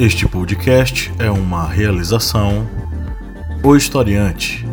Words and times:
Este 0.00 0.26
podcast 0.26 1.12
é 1.18 1.30
uma 1.30 1.68
realização 1.68 2.66
O 3.62 3.76
Historiante. 3.76 4.66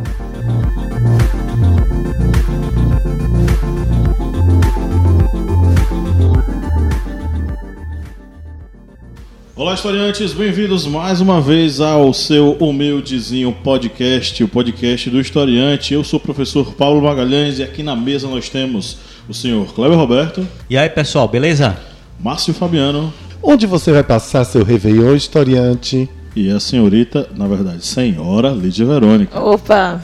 Olá, 9.54 9.74
historiantes, 9.74 10.32
bem-vindos 10.32 10.88
mais 10.88 11.20
uma 11.20 11.42
vez 11.42 11.82
ao 11.82 12.14
seu 12.14 12.54
humildezinho 12.54 13.52
podcast, 13.52 14.42
o 14.42 14.48
podcast 14.48 15.10
do 15.10 15.20
historiante. 15.20 15.94
Eu 15.94 16.06
sou 16.06 16.20
o 16.20 16.24
professor 16.24 16.72
Paulo 16.72 17.02
Magalhães 17.02 17.60
e 17.60 17.64
aqui 17.64 17.84
na 17.84 17.98
mesa 17.98 18.30
nós 18.30 18.48
temos 18.48 18.98
o 19.28 19.34
senhor 19.34 19.74
Kleber 19.74 19.98
Roberto. 19.98 20.48
E 20.70 20.78
aí, 20.78 20.90
pessoal, 20.90 21.28
beleza? 21.28 21.78
Márcio 22.18 22.54
Fabiano. 22.54 23.14
Onde 23.50 23.66
você 23.66 23.94
vai 23.94 24.04
passar 24.04 24.44
seu 24.44 24.62
Réveillon 24.62 25.16
historiante? 25.16 26.10
E 26.36 26.52
a 26.52 26.60
senhorita, 26.60 27.30
na 27.34 27.48
verdade, 27.48 27.86
senhora 27.86 28.50
Lídia 28.50 28.86
Verônica. 28.86 29.40
Opa! 29.40 30.02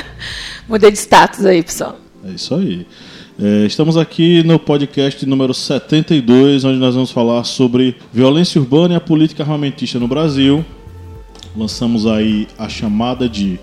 Mudei 0.66 0.90
de 0.90 0.96
status 0.96 1.44
aí, 1.44 1.62
pessoal. 1.62 1.98
É 2.24 2.30
isso 2.30 2.54
aí. 2.54 2.86
É, 3.38 3.66
estamos 3.66 3.98
aqui 3.98 4.42
no 4.42 4.58
podcast 4.58 5.26
número 5.26 5.52
72, 5.52 6.64
onde 6.64 6.78
nós 6.78 6.94
vamos 6.94 7.10
falar 7.10 7.44
sobre 7.44 7.94
violência 8.10 8.58
urbana 8.58 8.94
e 8.94 8.96
a 8.96 9.00
política 9.00 9.42
armamentista 9.42 9.98
no 9.98 10.08
Brasil. 10.08 10.64
Lançamos 11.54 12.06
aí 12.06 12.48
a 12.58 12.70
chamada 12.70 13.28
de 13.28 13.60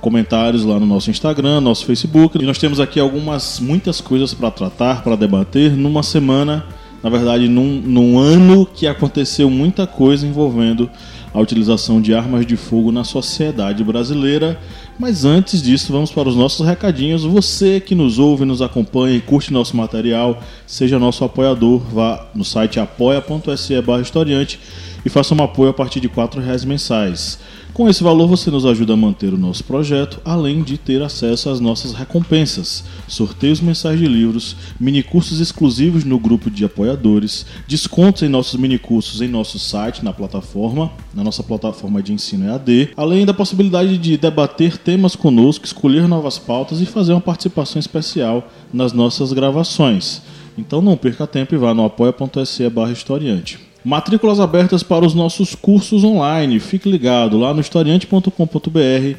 comentários 0.00 0.64
lá 0.64 0.80
no 0.80 0.86
nosso 0.86 1.10
Instagram, 1.10 1.60
nosso 1.60 1.84
Facebook. 1.84 2.38
E 2.38 2.46
nós 2.46 2.56
temos 2.56 2.80
aqui 2.80 2.98
algumas, 2.98 3.60
muitas 3.60 4.00
coisas 4.00 4.32
para 4.32 4.50
tratar, 4.50 5.02
para 5.02 5.14
debater 5.14 5.72
numa 5.72 6.02
semana, 6.02 6.64
na 7.02 7.10
verdade, 7.10 7.48
num, 7.48 7.80
num 7.80 8.18
ano 8.18 8.64
que 8.64 8.86
aconteceu 8.86 9.50
muita 9.50 9.86
coisa 9.86 10.26
envolvendo 10.26 10.88
a 11.34 11.40
utilização 11.40 12.00
de 12.00 12.14
armas 12.14 12.46
de 12.46 12.56
fogo 12.56 12.92
na 12.92 13.04
sociedade 13.04 13.82
brasileira. 13.82 14.60
Mas 14.98 15.24
antes 15.24 15.62
disso, 15.62 15.92
vamos 15.92 16.12
para 16.12 16.28
os 16.28 16.36
nossos 16.36 16.64
recadinhos. 16.66 17.24
Você 17.24 17.80
que 17.80 17.94
nos 17.94 18.18
ouve, 18.18 18.44
nos 18.44 18.62
acompanha 18.62 19.16
e 19.16 19.20
curte 19.20 19.52
nosso 19.52 19.76
material, 19.76 20.40
seja 20.66 20.98
nosso 20.98 21.24
apoiador, 21.24 21.80
vá 21.92 22.28
no 22.34 22.44
site 22.44 22.78
apoia.se 22.78 23.74
historiante 24.00 24.60
e 25.04 25.08
faça 25.08 25.34
um 25.34 25.42
apoio 25.42 25.70
a 25.70 25.74
partir 25.74 26.00
de 26.00 26.06
R$ 26.06 26.40
reais 26.44 26.64
mensais. 26.64 27.38
Com 27.74 27.88
esse 27.88 28.04
valor 28.04 28.28
você 28.28 28.50
nos 28.50 28.66
ajuda 28.66 28.92
a 28.92 28.96
manter 28.98 29.32
o 29.32 29.38
nosso 29.38 29.64
projeto, 29.64 30.20
além 30.26 30.62
de 30.62 30.76
ter 30.76 31.00
acesso 31.00 31.48
às 31.48 31.58
nossas 31.58 31.94
recompensas, 31.94 32.84
sorteios 33.08 33.62
mensais 33.62 33.98
de 33.98 34.06
livros, 34.06 34.54
minicursos 34.78 35.40
exclusivos 35.40 36.04
no 36.04 36.18
grupo 36.18 36.50
de 36.50 36.66
apoiadores, 36.66 37.46
descontos 37.66 38.22
em 38.22 38.28
nossos 38.28 38.60
minicursos 38.60 39.22
em 39.22 39.28
nosso 39.28 39.58
site, 39.58 40.04
na 40.04 40.12
plataforma, 40.12 40.92
na 41.14 41.24
nossa 41.24 41.42
plataforma 41.42 42.02
de 42.02 42.12
ensino 42.12 42.46
EAD, 42.46 42.90
além 42.94 43.24
da 43.24 43.32
possibilidade 43.32 43.96
de 43.96 44.18
debater 44.18 44.76
temas 44.76 45.16
conosco, 45.16 45.64
escolher 45.64 46.06
novas 46.06 46.38
pautas 46.38 46.78
e 46.78 46.84
fazer 46.84 47.12
uma 47.12 47.22
participação 47.22 47.80
especial 47.80 48.50
nas 48.70 48.92
nossas 48.92 49.32
gravações. 49.32 50.20
Então 50.58 50.82
não 50.82 50.94
perca 50.94 51.26
tempo 51.26 51.54
e 51.54 51.58
vá 51.58 51.72
no 51.72 51.86
apoia.se 51.86 52.68
barra 52.68 52.92
historiante. 52.92 53.71
Matrículas 53.84 54.38
abertas 54.38 54.84
para 54.84 55.04
os 55.04 55.12
nossos 55.12 55.56
cursos 55.56 56.04
online. 56.04 56.60
Fique 56.60 56.88
ligado 56.88 57.36
lá 57.36 57.52
no 57.52 57.60
historiante.com.br. 57.60 58.30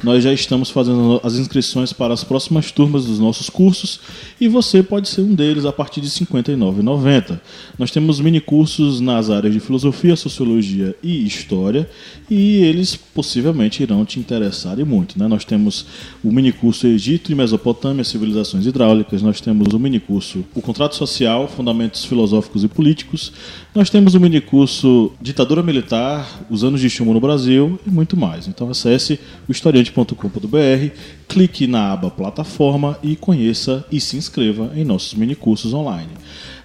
Nós 0.02 0.24
já 0.24 0.32
estamos 0.32 0.70
fazendo 0.70 1.20
as 1.22 1.34
inscrições 1.34 1.92
para 1.92 2.14
as 2.14 2.24
próximas 2.24 2.70
turmas 2.70 3.04
dos 3.04 3.18
nossos 3.18 3.50
cursos 3.50 4.00
e 4.40 4.48
você 4.48 4.82
pode 4.82 5.08
ser 5.08 5.20
um 5.20 5.34
deles 5.34 5.66
a 5.66 5.72
partir 5.72 6.00
de 6.00 6.08
R$ 6.08 6.26
59,90. 6.26 7.40
Nós 7.78 7.90
temos 7.90 8.20
mini 8.20 8.40
cursos 8.40 9.00
nas 9.00 9.28
áreas 9.28 9.52
de 9.52 9.60
filosofia, 9.60 10.16
sociologia 10.16 10.96
e 11.02 11.26
história 11.26 11.88
e 12.30 12.62
eles 12.62 12.96
possivelmente 12.96 13.82
irão 13.82 14.02
te 14.04 14.18
interessar 14.18 14.78
e 14.78 14.84
muito. 14.84 15.18
Né? 15.18 15.28
Nós 15.28 15.44
temos 15.44 15.84
o 16.22 16.32
mini 16.32 16.52
curso 16.52 16.86
Egito 16.86 17.30
e 17.30 17.34
Mesopotâmia, 17.34 18.02
civilizações 18.02 18.64
hidráulicas. 18.64 19.20
Nós 19.20 19.42
temos 19.42 19.74
o 19.74 19.78
mini 19.78 20.00
curso 20.00 20.42
O 20.54 20.62
Contrato 20.62 20.96
Social, 20.96 21.48
Fundamentos 21.48 22.04
Filosóficos 22.06 22.64
e 22.64 22.68
Políticos. 22.68 23.30
Nós 23.74 23.90
temos 23.90 24.14
o 24.14 24.20
mini 24.20 24.40
curso 24.40 25.10
Ditadura 25.20 25.60
Militar, 25.60 26.44
Os 26.48 26.62
Anos 26.62 26.80
de 26.80 26.88
Chumbo 26.88 27.12
no 27.12 27.18
Brasil 27.18 27.76
e 27.84 27.90
muito 27.90 28.16
mais. 28.16 28.46
Então 28.46 28.70
acesse 28.70 29.18
o 29.48 29.50
historiante.com.br, 29.50 30.94
clique 31.26 31.66
na 31.66 31.92
aba 31.92 32.08
Plataforma 32.08 32.96
e 33.02 33.16
conheça 33.16 33.84
e 33.90 34.00
se 34.00 34.16
inscreva 34.16 34.70
em 34.76 34.84
nossos 34.84 35.14
mini 35.14 35.34
cursos 35.34 35.74
online. 35.74 36.12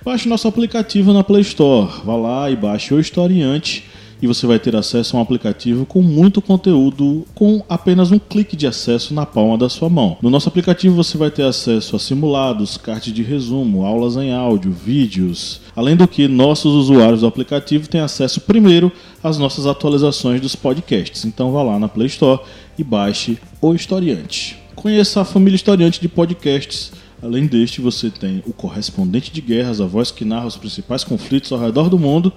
Baixe 0.06 0.30
nosso 0.30 0.47
aplicativo 0.47 1.12
na 1.12 1.24
Play 1.24 1.42
Store. 1.42 1.92
Vá 2.06 2.16
lá 2.16 2.52
e 2.52 2.56
baixe 2.56 2.94
o 2.94 3.00
Historiante 3.00 3.89
e 4.22 4.28
você 4.28 4.46
vai 4.46 4.59
ter 4.59 4.75
acesso 4.75 5.16
a 5.16 5.19
um 5.19 5.24
aplicativo 5.24 5.85
com 5.85 6.02
muito 6.02 6.41
conteúdo 6.41 7.25
com 7.34 7.63
apenas 7.69 8.12
um 8.12 8.19
clique 8.19 8.56
de 8.56 8.68
acesso 8.68 9.13
na 9.13 9.25
palma 9.25 9.57
da 9.57 9.69
sua 9.69 9.90
mão. 9.90 10.18
No 10.22 10.30
nosso 10.30 10.50
aplicativo 10.50 10.96
você 10.96 11.18
vai 11.18 11.31
ter 11.31 11.44
acesso 11.44 11.96
a 11.96 12.00
simulados, 12.00 12.78
cards 12.78 13.13
de 13.13 13.24
resumo, 13.24 13.85
aulas 13.85 14.16
em 14.16 14.34
áudio, 14.34 14.72
vídeos. 14.72 15.62
Além 15.75 15.96
do 15.96 16.08
que, 16.08 16.28
nossos 16.28 16.74
usuários 16.74 17.22
do 17.22 17.28
aplicativo 17.28 17.88
têm 17.88 18.02
acesso 18.02 18.41
primeiro 18.41 18.91
às 19.24 19.38
nossas 19.38 19.66
atualizações 19.66 20.41
dos 20.41 20.56
podcasts. 20.56 21.25
Então 21.25 21.52
vá 21.52 21.63
lá 21.63 21.79
na 21.79 21.88
Play 21.88 22.08
Store 22.08 22.41
e 22.78 22.84
baixe 22.84 23.38
o 23.62 23.74
Historiante. 23.74 24.58
Conheça 24.75 25.22
a 25.22 25.25
família 25.25 25.56
Historiante 25.56 26.00
de 26.00 26.08
podcasts 26.08 26.91
Além 27.22 27.46
deste, 27.46 27.81
você 27.81 28.09
tem 28.09 28.41
o 28.47 28.53
Correspondente 28.53 29.31
de 29.31 29.41
Guerras, 29.41 29.81
a 29.81 29.85
voz 29.85 30.09
que 30.09 30.24
narra 30.24 30.47
os 30.47 30.56
principais 30.56 31.03
conflitos 31.03 31.52
ao 31.52 31.59
redor 31.59 31.90
do 31.90 32.00
mundo, 32.00 32.31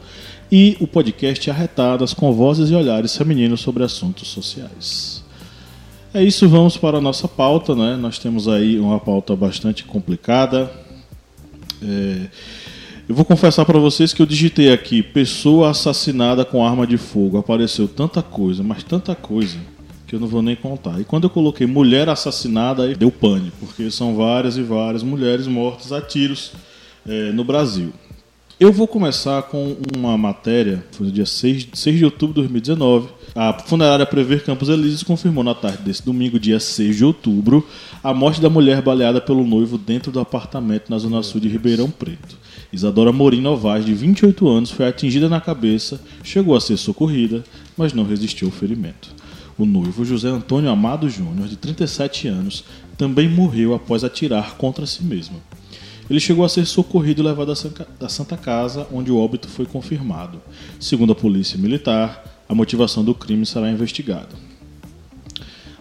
e 0.52 0.76
o 0.80 0.86
podcast 0.86 1.50
Arretadas, 1.50 2.12
com 2.12 2.30
vozes 2.30 2.68
e 2.68 2.74
olhares 2.74 3.16
femininos 3.16 3.62
sobre 3.62 3.82
assuntos 3.82 4.28
sociais. 4.28 5.24
É 6.12 6.22
isso, 6.22 6.46
vamos 6.46 6.76
para 6.76 6.98
a 6.98 7.00
nossa 7.00 7.26
pauta. 7.26 7.74
Né? 7.74 7.96
Nós 7.96 8.18
temos 8.18 8.46
aí 8.46 8.78
uma 8.78 9.00
pauta 9.00 9.34
bastante 9.34 9.82
complicada. 9.82 10.70
É... 11.82 12.26
Eu 13.08 13.14
vou 13.14 13.24
confessar 13.24 13.64
para 13.64 13.78
vocês 13.78 14.12
que 14.12 14.20
eu 14.20 14.26
digitei 14.26 14.70
aqui 14.70 15.02
pessoa 15.02 15.70
assassinada 15.70 16.44
com 16.44 16.64
arma 16.64 16.86
de 16.86 16.98
fogo. 16.98 17.38
Apareceu 17.38 17.88
tanta 17.88 18.22
coisa, 18.22 18.62
mas 18.62 18.82
tanta 18.82 19.14
coisa 19.14 19.56
que 20.06 20.14
eu 20.14 20.20
não 20.20 20.28
vou 20.28 20.42
nem 20.42 20.54
contar. 20.54 21.00
E 21.00 21.04
quando 21.04 21.24
eu 21.24 21.30
coloquei 21.30 21.66
mulher 21.66 22.10
assassinada, 22.10 22.84
aí 22.84 22.94
deu 22.94 23.10
pânico, 23.10 23.56
porque 23.58 23.90
são 23.90 24.14
várias 24.14 24.58
e 24.58 24.62
várias 24.62 25.02
mulheres 25.02 25.46
mortas 25.46 25.92
a 25.92 26.00
tiros 26.02 26.52
é, 27.06 27.32
no 27.32 27.42
Brasil. 27.42 27.90
Eu 28.62 28.70
vou 28.72 28.86
começar 28.86 29.42
com 29.42 29.76
uma 29.92 30.16
matéria, 30.16 30.84
foi 30.92 31.08
no 31.08 31.12
dia 31.12 31.26
6, 31.26 31.66
6 31.72 31.98
de 31.98 32.04
outubro 32.04 32.34
de 32.34 32.42
2019. 32.42 33.08
A 33.34 33.52
funerária 33.54 34.06
Prever 34.06 34.44
Campos 34.44 34.68
Elíseos 34.68 35.02
confirmou 35.02 35.42
na 35.42 35.52
tarde 35.52 35.82
desse 35.82 36.04
domingo, 36.04 36.38
dia 36.38 36.60
6 36.60 36.96
de 36.96 37.04
outubro, 37.04 37.66
a 38.04 38.14
morte 38.14 38.40
da 38.40 38.48
mulher 38.48 38.80
baleada 38.80 39.20
pelo 39.20 39.44
noivo 39.44 39.76
dentro 39.76 40.12
do 40.12 40.20
apartamento 40.20 40.90
na 40.90 40.98
zona 40.98 41.24
sul 41.24 41.40
de 41.40 41.48
Ribeirão 41.48 41.90
Preto. 41.90 42.38
Isadora 42.72 43.10
Morim 43.10 43.40
Novaes, 43.40 43.84
de 43.84 43.94
28 43.94 44.46
anos, 44.48 44.70
foi 44.70 44.86
atingida 44.86 45.28
na 45.28 45.40
cabeça, 45.40 46.00
chegou 46.22 46.54
a 46.54 46.60
ser 46.60 46.76
socorrida, 46.76 47.42
mas 47.76 47.92
não 47.92 48.04
resistiu 48.04 48.46
ao 48.46 48.52
ferimento. 48.52 49.12
O 49.58 49.66
noivo 49.66 50.04
José 50.04 50.28
Antônio 50.28 50.70
Amado 50.70 51.10
Júnior, 51.10 51.48
de 51.48 51.56
37 51.56 52.28
anos, 52.28 52.62
também 52.96 53.28
morreu 53.28 53.74
após 53.74 54.04
atirar 54.04 54.54
contra 54.54 54.86
si 54.86 55.02
mesmo. 55.02 55.42
Ele 56.12 56.20
chegou 56.20 56.44
a 56.44 56.48
ser 56.50 56.66
socorrido 56.66 57.22
e 57.22 57.24
levado 57.24 57.50
à 57.52 58.08
Santa 58.10 58.36
Casa, 58.36 58.86
onde 58.92 59.10
o 59.10 59.16
óbito 59.16 59.48
foi 59.48 59.64
confirmado. 59.64 60.42
Segundo 60.78 61.12
a 61.12 61.14
Polícia 61.14 61.58
Militar, 61.58 62.44
a 62.46 62.54
motivação 62.54 63.02
do 63.02 63.14
crime 63.14 63.46
será 63.46 63.70
investigada. 63.70 64.28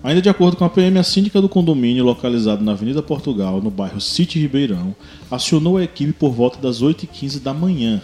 Ainda 0.02 0.22
de 0.22 0.30
acordo 0.30 0.56
com 0.56 0.64
a 0.64 0.70
PM, 0.70 0.98
a 0.98 1.04
síndica 1.04 1.42
do 1.42 1.50
condomínio, 1.50 2.06
localizado 2.06 2.64
na 2.64 2.72
Avenida 2.72 3.04
Portugal, 3.04 3.62
no 3.62 3.70
bairro 3.70 4.00
City 4.00 4.40
Ribeirão, 4.40 4.96
acionou 5.30 5.76
a 5.76 5.84
equipe 5.84 6.14
por 6.14 6.32
volta 6.32 6.62
das 6.62 6.82
8h15 6.82 7.42
da 7.42 7.54
manhã, 7.54 8.02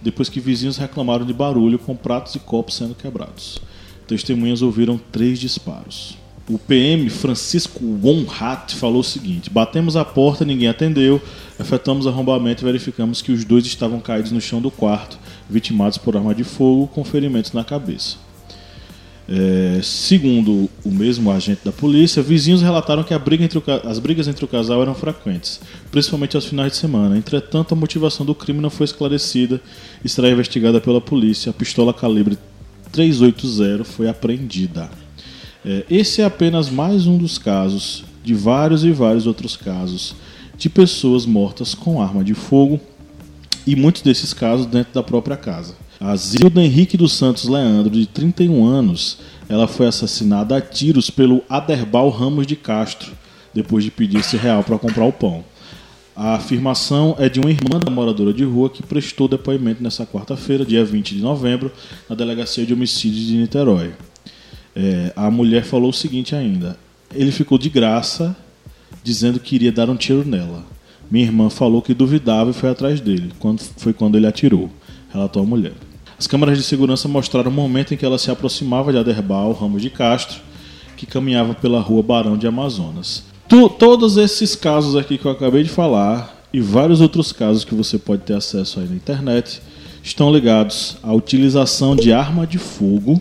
depois 0.00 0.28
que 0.28 0.38
vizinhos 0.38 0.76
reclamaram 0.76 1.26
de 1.26 1.34
barulho 1.34 1.80
com 1.80 1.96
pratos 1.96 2.36
e 2.36 2.38
copos 2.38 2.76
sendo 2.76 2.94
quebrados. 2.94 3.58
Testemunhas 4.06 4.62
ouviram 4.62 4.96
três 5.10 5.40
disparos. 5.40 6.16
O 6.48 6.58
PM 6.58 7.08
Francisco 7.08 7.82
Wonhat 8.02 8.74
falou 8.74 9.00
o 9.00 9.04
seguinte: 9.04 9.48
Batemos 9.48 9.96
a 9.96 10.04
porta, 10.04 10.44
ninguém 10.44 10.68
atendeu, 10.68 11.20
efetuamos 11.58 12.06
arrombamento 12.06 12.62
e 12.62 12.66
verificamos 12.66 13.22
que 13.22 13.32
os 13.32 13.44
dois 13.44 13.64
estavam 13.64 13.98
caídos 13.98 14.30
no 14.30 14.40
chão 14.40 14.60
do 14.60 14.70
quarto, 14.70 15.18
vitimados 15.48 15.96
por 15.96 16.16
arma 16.16 16.34
de 16.34 16.44
fogo, 16.44 16.86
com 16.88 17.02
ferimentos 17.02 17.52
na 17.52 17.64
cabeça. 17.64 18.16
É, 19.26 19.80
segundo 19.82 20.68
o 20.84 20.90
mesmo 20.90 21.30
agente 21.30 21.62
da 21.64 21.72
polícia, 21.72 22.22
vizinhos 22.22 22.60
relataram 22.60 23.02
que 23.02 23.18
briga 23.18 23.48
o, 23.58 23.88
as 23.88 23.98
brigas 23.98 24.28
entre 24.28 24.44
o 24.44 24.48
casal 24.48 24.82
eram 24.82 24.94
frequentes, 24.94 25.60
principalmente 25.90 26.36
aos 26.36 26.44
finais 26.44 26.72
de 26.72 26.78
semana. 26.78 27.16
Entretanto, 27.16 27.72
a 27.72 27.76
motivação 27.76 28.26
do 28.26 28.34
crime 28.34 28.60
não 28.60 28.68
foi 28.68 28.84
esclarecida 28.84 29.62
e 30.04 30.10
será 30.10 30.28
investigada 30.28 30.78
pela 30.78 31.00
polícia. 31.00 31.48
A 31.48 31.54
pistola 31.54 31.94
calibre 31.94 32.36
380 32.92 33.82
foi 33.84 34.10
apreendida. 34.10 34.90
É, 35.66 35.82
esse 35.88 36.20
é 36.20 36.24
apenas 36.26 36.68
mais 36.68 37.06
um 37.06 37.16
dos 37.16 37.38
casos, 37.38 38.04
de 38.22 38.34
vários 38.34 38.84
e 38.84 38.92
vários 38.92 39.26
outros 39.26 39.56
casos, 39.56 40.14
de 40.58 40.68
pessoas 40.68 41.24
mortas 41.24 41.74
com 41.74 42.02
arma 42.02 42.22
de 42.22 42.34
fogo 42.34 42.78
e 43.66 43.74
muitos 43.74 44.02
desses 44.02 44.34
casos 44.34 44.66
dentro 44.66 44.92
da 44.92 45.02
própria 45.02 45.38
casa. 45.38 45.74
A 45.98 46.14
Zilda 46.16 46.62
Henrique 46.62 46.98
dos 46.98 47.12
Santos 47.14 47.48
Leandro, 47.48 47.94
de 47.94 48.04
31 48.04 48.66
anos, 48.66 49.18
ela 49.48 49.66
foi 49.66 49.86
assassinada 49.86 50.54
a 50.54 50.60
tiros 50.60 51.08
pelo 51.08 51.42
Aderbal 51.48 52.10
Ramos 52.10 52.46
de 52.46 52.56
Castro, 52.56 53.12
depois 53.54 53.82
de 53.84 53.90
pedir 53.90 54.18
esse 54.18 54.36
real 54.36 54.62
para 54.62 54.78
comprar 54.78 55.06
o 55.06 55.12
pão. 55.12 55.42
A 56.14 56.34
afirmação 56.34 57.16
é 57.18 57.28
de 57.30 57.40
uma 57.40 57.50
irmã 57.50 57.80
da 57.80 57.90
moradora 57.90 58.34
de 58.34 58.44
rua 58.44 58.68
que 58.68 58.82
prestou 58.82 59.28
depoimento 59.28 59.82
nessa 59.82 60.04
quarta-feira, 60.04 60.64
dia 60.64 60.84
20 60.84 61.14
de 61.14 61.22
novembro, 61.22 61.72
na 62.08 62.14
Delegacia 62.14 62.66
de 62.66 62.74
Homicídios 62.74 63.26
de 63.26 63.36
Niterói. 63.36 63.94
É, 64.74 65.12
a 65.14 65.30
mulher 65.30 65.64
falou 65.64 65.90
o 65.90 65.92
seguinte 65.92 66.34
ainda: 66.34 66.76
ele 67.14 67.30
ficou 67.30 67.56
de 67.58 67.68
graça, 67.68 68.36
dizendo 69.02 69.38
que 69.38 69.54
iria 69.54 69.72
dar 69.72 69.88
um 69.88 69.96
tiro 69.96 70.26
nela. 70.26 70.64
Minha 71.10 71.26
irmã 71.26 71.50
falou 71.50 71.82
que 71.82 71.94
duvidava 71.94 72.50
e 72.50 72.54
foi 72.54 72.70
atrás 72.70 73.00
dele. 73.00 73.32
Quando, 73.38 73.60
foi 73.76 73.92
quando 73.92 74.16
ele 74.16 74.26
atirou, 74.26 74.70
relatou 75.12 75.42
a 75.42 75.46
mulher. 75.46 75.74
As 76.18 76.26
câmeras 76.26 76.56
de 76.56 76.64
segurança 76.64 77.06
mostraram 77.08 77.50
o 77.50 77.54
momento 77.54 77.92
em 77.92 77.96
que 77.96 78.04
ela 78.04 78.18
se 78.18 78.30
aproximava 78.30 78.92
de 78.92 78.98
Aderbal 78.98 79.52
Ramos 79.52 79.82
de 79.82 79.90
Castro, 79.90 80.40
que 80.96 81.06
caminhava 81.06 81.54
pela 81.54 81.80
rua 81.80 82.02
Barão 82.02 82.36
de 82.36 82.46
Amazonas. 82.46 83.24
Tu, 83.48 83.68
todos 83.68 84.16
esses 84.16 84.56
casos 84.56 84.96
aqui 84.96 85.18
que 85.18 85.26
eu 85.26 85.32
acabei 85.32 85.62
de 85.62 85.68
falar 85.68 86.44
e 86.52 86.60
vários 86.60 87.00
outros 87.00 87.32
casos 87.32 87.64
que 87.64 87.74
você 87.74 87.98
pode 87.98 88.22
ter 88.22 88.34
acesso 88.34 88.80
aí 88.80 88.88
na 88.88 88.94
internet 88.94 89.60
estão 90.02 90.32
ligados 90.32 90.96
à 91.02 91.12
utilização 91.12 91.94
de 91.94 92.12
arma 92.12 92.46
de 92.46 92.58
fogo 92.58 93.20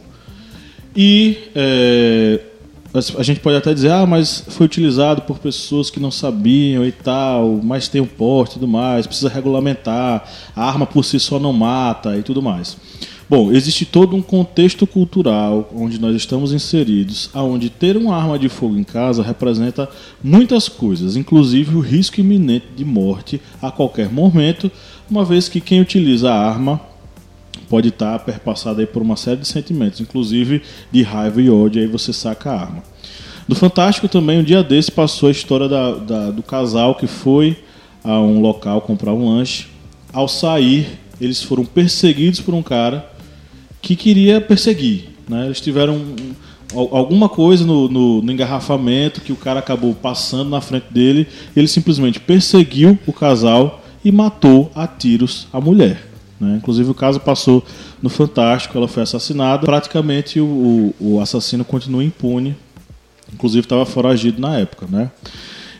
e 0.95 1.38
é, 1.56 2.40
a 3.18 3.24
gente 3.24 3.40
pode 3.40 3.57
até 3.57 3.74
dizer, 3.74 3.92
ah, 3.92 4.06
mas 4.06 4.44
foi 4.50 4.68
utilizado 4.68 5.24
por 5.24 5.40
pessoas 5.40 5.90
que 5.90 6.00
não 6.00 6.12
sabiam 6.12 6.86
e 6.86 6.92
tal, 6.92 7.60
mas 7.63 7.88
tem 7.88 8.00
um 8.00 8.06
porte 8.06 8.51
e 8.51 8.54
tudo 8.60 8.68
mais, 8.68 9.07
precisa 9.07 9.30
regulamentar, 9.30 10.24
a 10.56 10.63
arma 10.63 10.86
por 10.86 11.04
si 11.04 11.19
só 11.19 11.40
não 11.40 11.51
mata 11.51 12.16
e 12.16 12.22
tudo 12.22 12.42
mais. 12.42 12.78
Bom, 13.28 13.51
existe 13.51 13.84
todo 13.84 14.16
um 14.16 14.22
contexto 14.22 14.86
cultural 14.86 15.68
onde 15.74 16.00
nós 16.00 16.16
estamos 16.16 16.54
inseridos, 16.54 17.31
aonde 17.34 17.68
ter 17.68 17.98
uma 17.98 18.16
arma 18.16 18.38
de 18.38 18.48
fogo 18.48 18.78
em 18.78 18.84
casa 18.84 19.24
representa 19.24 19.89
muitas 20.24 20.69
coisas, 20.69 21.16
inclusive 21.16 21.75
o 21.75 21.80
risco 21.80 22.19
iminente 22.19 22.68
de 22.75 22.86
morte 22.86 23.42
a 23.60 23.72
qualquer 23.72 24.07
momento, 24.07 24.69
uma 25.10 25.25
vez 25.25 25.50
que 25.50 25.60
quem 25.60 25.81
utiliza 25.81 26.31
a 26.31 26.48
arma 26.48 26.80
pode 27.74 27.90
estar 27.90 28.20
perpassado 28.20 28.81
aí 28.81 28.86
por 28.86 29.02
uma 29.02 29.16
série 29.16 29.38
de 29.38 29.48
sentimentos, 29.48 30.00
inclusive 30.00 30.62
de 30.92 31.02
raiva 31.02 31.42
e 31.42 31.50
ódio, 31.50 31.81
aí 31.81 31.88
você 31.88 32.14
saca 32.14 32.52
a 32.52 32.62
arma. 32.62 32.84
No 33.48 33.56
Fantástico 33.56 34.08
também, 34.08 34.38
um 34.38 34.44
dia 34.44 34.62
desse, 34.62 34.92
passou 34.92 35.28
a 35.28 35.31
história 35.31 35.68
da, 35.68 35.96
da, 35.96 36.30
do 36.30 36.44
casal 36.44 36.94
que 36.94 37.08
foi 37.08 37.58
a 38.04 38.20
um 38.20 38.42
local 38.42 38.80
comprar 38.81 39.12
um 39.12 39.28
lanche. 39.28 39.70
Ao 40.14 40.28
sair, 40.28 41.00
eles 41.20 41.42
foram 41.42 41.66
perseguidos 41.66 42.40
por 42.42 42.54
um 42.54 42.62
cara 42.62 43.12
que 43.81 43.96
queria 43.96 44.40
perseguir. 44.40 45.10
Né? 45.28 45.46
Eles 45.46 45.60
tiveram 45.60 46.00
alguma 46.75 47.28
coisa 47.28 47.66
no, 47.66 47.90
no, 47.90 48.22
no, 48.22 48.31
engarrafamento 48.31 49.20
que 49.20 49.34
o 49.34 49.36
cara 49.36 49.62
acabou 49.62 49.96
passando 49.96 50.52
na 50.52 50.62
frente 50.62 50.94
dele. 50.94 51.28
Ele 51.56 51.68
simplesmente 51.68 52.20
perseguiu 52.20 53.00
o 53.08 53.12
casal 53.12 53.84
e 54.06 54.12
matou 54.12 54.72
a 54.75 54.86
tiros 54.86 55.48
a 55.52 55.60
mulher. 55.60 56.12
Né? 56.44 56.57
Inclusive 56.57 56.90
o 56.92 56.94
caso 56.94 57.19
passou 57.19 57.63
no 58.01 58.10
Fantástico, 58.10 58.78
ela 58.78 58.88
foi 58.88 59.04
assassinada. 59.04 59.66
Praticamente 59.66 60.40
o, 60.40 60.94
o, 61.00 61.19
assassino 61.19 61.63
continua 61.63 62.04
impune. 62.04 62.56
Inclusive 63.34 63.66
estava 63.66 63.86
foragido 63.86 64.40
na 64.40 64.60
época. 64.60 64.86
Né? 64.90 65.10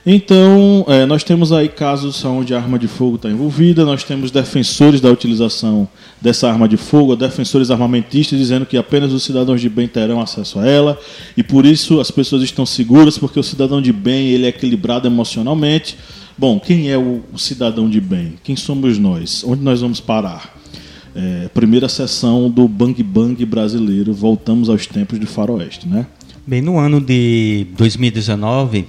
Então, 0.06 0.84
é, 0.90 1.06
nós 1.06 1.24
temos 1.24 1.54
aí 1.54 1.70
casos 1.70 2.26
onde 2.26 2.54
a 2.54 2.58
arma 2.58 2.78
de 2.78 2.90
fogo 2.90 3.16
está 3.16 3.30
envolvida, 3.30 3.86
nós 3.86 4.04
temos 4.04 4.32
defensores 4.32 5.00
da 5.00 5.10
utilização 5.10 5.88
dessa 6.20 6.50
arma 6.50 6.68
de 6.68 6.76
fogo, 6.76 7.16
defensores 7.16 7.72
armamentistas 7.72 8.38
dizendo 8.38 8.66
que 8.66 8.76
apenas 8.76 9.14
os 9.14 9.24
cidadãos 9.24 9.62
de 9.62 9.70
bem 9.70 9.88
terão 9.88 10.20
acesso 10.20 10.60
a 10.60 10.68
ela, 10.68 11.00
e 11.38 11.44
por 11.44 11.66
isso 11.66 12.02
as 12.02 12.12
pessoas 12.12 12.44
estão 12.44 12.66
seguras, 12.66 13.18
porque 13.18 13.40
o 13.40 13.44
cidadão 13.44 13.82
de 13.82 13.94
bem 13.94 14.28
ele 14.28 14.46
é 14.46 14.50
equilibrado 14.50 15.08
emocionalmente. 15.08 15.96
Bom, 16.38 16.60
quem 16.60 16.90
é 16.90 16.98
o 16.98 17.22
cidadão 17.38 17.90
de 17.90 18.02
bem? 18.02 18.36
Quem 18.44 18.56
somos 18.56 18.98
nós? 18.98 19.44
Onde 19.44 19.62
nós 19.62 19.82
vamos 19.82 20.00
parar? 20.00 20.58
É, 21.16 21.48
primeira 21.54 21.88
sessão 21.88 22.50
do 22.50 22.68
Bang 22.68 23.02
Bang 23.04 23.46
brasileiro, 23.46 24.14
voltamos 24.14 24.68
aos 24.68 24.88
tempos 24.88 25.20
de 25.20 25.28
faroeste, 25.28 25.88
né? 25.88 26.08
Bem, 26.46 26.62
no 26.62 26.80
ano 26.80 27.00
de 27.00 27.68
2019 27.78 28.86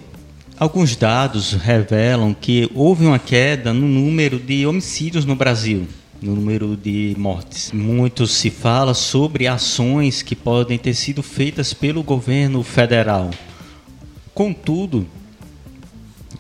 Alguns 0.57 0.95
dados 0.95 1.53
revelam 1.53 2.33
que 2.33 2.71
houve 2.77 3.05
uma 3.05 3.19
queda 3.19 3.75
no 3.75 3.89
número 3.89 4.39
de 4.39 4.65
homicídios 4.65 5.25
no 5.25 5.35
Brasil, 5.35 5.85
no 6.23 6.37
número 6.37 6.77
de 6.77 7.13
mortes. 7.19 7.73
Muito 7.73 8.25
se 8.29 8.51
fala 8.51 8.95
sobre 8.95 9.49
ações 9.49 10.23
que 10.23 10.37
podem 10.37 10.79
ter 10.79 10.95
sido 10.95 11.25
feitas 11.25 11.75
pelo 11.75 12.05
governo 12.05 12.63
federal. 12.63 13.33
Contudo, 14.33 15.05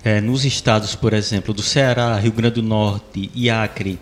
é, 0.04 0.20
nos 0.20 0.44
estados, 0.44 0.94
por 0.94 1.14
exemplo, 1.14 1.54
do 1.54 1.62
Ceará, 1.62 2.14
Rio 2.18 2.32
Grande 2.32 2.56
do 2.56 2.62
Norte 2.62 3.30
e 3.34 3.48
Acre, 3.48 3.98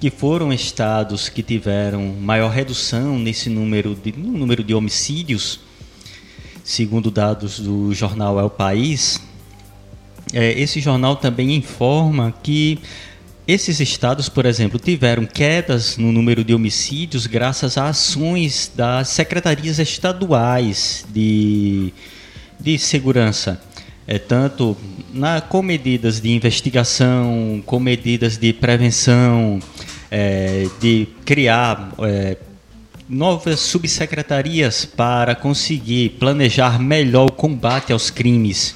que 0.00 0.08
foram 0.10 0.50
estados 0.50 1.28
que 1.28 1.42
tiveram 1.42 2.14
maior 2.18 2.50
redução 2.50 3.18
nesse 3.18 3.50
número 3.50 3.94
de, 3.94 4.12
no 4.12 4.38
número 4.38 4.64
de 4.64 4.74
homicídios, 4.74 5.60
segundo 6.64 7.10
dados 7.10 7.60
do 7.60 7.92
jornal 7.92 8.40
É 8.40 8.42
o 8.42 8.48
País, 8.48 9.20
é, 10.32 10.58
esse 10.58 10.80
jornal 10.80 11.16
também 11.16 11.54
informa 11.54 12.32
que 12.42 12.78
esses 13.46 13.78
estados, 13.80 14.30
por 14.30 14.46
exemplo, 14.46 14.78
tiveram 14.78 15.26
quedas 15.26 15.98
no 15.98 16.10
número 16.10 16.42
de 16.42 16.54
homicídios 16.54 17.26
graças 17.26 17.76
a 17.76 17.88
ações 17.88 18.72
das 18.74 19.08
secretarias 19.08 19.78
estaduais 19.78 21.04
de, 21.12 21.92
de 22.58 22.78
segurança. 22.78 23.60
É, 24.06 24.18
tanto 24.18 24.76
na, 25.12 25.40
com 25.40 25.62
medidas 25.62 26.20
de 26.20 26.30
investigação, 26.30 27.62
com 27.64 27.80
medidas 27.80 28.36
de 28.36 28.52
prevenção, 28.52 29.60
é, 30.10 30.68
de 30.80 31.08
criar 31.24 31.92
é, 32.00 32.36
novas 33.08 33.60
subsecretarias 33.60 34.84
para 34.84 35.34
conseguir 35.34 36.10
planejar 36.18 36.78
melhor 36.78 37.26
o 37.26 37.32
combate 37.32 37.92
aos 37.92 38.10
crimes. 38.10 38.74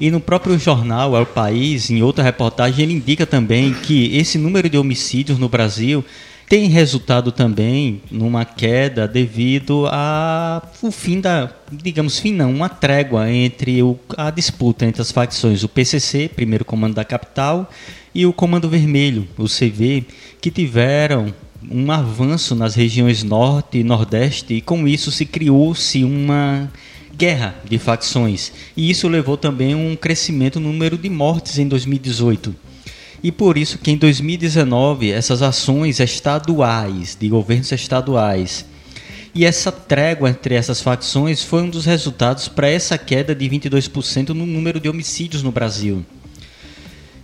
E 0.00 0.10
no 0.10 0.20
próprio 0.20 0.58
jornal 0.58 1.16
El 1.16 1.26
País, 1.26 1.88
em 1.88 2.02
outra 2.02 2.24
reportagem, 2.24 2.84
ele 2.84 2.94
indica 2.94 3.24
também 3.24 3.72
que 3.72 4.16
esse 4.16 4.38
número 4.38 4.68
de 4.68 4.76
homicídios 4.76 5.38
no 5.38 5.48
Brasil 5.48 6.04
tem 6.48 6.68
resultado 6.68 7.32
também 7.32 8.02
numa 8.10 8.44
queda 8.44 9.08
devido 9.08 9.86
ao 9.86 10.92
fim 10.92 11.20
da, 11.20 11.50
digamos, 11.72 12.18
fim 12.18 12.32
não, 12.32 12.52
uma 12.52 12.68
trégua 12.68 13.30
entre 13.30 13.82
o, 13.82 13.98
a 14.16 14.30
disputa 14.30 14.84
entre 14.84 15.00
as 15.00 15.10
facções, 15.10 15.62
o 15.62 15.68
PCC, 15.68 16.28
primeiro 16.28 16.64
comando 16.64 16.94
da 16.94 17.04
capital, 17.04 17.70
e 18.14 18.26
o 18.26 18.32
Comando 18.32 18.68
Vermelho, 18.68 19.26
o 19.36 19.48
CV, 19.48 20.04
que 20.40 20.50
tiveram 20.50 21.34
um 21.70 21.90
avanço 21.90 22.54
nas 22.54 22.74
regiões 22.74 23.22
norte 23.22 23.78
e 23.78 23.84
nordeste 23.84 24.54
e 24.54 24.60
com 24.60 24.86
isso 24.86 25.10
se 25.10 25.24
criou-se 25.24 26.04
uma 26.04 26.70
guerra 27.16 27.54
de 27.68 27.78
facções. 27.78 28.52
E 28.76 28.90
isso 28.90 29.08
levou 29.08 29.36
também 29.36 29.72
a 29.72 29.76
um 29.76 29.96
crescimento 29.96 30.60
no 30.60 30.72
número 30.72 30.98
de 30.98 31.08
mortes 31.08 31.58
em 31.58 31.66
2018. 31.66 32.54
E 33.24 33.32
por 33.32 33.56
isso 33.56 33.78
que 33.78 33.90
em 33.90 33.96
2019 33.96 35.10
essas 35.10 35.40
ações 35.40 35.98
estaduais, 35.98 37.16
de 37.18 37.26
governos 37.26 37.72
estaduais, 37.72 38.66
e 39.34 39.46
essa 39.46 39.72
trégua 39.72 40.28
entre 40.28 40.54
essas 40.54 40.82
facções 40.82 41.42
foi 41.42 41.62
um 41.62 41.70
dos 41.70 41.86
resultados 41.86 42.48
para 42.48 42.68
essa 42.68 42.98
queda 42.98 43.34
de 43.34 43.48
22% 43.48 44.28
no 44.28 44.44
número 44.44 44.78
de 44.78 44.90
homicídios 44.90 45.42
no 45.42 45.50
Brasil. 45.50 46.04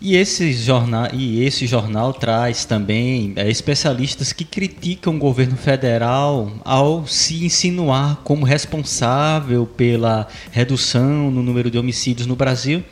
E 0.00 0.16
esse 0.16 0.54
jornal, 0.54 1.11
e 1.12 1.45
esse 1.45 1.66
jornal 1.66 2.14
traz 2.14 2.64
também 2.64 3.35
é, 3.37 3.50
especialistas 3.50 4.33
que 4.33 4.45
criticam 4.45 5.16
o 5.16 5.19
governo 5.19 5.59
federal 5.59 6.50
ao 6.64 7.07
se 7.07 7.45
insinuar 7.45 8.23
como 8.25 8.47
responsável 8.47 9.66
pela 9.66 10.26
redução 10.50 11.30
no 11.30 11.42
número 11.42 11.71
de 11.71 11.76
homicídios 11.76 12.26
no 12.26 12.35
Brasil, 12.35 12.83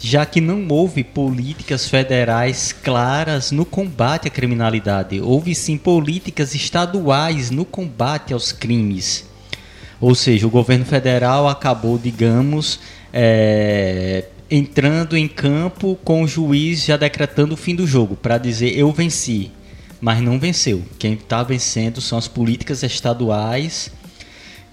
já 0.00 0.24
que 0.24 0.40
não 0.40 0.66
houve 0.68 1.02
políticas 1.02 1.88
federais 1.88 2.72
claras 2.72 3.50
no 3.50 3.64
combate 3.64 4.28
à 4.28 4.30
criminalidade. 4.30 5.20
Houve 5.20 5.54
sim 5.54 5.76
políticas 5.76 6.54
estaduais 6.54 7.50
no 7.50 7.64
combate 7.64 8.32
aos 8.32 8.52
crimes. 8.52 9.26
Ou 10.00 10.14
seja, 10.14 10.46
o 10.46 10.50
governo 10.50 10.84
federal 10.84 11.48
acabou, 11.48 11.98
digamos, 11.98 12.78
é, 13.12 14.26
entrando 14.48 15.16
em 15.16 15.26
campo 15.26 15.98
com 16.04 16.22
o 16.22 16.28
juiz 16.28 16.84
já 16.84 16.96
decretando 16.96 17.54
o 17.54 17.56
fim 17.56 17.74
do 17.74 17.86
jogo, 17.86 18.14
para 18.14 18.38
dizer 18.38 18.78
eu 18.78 18.92
venci, 18.92 19.50
mas 20.00 20.20
não 20.20 20.38
venceu. 20.38 20.82
Quem 20.98 21.14
está 21.14 21.42
vencendo 21.42 22.00
são 22.00 22.16
as 22.16 22.28
políticas 22.28 22.84
estaduais 22.84 23.90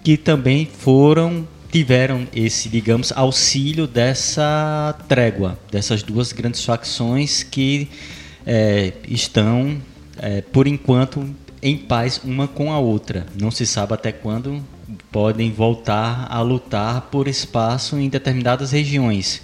que 0.03 0.15
também 0.15 0.69
foram 0.71 1.47
tiveram 1.75 2.25
esse, 2.33 2.69
digamos, 2.69 3.11
auxílio 3.13 3.85
dessa 3.85 4.95
trégua, 5.09 5.59
dessas 5.69 6.01
duas 6.01 6.31
grandes 6.31 6.63
facções 6.63 7.43
que 7.43 7.89
é, 8.47 8.93
estão, 9.09 9.81
é, 10.17 10.39
por 10.39 10.67
enquanto, 10.67 11.29
em 11.61 11.77
paz 11.77 12.21
uma 12.23 12.47
com 12.47 12.71
a 12.71 12.79
outra. 12.79 13.25
Não 13.37 13.51
se 13.51 13.67
sabe 13.67 13.93
até 13.93 14.13
quando 14.13 14.63
podem 15.11 15.51
voltar 15.51 16.27
a 16.29 16.39
lutar 16.41 17.09
por 17.11 17.27
espaço 17.27 17.97
em 17.97 18.07
determinadas 18.07 18.71
regiões. 18.71 19.41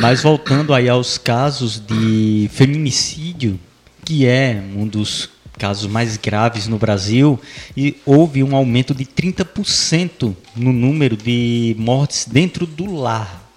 Mas 0.00 0.22
voltando 0.22 0.72
aí 0.72 0.88
aos 0.88 1.18
casos 1.18 1.84
de 1.84 2.48
feminicídio, 2.52 3.58
que 4.04 4.24
é 4.24 4.62
um 4.76 4.86
dos 4.86 5.30
casos 5.58 5.90
mais 5.90 6.16
graves 6.16 6.66
no 6.66 6.78
Brasil, 6.78 7.40
e 7.76 7.96
houve 8.04 8.42
um 8.42 8.54
aumento 8.54 8.94
de 8.94 9.04
30% 9.04 10.34
no 10.54 10.72
número 10.72 11.16
de 11.16 11.74
mortes 11.78 12.26
dentro 12.26 12.66
do 12.66 12.94
lar. 12.94 13.50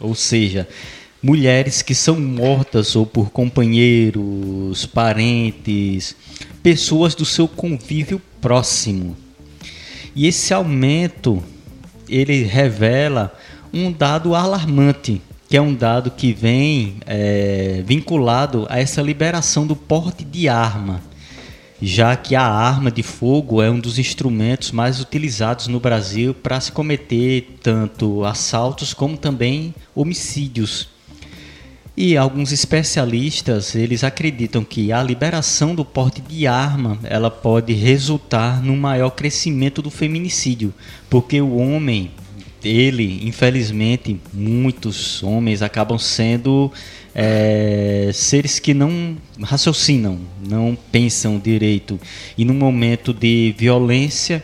Ou 0.00 0.14
seja, 0.14 0.68
mulheres 1.22 1.82
que 1.82 1.94
são 1.94 2.20
mortas 2.20 2.94
ou 2.94 3.04
por 3.04 3.30
companheiros, 3.30 4.86
parentes, 4.86 6.14
pessoas 6.62 7.14
do 7.14 7.24
seu 7.24 7.48
convívio 7.48 8.20
próximo. 8.40 9.16
E 10.14 10.26
esse 10.26 10.54
aumento 10.54 11.42
ele 12.08 12.42
revela 12.42 13.36
um 13.72 13.92
dado 13.92 14.34
alarmante, 14.34 15.20
que 15.48 15.56
é 15.56 15.60
um 15.60 15.74
dado 15.74 16.10
que 16.10 16.32
vem 16.32 16.96
é, 17.06 17.82
vinculado 17.84 18.66
a 18.68 18.78
essa 18.78 19.02
liberação 19.02 19.66
do 19.66 19.76
porte 19.76 20.24
de 20.24 20.48
arma, 20.48 21.02
já 21.80 22.16
que 22.16 22.34
a 22.34 22.42
arma 22.42 22.90
de 22.90 23.02
fogo 23.02 23.62
é 23.62 23.70
um 23.70 23.78
dos 23.78 23.98
instrumentos 23.98 24.72
mais 24.72 25.00
utilizados 25.00 25.68
no 25.68 25.78
Brasil 25.78 26.34
para 26.34 26.60
se 26.60 26.72
cometer 26.72 27.58
tanto 27.62 28.24
assaltos 28.24 28.92
como 28.92 29.16
também 29.16 29.74
homicídios. 29.94 30.88
E 32.00 32.16
alguns 32.16 32.52
especialistas, 32.52 33.74
eles 33.74 34.04
acreditam 34.04 34.62
que 34.62 34.92
a 34.92 35.02
liberação 35.02 35.74
do 35.74 35.84
porte 35.84 36.20
de 36.20 36.46
arma, 36.46 36.96
ela 37.02 37.28
pode 37.28 37.72
resultar 37.72 38.62
num 38.62 38.76
maior 38.76 39.10
crescimento 39.10 39.82
do 39.82 39.90
feminicídio, 39.90 40.72
porque 41.10 41.40
o 41.40 41.56
homem, 41.56 42.12
ele, 42.62 43.20
infelizmente, 43.26 44.20
muitos 44.32 45.22
homens 45.22 45.62
acabam 45.62 45.98
sendo 45.98 46.72
é, 47.14 48.10
seres 48.12 48.58
que 48.58 48.74
não 48.74 49.16
raciocinam, 49.42 50.18
não 50.46 50.76
pensam 50.90 51.38
direito. 51.38 51.98
E 52.36 52.44
no 52.44 52.54
momento 52.54 53.12
de 53.12 53.54
violência, 53.56 54.42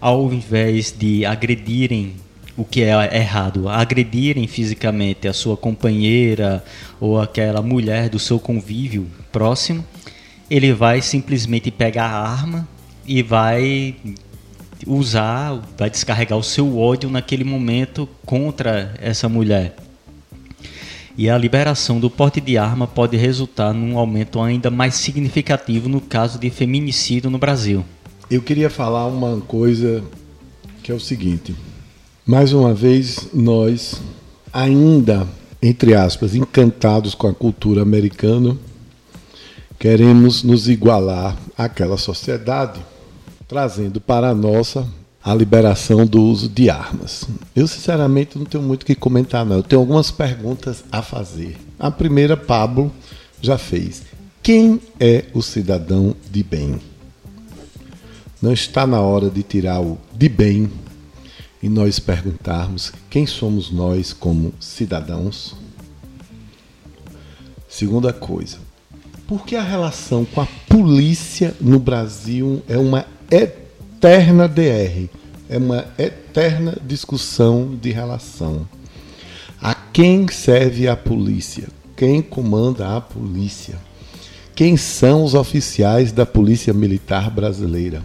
ao 0.00 0.32
invés 0.32 0.94
de 0.96 1.24
agredirem 1.24 2.14
o 2.56 2.64
que 2.64 2.82
é 2.82 3.16
errado, 3.16 3.68
agredirem 3.68 4.46
fisicamente 4.46 5.28
a 5.28 5.32
sua 5.32 5.56
companheira 5.56 6.64
ou 7.00 7.20
aquela 7.20 7.62
mulher 7.62 8.08
do 8.08 8.18
seu 8.18 8.40
convívio 8.40 9.06
próximo, 9.30 9.84
ele 10.50 10.72
vai 10.72 11.00
simplesmente 11.00 11.70
pegar 11.70 12.06
a 12.06 12.28
arma 12.28 12.68
e 13.06 13.22
vai 13.22 13.94
usar, 14.86 15.60
vai 15.76 15.90
descarregar 15.90 16.38
o 16.38 16.42
seu 16.42 16.78
ódio 16.78 17.10
naquele 17.10 17.44
momento 17.44 18.08
contra 18.24 18.94
essa 19.00 19.28
mulher. 19.28 19.76
E 21.16 21.28
a 21.28 21.36
liberação 21.36 21.98
do 21.98 22.08
porte 22.08 22.40
de 22.40 22.56
arma 22.56 22.86
pode 22.86 23.16
resultar 23.16 23.72
num 23.72 23.98
aumento 23.98 24.40
ainda 24.40 24.70
mais 24.70 24.94
significativo 24.94 25.88
no 25.88 26.00
caso 26.00 26.38
de 26.38 26.48
feminicídio 26.48 27.28
no 27.28 27.38
Brasil. 27.38 27.84
Eu 28.30 28.40
queria 28.40 28.70
falar 28.70 29.06
uma 29.06 29.40
coisa 29.40 30.04
que 30.82 30.92
é 30.92 30.94
o 30.94 31.00
seguinte: 31.00 31.56
mais 32.24 32.52
uma 32.52 32.72
vez, 32.72 33.30
nós, 33.34 34.00
ainda, 34.52 35.26
entre 35.60 35.94
aspas, 35.94 36.34
encantados 36.34 37.14
com 37.14 37.26
a 37.26 37.34
cultura 37.34 37.82
americana, 37.82 38.56
queremos 39.78 40.42
nos 40.42 40.68
igualar 40.68 41.36
àquela 41.56 41.96
sociedade, 41.96 42.80
trazendo 43.48 44.00
para 44.00 44.28
a 44.28 44.34
nossa 44.34 44.86
a 45.24 45.34
liberação 45.34 46.06
do 46.06 46.22
uso 46.22 46.48
de 46.48 46.70
armas. 46.70 47.26
Eu, 47.56 47.66
sinceramente, 47.66 48.38
não 48.38 48.44
tenho 48.44 48.62
muito 48.62 48.82
o 48.82 48.86
que 48.86 48.94
comentar, 48.94 49.44
não. 49.44 49.56
Eu 49.56 49.62
tenho 49.62 49.80
algumas 49.80 50.10
perguntas 50.10 50.84
a 50.92 51.02
fazer. 51.02 51.56
A 51.78 51.90
primeira, 51.90 52.36
Pablo 52.36 52.92
já 53.40 53.58
fez. 53.58 54.02
Quem 54.42 54.80
é 55.00 55.24
o 55.34 55.42
cidadão 55.42 56.14
de 56.30 56.42
bem? 56.42 56.80
Não 58.40 58.52
está 58.52 58.86
na 58.86 59.00
hora 59.00 59.28
de 59.28 59.42
tirar 59.42 59.80
o 59.80 59.98
de 60.14 60.28
bem 60.28 60.70
e 61.62 61.68
nós 61.68 61.98
perguntarmos 61.98 62.92
quem 63.10 63.26
somos 63.26 63.70
nós 63.70 64.12
como 64.12 64.54
cidadãos? 64.60 65.56
Segunda 67.68 68.12
coisa, 68.12 68.58
por 69.26 69.44
que 69.44 69.56
a 69.56 69.62
relação 69.62 70.24
com 70.24 70.40
a 70.40 70.46
polícia 70.68 71.54
no 71.60 71.78
Brasil 71.78 72.62
é 72.68 72.78
uma 72.78 73.04
eterna 73.30 74.48
DR? 74.48 75.08
É 75.48 75.58
uma 75.58 75.86
eterna 75.98 76.76
discussão 76.84 77.76
de 77.80 77.90
relação. 77.90 78.68
A 79.60 79.74
quem 79.74 80.28
serve 80.28 80.88
a 80.88 80.96
polícia? 80.96 81.68
Quem 81.96 82.22
comanda 82.22 82.96
a 82.96 83.00
polícia? 83.00 83.76
Quem 84.54 84.76
são 84.76 85.24
os 85.24 85.34
oficiais 85.34 86.12
da 86.12 86.26
Polícia 86.26 86.72
Militar 86.72 87.30
Brasileira? 87.30 88.02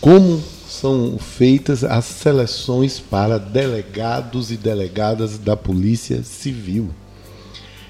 Como 0.00 0.42
são 0.72 1.18
feitas 1.18 1.84
as 1.84 2.06
seleções 2.06 2.98
para 2.98 3.38
delegados 3.38 4.50
e 4.50 4.56
delegadas 4.56 5.38
da 5.38 5.56
Polícia 5.56 6.22
Civil. 6.24 6.90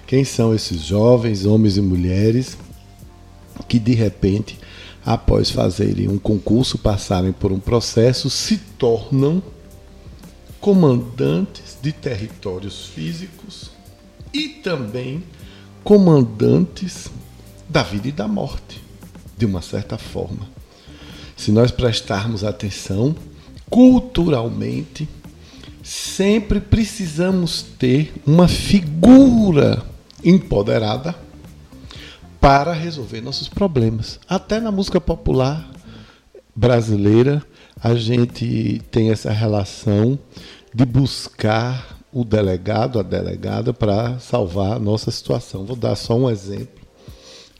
Quem 0.06 0.24
são 0.24 0.54
esses 0.54 0.82
jovens, 0.82 1.46
homens 1.46 1.76
e 1.76 1.80
mulheres, 1.80 2.58
que 3.68 3.78
de 3.78 3.94
repente, 3.94 4.58
após 5.04 5.50
fazerem 5.50 6.08
um 6.08 6.18
concurso, 6.18 6.78
passarem 6.78 7.32
por 7.32 7.52
um 7.52 7.58
processo, 7.58 8.30
se 8.30 8.56
tornam 8.56 9.42
comandantes 10.60 11.76
de 11.82 11.92
territórios 11.92 12.86
físicos 12.86 13.70
e 14.32 14.48
também 14.48 15.22
comandantes 15.82 17.10
da 17.68 17.82
vida 17.82 18.08
e 18.08 18.12
da 18.12 18.28
morte, 18.28 18.80
de 19.36 19.44
uma 19.44 19.60
certa 19.60 19.98
forma. 19.98 20.48
Se 21.36 21.50
nós 21.50 21.72
prestarmos 21.72 22.44
atenção, 22.44 23.16
culturalmente, 23.68 25.08
sempre 25.82 26.60
precisamos 26.60 27.62
ter 27.78 28.12
uma 28.24 28.46
figura 28.46 29.84
empoderada 30.22 31.16
para 32.42 32.72
resolver 32.72 33.20
nossos 33.20 33.48
problemas. 33.48 34.18
Até 34.28 34.58
na 34.58 34.72
música 34.72 35.00
popular 35.00 35.70
brasileira, 36.56 37.40
a 37.80 37.94
gente 37.94 38.82
tem 38.90 39.12
essa 39.12 39.30
relação 39.30 40.18
de 40.74 40.84
buscar 40.84 42.00
o 42.12 42.24
delegado, 42.24 42.98
a 42.98 43.02
delegada, 43.04 43.72
para 43.72 44.18
salvar 44.18 44.72
a 44.72 44.78
nossa 44.80 45.08
situação. 45.12 45.64
Vou 45.64 45.76
dar 45.76 45.94
só 45.94 46.16
um 46.16 46.28
exemplo 46.28 46.82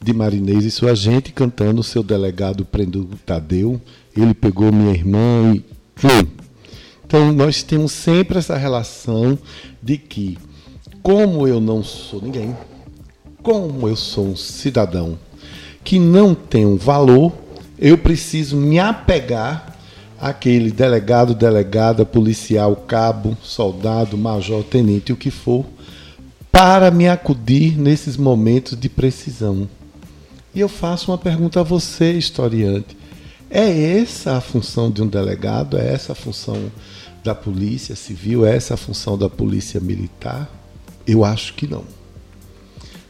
de 0.01 0.11
Marinês 0.11 0.65
e 0.65 0.71
sua 0.71 0.93
gente 0.93 1.31
cantando 1.31 1.81
seu 1.81 2.03
delegado 2.03 2.65
prendeu 2.65 3.07
Tadeu, 3.25 3.79
ele 4.13 4.33
pegou 4.33 4.69
minha 4.69 4.91
irmã 4.91 5.55
e. 5.55 5.63
Então 7.05 7.31
nós 7.31 7.63
temos 7.63 7.93
sempre 7.93 8.37
essa 8.37 8.57
relação 8.57 9.39
de 9.81 9.97
que, 9.97 10.37
como 11.01 11.47
eu 11.47 11.61
não 11.61 11.81
sou 11.81 12.21
ninguém, 12.21 12.53
como 13.43 13.89
eu 13.89 13.95
sou 13.97 14.27
um 14.27 14.35
cidadão 14.37 15.19
que 15.83 15.99
não 15.99 16.33
tem 16.33 16.65
um 16.65 16.77
valor, 16.77 17.33
eu 17.77 17.97
preciso 17.97 18.55
me 18.55 18.79
apegar 18.79 19.77
àquele 20.19 20.71
delegado, 20.71 21.35
delegada, 21.35 22.05
policial, 22.05 22.73
cabo, 22.87 23.37
soldado, 23.43 24.17
major, 24.17 24.63
tenente, 24.63 25.11
o 25.11 25.17
que 25.17 25.29
for, 25.29 25.65
para 26.49 26.89
me 26.89 27.09
acudir 27.09 27.77
nesses 27.77 28.15
momentos 28.15 28.79
de 28.79 28.87
precisão. 28.87 29.67
E 30.55 30.61
eu 30.61 30.69
faço 30.69 31.11
uma 31.11 31.17
pergunta 31.17 31.59
a 31.59 31.63
você, 31.63 32.13
historiante. 32.13 32.95
É 33.49 33.99
essa 33.99 34.37
a 34.37 34.41
função 34.41 34.89
de 34.89 35.01
um 35.01 35.07
delegado? 35.07 35.77
É 35.77 35.93
essa 35.93 36.13
a 36.13 36.15
função 36.15 36.71
da 37.23 37.35
polícia 37.35 37.95
civil? 37.95 38.45
É 38.45 38.55
essa 38.55 38.75
a 38.75 38.77
função 38.77 39.17
da 39.17 39.29
polícia 39.29 39.81
militar? 39.81 40.49
Eu 41.05 41.25
acho 41.25 41.53
que 41.55 41.67
não. 41.67 41.83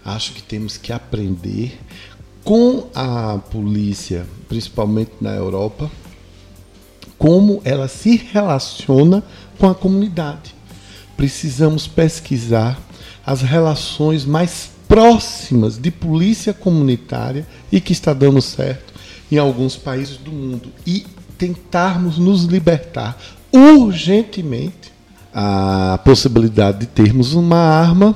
Acho 0.05 0.33
que 0.33 0.43
temos 0.43 0.77
que 0.77 0.91
aprender 0.91 1.79
com 2.43 2.87
a 2.93 3.39
polícia, 3.51 4.25
principalmente 4.49 5.11
na 5.21 5.31
Europa, 5.31 5.89
como 7.17 7.61
ela 7.63 7.87
se 7.87 8.17
relaciona 8.17 9.23
com 9.57 9.69
a 9.69 9.75
comunidade. 9.75 10.53
Precisamos 11.15 11.87
pesquisar 11.87 12.77
as 13.25 13.41
relações 13.41 14.25
mais 14.25 14.71
próximas 14.87 15.77
de 15.77 15.89
polícia 15.89 16.53
comunitária 16.53 17.47
e 17.71 17.79
que 17.79 17.93
está 17.93 18.13
dando 18.13 18.41
certo 18.41 18.93
em 19.31 19.37
alguns 19.37 19.75
países 19.77 20.17
do 20.17 20.31
mundo 20.31 20.69
e 20.85 21.05
tentarmos 21.37 22.17
nos 22.17 22.43
libertar 22.43 23.17
urgentemente 23.51 24.91
a 25.33 25.99
possibilidade 26.03 26.81
de 26.81 26.85
termos 26.87 27.33
uma 27.33 27.57
arma 27.57 28.15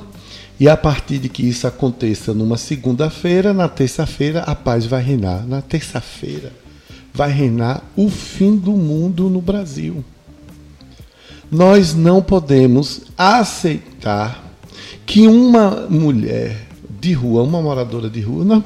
E 0.60 0.68
a 0.68 0.76
partir 0.76 1.18
de 1.18 1.28
que 1.28 1.48
isso 1.48 1.66
aconteça 1.66 2.34
numa 2.34 2.56
segunda-feira, 2.56 3.54
na 3.54 3.68
terça-feira 3.68 4.40
a 4.42 4.54
paz 4.54 4.86
vai 4.86 5.02
reinar. 5.02 5.46
Na 5.46 5.62
terça-feira 5.62 6.52
vai 7.14 7.30
reinar 7.30 7.82
o 7.96 8.08
fim 8.08 8.56
do 8.56 8.72
mundo 8.72 9.30
no 9.30 9.40
Brasil. 9.40 10.04
Nós 11.50 11.94
não 11.94 12.20
podemos 12.20 13.02
aceitar 13.16 14.44
que 15.06 15.26
uma 15.26 15.86
mulher 15.88 16.68
de 17.00 17.12
rua, 17.12 17.42
uma 17.42 17.62
moradora 17.62 18.10
de 18.10 18.20
rua, 18.20 18.44
nós, 18.44 18.62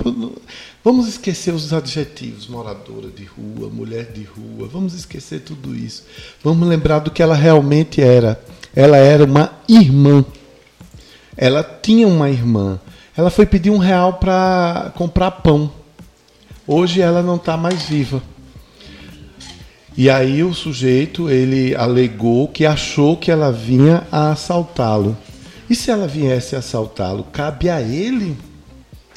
vamos 0.82 1.06
esquecer 1.06 1.54
os 1.54 1.72
adjetivos, 1.72 2.48
moradora 2.48 3.08
de 3.08 3.24
rua, 3.24 3.68
mulher 3.70 4.10
de 4.12 4.24
rua, 4.24 4.68
vamos 4.72 4.94
esquecer 4.94 5.40
tudo 5.40 5.76
isso. 5.76 6.04
Vamos 6.42 6.66
lembrar 6.66 7.00
do 7.00 7.10
que 7.10 7.22
ela 7.22 7.34
realmente 7.34 8.00
era. 8.00 8.42
Ela 8.74 8.96
era 8.96 9.24
uma 9.24 9.52
irmã. 9.68 10.24
Ela 11.36 11.62
tinha 11.62 12.06
uma 12.06 12.30
irmã. 12.30 12.80
Ela 13.16 13.30
foi 13.30 13.46
pedir 13.46 13.70
um 13.70 13.78
real 13.78 14.14
para 14.14 14.92
comprar 14.94 15.30
pão. 15.30 15.70
Hoje 16.66 17.00
ela 17.00 17.22
não 17.22 17.36
está 17.36 17.56
mais 17.56 17.82
viva. 17.82 18.22
E 19.96 20.08
aí 20.08 20.42
o 20.42 20.54
sujeito 20.54 21.28
ele 21.28 21.74
alegou 21.74 22.48
que 22.48 22.64
achou 22.64 23.16
que 23.16 23.30
ela 23.30 23.52
vinha 23.52 24.06
a 24.10 24.30
assaltá-lo. 24.30 25.16
E 25.68 25.74
se 25.74 25.90
ela 25.90 26.06
viesse 26.06 26.56
a 26.56 26.60
assaltá-lo, 26.60 27.24
cabe 27.24 27.68
a 27.68 27.80
ele 27.80 28.36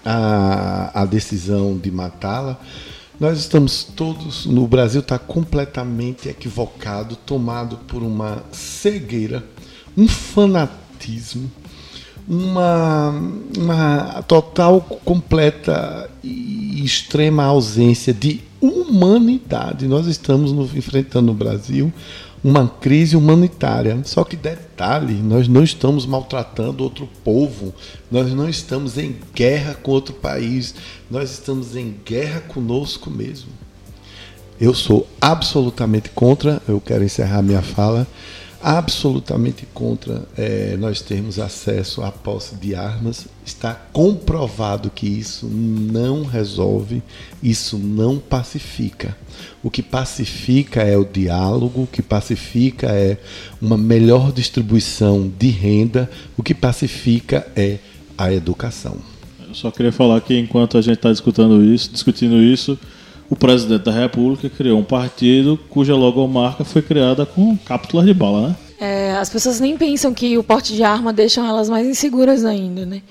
a, 0.03 1.01
a 1.01 1.05
decisão 1.05 1.77
de 1.77 1.89
matá-la. 1.89 2.59
Nós 3.17 3.39
estamos 3.39 3.83
todos, 3.83 4.45
no 4.45 4.67
Brasil 4.67 4.99
está 4.99 5.17
completamente 5.17 6.27
equivocado, 6.27 7.15
tomado 7.15 7.77
por 7.87 8.03
uma 8.03 8.43
cegueira, 8.51 9.43
um 9.97 10.07
fanatismo, 10.07 11.49
uma, 12.27 13.09
uma 13.57 14.23
total, 14.27 14.81
completa 14.81 16.09
e 16.23 16.83
extrema 16.83 17.43
ausência 17.43 18.13
de 18.13 18.41
humanidade. 18.59 19.87
Nós 19.87 20.07
estamos 20.07 20.51
no, 20.51 20.63
enfrentando 20.63 21.27
no 21.27 21.33
Brasil 21.33 21.93
uma 22.43 22.67
crise 22.67 23.15
humanitária. 23.15 23.99
Só 24.03 24.23
que 24.23 24.35
detalhe, 24.35 25.15
nós 25.15 25.47
não 25.47 25.63
estamos 25.63 26.05
maltratando 26.05 26.83
outro 26.83 27.09
povo, 27.23 27.73
nós 28.11 28.31
não 28.33 28.47
estamos 28.47 28.97
em 28.97 29.15
guerra 29.33 29.73
com 29.73 29.91
outro 29.91 30.13
país, 30.13 30.75
nós 31.09 31.31
estamos 31.31 31.75
em 31.75 31.95
guerra 32.05 32.41
conosco 32.41 33.09
mesmo. 33.09 33.49
Eu 34.61 34.73
sou 34.73 35.07
absolutamente 35.19 36.09
contra, 36.11 36.61
eu 36.67 36.79
quero 36.79 37.03
encerrar 37.03 37.41
minha 37.41 37.61
fala, 37.61 38.07
absolutamente 38.65 39.67
contra 39.75 40.27
é, 40.35 40.75
nós 40.77 40.99
termos 40.99 41.37
acesso 41.37 42.01
à 42.01 42.11
posse 42.11 42.55
de 42.55 42.73
armas. 42.73 43.27
Está 43.45 43.75
comprovado 43.75 44.89
que 44.89 45.05
isso 45.05 45.45
não 45.45 46.23
resolve, 46.23 47.03
isso 47.43 47.77
não 47.77 48.17
pacifica. 48.17 49.15
O 49.61 49.69
que 49.69 49.83
pacifica 49.83 50.81
é 50.81 50.97
o 50.97 51.05
diálogo, 51.05 51.83
o 51.83 51.87
que 51.87 52.01
pacifica 52.01 52.87
é 52.87 53.19
uma 53.61 53.77
melhor 53.77 54.31
distribuição 54.31 55.31
de 55.37 55.49
renda, 55.49 56.09
o 56.35 56.41
que 56.41 56.55
pacifica 56.55 57.45
é 57.55 57.77
a 58.17 58.33
educação. 58.33 58.97
Eu 59.47 59.53
só 59.53 59.69
queria 59.69 59.91
falar 59.91 60.19
que 60.21 60.39
enquanto 60.39 60.75
a 60.75 60.81
gente 60.81 60.95
está 60.95 61.11
discutindo 61.11 61.63
isso, 61.63 61.91
discutindo 61.91 62.41
isso, 62.41 62.79
o 63.29 63.35
presidente 63.35 63.83
da 63.83 63.91
República 63.91 64.49
criou 64.49 64.79
um 64.79 64.83
partido 64.83 65.59
cuja 65.69 65.95
logomarca 65.95 66.63
foi 66.63 66.81
criada 66.81 67.25
com 67.25 67.57
cápsulas 67.57 68.05
de 68.05 68.13
bala, 68.13 68.49
né? 68.49 68.55
É, 68.79 69.11
as 69.13 69.29
pessoas 69.29 69.59
nem 69.59 69.77
pensam 69.77 70.13
que 70.13 70.37
o 70.37 70.43
porte 70.43 70.75
de 70.75 70.83
arma 70.83 71.13
deixa 71.13 71.45
elas 71.45 71.69
mais 71.69 71.87
inseguras 71.87 72.43
ainda, 72.43 72.85
né? 72.85 73.01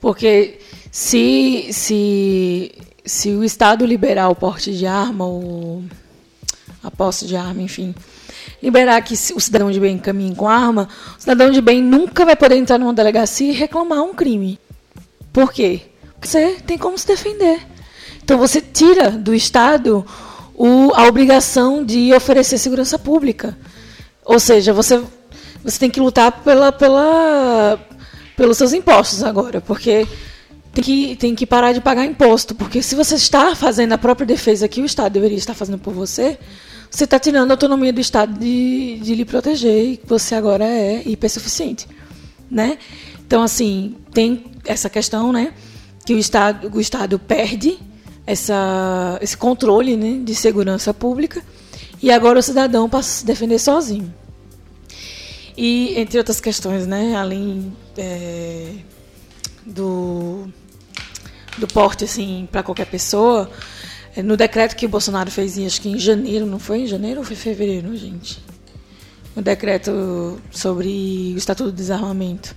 Porque 0.00 0.58
se, 0.90 1.68
se, 1.72 2.72
se 3.04 3.30
o 3.30 3.44
Estado 3.44 3.84
liberar 3.84 4.28
o 4.28 4.34
porte 4.34 4.72
de 4.72 4.86
arma, 4.86 5.26
o, 5.26 5.84
a 6.82 6.90
posse 6.90 7.26
de 7.26 7.36
arma, 7.36 7.60
enfim, 7.60 7.94
liberar 8.62 9.00
que 9.02 9.14
o 9.34 9.40
cidadão 9.40 9.70
de 9.70 9.80
bem 9.80 9.98
caminhe 9.98 10.34
com 10.34 10.48
arma, 10.48 10.88
o 11.18 11.20
cidadão 11.20 11.50
de 11.50 11.60
bem 11.60 11.82
nunca 11.82 12.24
vai 12.24 12.36
poder 12.36 12.56
entrar 12.56 12.78
numa 12.78 12.94
delegacia 12.94 13.50
e 13.50 13.54
reclamar 13.54 14.02
um 14.02 14.14
crime. 14.14 14.58
Por 15.32 15.52
quê? 15.52 15.82
Porque 16.14 16.28
você 16.28 16.56
tem 16.66 16.78
como 16.78 16.96
se 16.96 17.06
defender. 17.06 17.60
Então 18.30 18.38
você 18.38 18.60
tira 18.60 19.10
do 19.10 19.34
Estado 19.34 20.06
o, 20.54 20.92
a 20.94 21.08
obrigação 21.08 21.84
de 21.84 22.14
oferecer 22.14 22.58
segurança 22.58 22.96
pública. 22.96 23.58
Ou 24.24 24.38
seja, 24.38 24.72
você, 24.72 25.02
você 25.64 25.80
tem 25.80 25.90
que 25.90 25.98
lutar 25.98 26.30
pela, 26.44 26.70
pela, 26.70 27.76
pelos 28.36 28.56
seus 28.56 28.72
impostos 28.72 29.24
agora, 29.24 29.60
porque 29.60 30.06
tem 30.72 30.84
que, 30.84 31.16
tem 31.16 31.34
que 31.34 31.44
parar 31.44 31.72
de 31.72 31.80
pagar 31.80 32.06
imposto. 32.06 32.54
Porque 32.54 32.80
se 32.84 32.94
você 32.94 33.16
está 33.16 33.56
fazendo 33.56 33.94
a 33.94 33.98
própria 33.98 34.24
defesa 34.24 34.68
que 34.68 34.80
o 34.80 34.84
Estado 34.84 35.12
deveria 35.12 35.36
estar 35.36 35.54
fazendo 35.54 35.78
por 35.78 35.92
você, 35.92 36.38
você 36.88 37.02
está 37.02 37.18
tirando 37.18 37.50
a 37.50 37.54
autonomia 37.54 37.92
do 37.92 38.00
Estado 38.00 38.38
de, 38.38 39.00
de 39.02 39.12
lhe 39.16 39.24
proteger 39.24 39.84
e 39.84 40.00
você 40.06 40.36
agora 40.36 40.64
é 40.64 41.02
hipersuficiente. 41.04 41.88
Né? 42.48 42.78
Então, 43.26 43.42
assim, 43.42 43.96
tem 44.14 44.44
essa 44.64 44.88
questão 44.88 45.32
né, 45.32 45.52
que 46.06 46.14
o 46.14 46.18
Estado, 46.18 46.70
o 46.72 46.80
Estado 46.80 47.18
perde 47.18 47.89
essa, 48.30 49.18
esse 49.20 49.36
controle 49.36 49.96
né, 49.96 50.20
de 50.22 50.36
segurança 50.36 50.94
pública 50.94 51.42
e 52.00 52.12
agora 52.12 52.38
o 52.38 52.42
cidadão 52.42 52.88
passa 52.88 53.08
a 53.08 53.12
se 53.12 53.26
defender 53.26 53.58
sozinho. 53.58 54.14
E, 55.56 55.98
entre 55.98 56.16
outras 56.16 56.40
questões, 56.40 56.86
né, 56.86 57.16
além 57.16 57.76
é, 57.98 58.72
do, 59.66 60.48
do 61.58 61.66
porte 61.66 62.04
assim, 62.04 62.48
para 62.52 62.62
qualquer 62.62 62.86
pessoa, 62.86 63.50
é, 64.14 64.22
no 64.22 64.36
decreto 64.36 64.76
que 64.76 64.86
o 64.86 64.88
Bolsonaro 64.88 65.30
fez, 65.30 65.58
acho 65.58 65.80
que 65.80 65.88
em 65.88 65.98
janeiro, 65.98 66.46
não 66.46 66.60
foi? 66.60 66.82
Em 66.82 66.86
janeiro 66.86 67.18
ou 67.18 67.26
foi 67.26 67.34
fevereiro, 67.34 67.96
gente? 67.96 68.38
O 69.34 69.42
decreto 69.42 70.40
sobre 70.52 71.32
o 71.34 71.36
Estatuto 71.36 71.72
do 71.72 71.76
Desarmamento. 71.76 72.54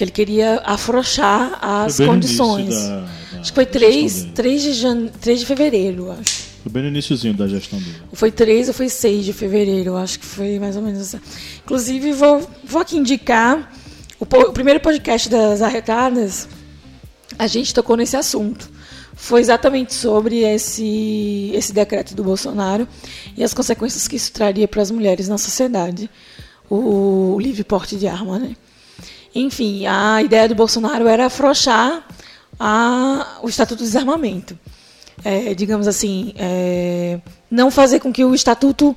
Que 0.00 0.04
ele 0.04 0.10
queria 0.12 0.62
afrouxar 0.64 1.58
as 1.60 1.98
condições. 1.98 2.74
Da, 2.74 3.00
da, 3.00 3.38
acho 3.38 3.52
que 3.52 3.54
foi 3.54 3.66
3, 3.66 4.28
3, 4.34 4.62
de 4.62 4.72
jan... 4.72 5.06
3 5.08 5.40
de 5.40 5.44
fevereiro, 5.44 6.10
acho. 6.10 6.40
Foi 6.62 6.72
bem 6.72 6.84
no 6.84 6.88
iníciozinho 6.88 7.34
da 7.34 7.46
gestão 7.46 7.78
dele. 7.78 7.96
Foi 8.14 8.32
3 8.32 8.68
ou 8.68 8.74
foi 8.74 8.88
6 8.88 9.26
de 9.26 9.34
fevereiro, 9.34 9.98
acho 9.98 10.18
que 10.18 10.24
foi 10.24 10.58
mais 10.58 10.74
ou 10.74 10.80
menos 10.80 11.02
assim. 11.02 11.20
Inclusive, 11.62 12.14
vou, 12.14 12.50
vou 12.64 12.80
aqui 12.80 12.96
indicar 12.96 13.70
o, 14.18 14.24
o 14.24 14.52
primeiro 14.54 14.80
podcast 14.80 15.28
das 15.28 15.60
arrecadas, 15.60 16.48
a 17.38 17.46
gente 17.46 17.74
tocou 17.74 17.94
nesse 17.94 18.16
assunto. 18.16 18.70
Foi 19.14 19.42
exatamente 19.42 19.92
sobre 19.92 20.44
esse, 20.44 21.52
esse 21.52 21.74
decreto 21.74 22.14
do 22.14 22.24
Bolsonaro 22.24 22.88
e 23.36 23.44
as 23.44 23.52
consequências 23.52 24.08
que 24.08 24.16
isso 24.16 24.32
traria 24.32 24.66
para 24.66 24.80
as 24.80 24.90
mulheres 24.90 25.28
na 25.28 25.36
sociedade, 25.36 26.08
o, 26.70 27.34
o 27.34 27.38
livre 27.38 27.64
porte 27.64 27.96
de 27.96 28.08
arma. 28.08 28.38
Né? 28.38 28.56
Enfim, 29.34 29.86
a 29.86 30.22
ideia 30.22 30.48
do 30.48 30.54
Bolsonaro 30.54 31.06
era 31.06 31.26
afrouxar 31.26 32.06
a, 32.58 33.38
o 33.42 33.48
Estatuto 33.48 33.82
do 33.82 33.86
Desarmamento 33.86 34.58
é, 35.24 35.54
digamos 35.54 35.86
assim, 35.86 36.32
é, 36.36 37.20
não 37.50 37.70
fazer 37.70 38.00
com 38.00 38.12
que 38.12 38.24
o 38.24 38.34
estatuto 38.34 38.96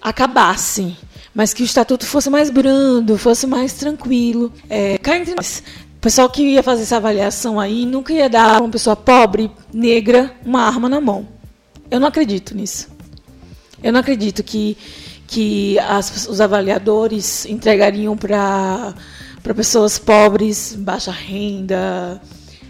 acabasse, 0.00 0.96
mas 1.34 1.54
que 1.54 1.62
o 1.62 1.64
estatuto 1.64 2.04
fosse 2.06 2.28
mais 2.28 2.50
brando, 2.50 3.16
fosse 3.16 3.46
mais 3.46 3.72
tranquilo. 3.74 4.52
É, 4.68 4.98
cá 4.98 5.16
entre 5.16 5.34
nós, 5.34 5.62
o 5.96 6.00
pessoal 6.00 6.28
que 6.28 6.42
ia 6.42 6.62
fazer 6.62 6.82
essa 6.82 6.96
avaliação 6.96 7.58
aí 7.58 7.86
nunca 7.86 8.12
ia 8.12 8.28
dar 8.28 8.56
a 8.56 8.60
uma 8.60 8.68
pessoa 8.68 8.96
pobre, 8.96 9.50
negra, 9.72 10.34
uma 10.44 10.62
arma 10.62 10.88
na 10.88 11.00
mão. 11.00 11.26
Eu 11.90 12.00
não 12.00 12.08
acredito 12.08 12.54
nisso. 12.54 12.88
Eu 13.82 13.92
não 13.92 14.00
acredito 14.00 14.42
que, 14.42 14.76
que 15.26 15.78
as, 15.80 16.28
os 16.28 16.40
avaliadores 16.40 17.46
entregariam 17.46 18.16
para 18.16 18.94
pessoas 19.54 19.98
pobres, 19.98 20.74
baixa 20.78 21.10
renda, 21.10 22.20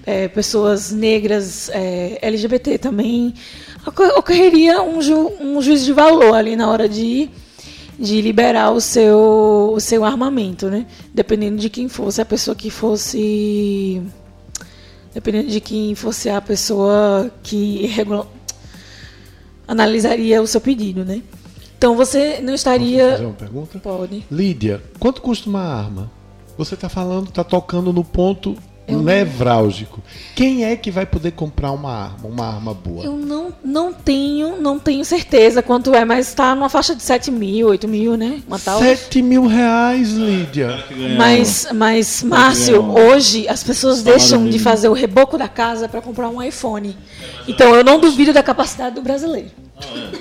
é, 0.06 0.28
pessoas 0.28 0.90
negras, 0.90 1.68
é, 1.70 2.18
LGBT 2.22 2.78
também, 2.78 3.34
ocorreria 4.16 4.82
um, 4.82 5.00
ju, 5.00 5.32
um 5.40 5.60
juízo 5.60 5.84
de 5.84 5.92
valor 5.92 6.34
ali 6.34 6.56
na 6.56 6.70
hora 6.70 6.88
de, 6.88 7.30
de 7.98 8.20
liberar 8.20 8.70
o 8.70 8.80
seu, 8.80 9.72
o 9.74 9.80
seu 9.80 10.04
armamento, 10.04 10.68
né? 10.68 10.86
Dependendo 11.14 11.58
de 11.58 11.68
quem 11.68 11.88
fosse 11.88 12.20
a 12.20 12.24
pessoa 12.24 12.54
que 12.54 12.70
fosse. 12.70 14.02
Dependendo 15.14 15.48
de 15.48 15.60
quem 15.60 15.94
fosse 15.94 16.30
a 16.30 16.40
pessoa 16.40 17.30
que 17.42 17.86
regula, 17.86 18.26
analisaria 19.68 20.40
o 20.40 20.46
seu 20.46 20.60
pedido, 20.60 21.04
né? 21.04 21.22
Então 21.76 21.96
você 21.96 22.40
não 22.40 22.54
estaria. 22.54 23.02
Posso 23.02 23.12
fazer 23.12 23.26
uma 23.26 23.34
pergunta? 23.34 23.78
Pode. 23.78 24.24
Lídia, 24.30 24.82
quanto 24.98 25.20
custa 25.20 25.50
uma 25.50 25.60
arma? 25.60 26.21
Você 26.56 26.74
está 26.74 26.88
falando, 26.88 27.28
está 27.28 27.42
tocando 27.42 27.92
no 27.92 28.04
ponto 28.04 28.56
nevrálgico. 28.88 30.02
Quem 30.34 30.64
é 30.64 30.76
que 30.76 30.90
vai 30.90 31.06
poder 31.06 31.32
comprar 31.32 31.70
uma 31.72 31.90
arma, 31.90 32.28
uma 32.28 32.46
arma 32.46 32.74
boa? 32.74 33.04
Eu 33.04 33.16
não, 33.16 33.52
não 33.64 33.92
tenho, 33.92 34.60
não 34.60 34.78
tenho 34.78 35.04
certeza 35.04 35.62
quanto 35.62 35.94
é, 35.94 36.04
mas 36.04 36.28
está 36.28 36.54
numa 36.54 36.68
faixa 36.68 36.94
de 36.94 37.02
7 37.02 37.30
mil, 37.30 37.68
8 37.68 37.88
mil, 37.88 38.16
né? 38.16 38.42
Uma 38.46 38.58
tal. 38.58 38.78
7 38.80 39.22
mil 39.22 39.46
reais, 39.46 40.12
Lídia. 40.12 40.84
Mas, 41.16 41.68
mas 41.72 42.22
Márcio, 42.22 42.82
hoje 42.82 43.48
as 43.48 43.62
pessoas 43.62 44.02
deixam 44.02 44.48
de 44.48 44.58
fazer 44.58 44.88
o 44.88 44.92
reboco 44.92 45.38
da 45.38 45.48
casa 45.48 45.88
para 45.88 46.00
comprar 46.00 46.28
um 46.28 46.42
iPhone. 46.42 46.96
Então 47.46 47.74
eu 47.74 47.84
não 47.84 47.98
duvido 47.98 48.32
da 48.32 48.42
capacidade 48.42 48.94
do 48.94 49.02
brasileiro. 49.02 49.50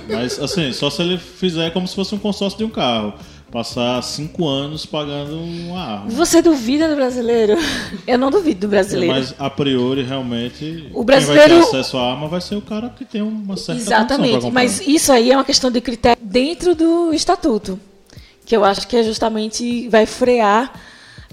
é. 0.09 0.15
Mas 0.15 0.39
assim, 0.39 0.71
só 0.71 0.89
se 0.89 1.01
ele 1.01 1.17
fizer 1.17 1.71
como 1.71 1.87
se 1.87 1.95
fosse 1.95 2.13
um 2.15 2.19
consórcio 2.19 2.57
de 2.57 2.63
um 2.63 2.69
carro. 2.69 3.13
Passar 3.51 4.01
cinco 4.01 4.47
anos 4.47 4.85
pagando 4.85 5.35
uma 5.35 5.81
arma. 5.81 6.09
Você 6.09 6.41
duvida 6.41 6.87
do 6.87 6.95
brasileiro? 6.95 7.57
Eu 8.07 8.17
não 8.17 8.31
duvido 8.31 8.61
do 8.61 8.67
brasileiro. 8.69 9.13
Mas 9.13 9.35
a 9.37 9.49
priori, 9.49 10.03
realmente, 10.03 10.63
O 10.63 10.65
quem 10.65 10.93
vai 10.93 11.03
brasileiro- 11.05 11.55
ter 11.55 11.61
acesso 11.63 11.97
à 11.97 12.11
arma 12.11 12.29
vai 12.29 12.39
ser 12.39 12.55
o 12.55 12.61
cara 12.61 12.89
que 12.89 13.03
tem 13.03 13.21
uma 13.21 13.57
certa 13.57 13.81
Exatamente, 13.81 14.49
mas 14.51 14.79
isso 14.87 15.11
aí 15.11 15.31
é 15.31 15.35
uma 15.35 15.43
questão 15.43 15.69
de 15.69 15.81
critério 15.81 16.21
dentro 16.23 16.73
do 16.73 17.13
estatuto, 17.13 17.77
que 18.45 18.55
eu 18.55 18.63
acho 18.63 18.87
que 18.87 18.95
é 18.95 19.03
justamente 19.03 19.89
vai 19.89 20.05
frear 20.05 20.71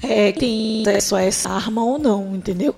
é, 0.03 0.33
quem 0.33 0.83
tem 0.83 0.97
acesso 0.97 1.15
a 1.15 1.23
essa 1.23 1.51
arma 1.51 1.85
ou 1.85 2.01
não, 2.01 2.35
entendeu? 2.35 2.75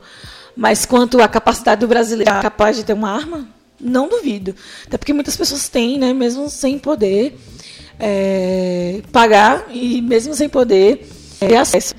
Mas 0.55 0.85
quanto 0.85 1.19
à 1.23 1.27
capacidade 1.29 1.81
do 1.81 1.89
brasileiro 1.89 2.31
capaz 2.43 2.77
de 2.77 2.85
ter 2.85 2.93
uma 2.93 3.11
arma, 3.11 3.49
não 3.81 4.07
duvido. 4.07 4.55
Até 4.87 4.99
porque 4.99 5.15
muitas 5.15 5.35
pessoas 5.35 5.67
têm, 5.71 5.99
né, 5.99 6.13
mesmo 6.13 6.51
sem 6.51 6.79
poder 6.79 7.39
é, 8.01 9.03
pagar 9.13 9.67
e 9.71 10.01
mesmo 10.01 10.35
sem 10.35 10.49
poder 10.49 11.07
é, 11.41 11.47
ter 11.47 11.57
acesso. 11.57 11.95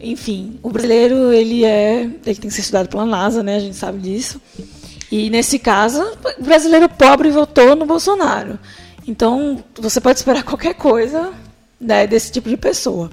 Enfim, 0.00 0.58
o 0.62 0.70
brasileiro 0.70 1.32
ele 1.32 1.64
é, 1.64 2.00
ele 2.02 2.20
tem 2.24 2.34
que 2.34 2.50
ser 2.50 2.62
estudado 2.62 2.88
pela 2.88 3.06
NASA, 3.06 3.42
né? 3.42 3.56
A 3.56 3.60
gente 3.60 3.76
sabe 3.76 3.98
disso. 3.98 4.40
E 5.10 5.30
nesse 5.30 5.58
caso, 5.58 6.02
o 6.38 6.42
brasileiro 6.42 6.88
pobre 6.88 7.30
votou 7.30 7.76
no 7.76 7.86
Bolsonaro. 7.86 8.58
Então, 9.06 9.62
você 9.78 10.00
pode 10.00 10.18
esperar 10.18 10.42
qualquer 10.42 10.74
coisa 10.74 11.32
né, 11.80 12.06
desse 12.06 12.32
tipo 12.32 12.48
de 12.48 12.56
pessoa. 12.56 13.10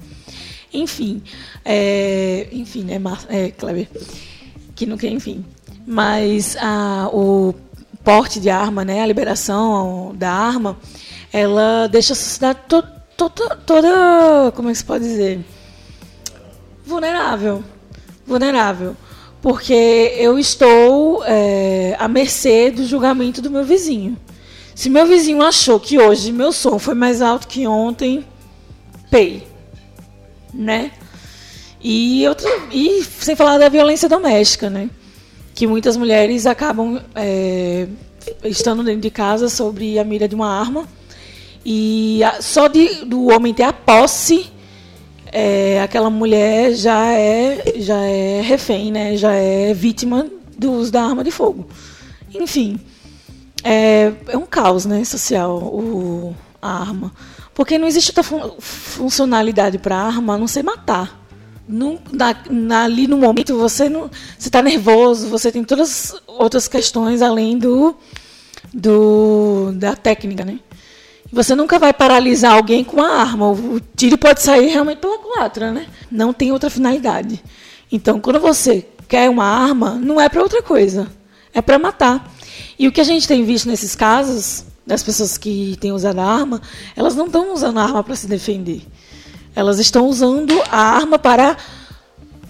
Enfim, 0.73 1.21
é, 1.65 2.47
enfim, 2.51 2.83
né, 2.83 2.97
Mar- 2.99 3.25
é, 3.27 3.49
Kleber? 3.51 3.87
Que 4.75 4.85
não 4.85 4.97
quer, 4.97 5.09
enfim. 5.09 5.43
Mas 5.85 6.55
a, 6.59 7.09
o 7.11 7.53
porte 8.03 8.39
de 8.39 8.49
arma, 8.49 8.85
né, 8.85 9.01
a 9.01 9.05
liberação 9.05 10.15
da 10.15 10.31
arma, 10.31 10.77
ela 11.31 11.87
deixa 11.87 12.13
a 12.13 12.15
sociedade 12.15 12.59
to, 12.67 12.81
to- 13.17 13.29
to- 13.29 13.57
toda, 13.65 14.51
como 14.55 14.69
é 14.69 14.71
que 14.71 14.77
se 14.77 14.85
pode 14.85 15.03
dizer? 15.03 15.39
Vulnerável. 16.85 17.63
Vulnerável. 18.25 18.95
Porque 19.41 19.73
eu 20.17 20.37
estou 20.37 21.23
é, 21.25 21.95
à 21.99 22.07
mercê 22.07 22.71
do 22.71 22.85
julgamento 22.85 23.41
do 23.41 23.49
meu 23.49 23.63
vizinho. 23.63 24.17
Se 24.75 24.89
meu 24.89 25.05
vizinho 25.05 25.41
achou 25.41 25.79
que 25.79 25.99
hoje 25.99 26.31
meu 26.31 26.51
som 26.51 26.79
foi 26.79 26.93
mais 26.95 27.21
alto 27.21 27.47
que 27.47 27.65
ontem, 27.67 28.25
pay. 29.09 29.47
Né? 30.53 30.91
E, 31.81 32.23
e 32.71 33.03
sem 33.03 33.35
falar 33.35 33.57
da 33.57 33.69
violência 33.69 34.09
doméstica, 34.09 34.69
né? 34.69 34.89
Que 35.53 35.67
muitas 35.67 35.95
mulheres 35.95 36.45
acabam 36.45 36.99
é, 37.15 37.87
estando 38.43 38.83
dentro 38.83 39.01
de 39.01 39.09
casa 39.09 39.47
sobre 39.47 39.97
a 39.99 40.03
mira 40.03 40.27
de 40.27 40.35
uma 40.35 40.49
arma. 40.59 40.87
E 41.71 42.23
a- 42.23 42.41
só 42.41 42.67
de, 42.67 43.05
do 43.05 43.27
homem 43.27 43.53
ter 43.53 43.61
a 43.61 43.71
posse 43.71 44.47
é, 45.31 45.79
aquela 45.83 46.09
mulher 46.09 46.73
já 46.73 47.05
é 47.13 47.73
já 47.75 47.97
é 48.01 48.41
refém, 48.41 48.91
né? 48.91 49.15
Já 49.15 49.31
é 49.33 49.71
vítima 49.71 50.25
do 50.57 50.71
uso 50.71 50.91
da 50.91 51.03
arma 51.03 51.23
de 51.23 51.29
fogo. 51.29 51.67
Enfim, 52.33 52.79
é, 53.63 54.11
é 54.29 54.35
um 54.37 54.47
caos, 54.47 54.85
né, 54.85 55.03
social 55.05 55.57
o, 55.57 56.35
a 56.59 56.71
arma, 56.81 57.13
porque 57.53 57.77
não 57.77 57.87
existe 57.87 58.09
outra 58.09 58.23
fun- 58.23 58.55
funcionalidade 58.59 59.77
para 59.77 59.95
a 59.95 60.05
arma 60.07 60.33
a 60.33 60.37
não 60.39 60.47
ser 60.47 60.63
matar. 60.63 61.19
Não, 61.67 61.99
na, 62.11 62.35
na- 62.49 62.83
ali 62.85 63.05
no 63.07 63.17
momento 63.17 63.55
você 63.55 63.87
não, 63.87 64.09
está 64.39 64.59
nervoso, 64.63 65.27
você 65.29 65.51
tem 65.51 65.63
todas 65.63 66.13
as 66.15 66.21
outras 66.27 66.67
questões 66.67 67.21
além 67.21 67.59
do, 67.59 67.95
do 68.73 69.71
da 69.75 69.95
técnica, 69.95 70.43
né? 70.43 70.59
Você 71.31 71.53
nunca 71.53 71.77
vai 71.77 71.93
paralisar 71.93 72.53
alguém 72.53 72.83
com 72.83 73.01
a 73.01 73.21
arma. 73.21 73.51
O 73.51 73.79
tiro 73.95 74.17
pode 74.17 74.41
sair 74.41 74.69
realmente 74.69 74.97
pela 74.97 75.19
culatra, 75.19 75.71
né? 75.71 75.87
Não 76.11 76.33
tem 76.33 76.51
outra 76.51 76.69
finalidade. 76.69 77.43
Então, 77.91 78.19
quando 78.19 78.39
você 78.39 78.87
quer 79.07 79.29
uma 79.29 79.45
arma, 79.45 79.91
não 79.91 80.19
é 80.19 80.27
para 80.27 80.41
outra 80.41 80.61
coisa. 80.63 81.07
É 81.53 81.61
para 81.61 81.77
matar. 81.77 82.31
E 82.77 82.87
o 82.87 82.91
que 82.91 83.01
a 83.01 83.03
gente 83.03 83.27
tem 83.27 83.43
visto 83.43 83.67
nesses 83.67 83.95
casos, 83.95 84.65
das 84.85 85.03
pessoas 85.03 85.37
que 85.37 85.77
têm 85.79 85.91
usado 85.91 86.19
a 86.19 86.25
arma, 86.25 86.61
elas 86.95 87.15
não 87.15 87.27
estão 87.27 87.53
usando 87.53 87.77
a 87.77 87.83
arma 87.83 88.03
para 88.03 88.15
se 88.15 88.27
defender. 88.27 88.81
Elas 89.55 89.77
estão 89.77 90.07
usando 90.07 90.59
a 90.71 90.79
arma 90.79 91.19
para 91.19 91.57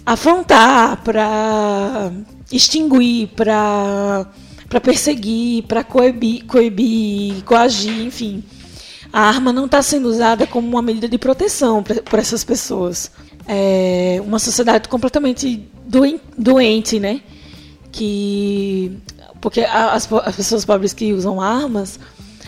afrontar, 0.06 1.02
para 1.02 2.10
extinguir, 2.50 3.28
para 3.28 4.26
para 4.68 4.80
perseguir, 4.80 5.64
para 5.64 5.82
coibir, 5.82 6.44
coibir, 6.46 7.42
coagir, 7.42 8.06
enfim. 8.06 8.44
A 9.12 9.22
arma 9.22 9.52
não 9.52 9.66
está 9.66 9.82
sendo 9.82 10.08
usada 10.08 10.46
como 10.46 10.68
uma 10.68 10.82
medida 10.82 11.08
de 11.08 11.18
proteção 11.18 11.82
para 11.82 12.20
essas 12.20 12.44
pessoas. 12.44 13.10
É 13.46 14.20
uma 14.24 14.38
sociedade 14.38 14.88
completamente 14.88 15.68
doen- 15.86 16.20
doente, 16.38 17.00
né? 17.00 17.20
Que 17.90 18.96
porque 19.40 19.62
as, 19.62 20.12
as 20.12 20.36
pessoas 20.36 20.64
pobres 20.64 20.92
que 20.92 21.12
usam 21.12 21.40
armas, 21.40 21.98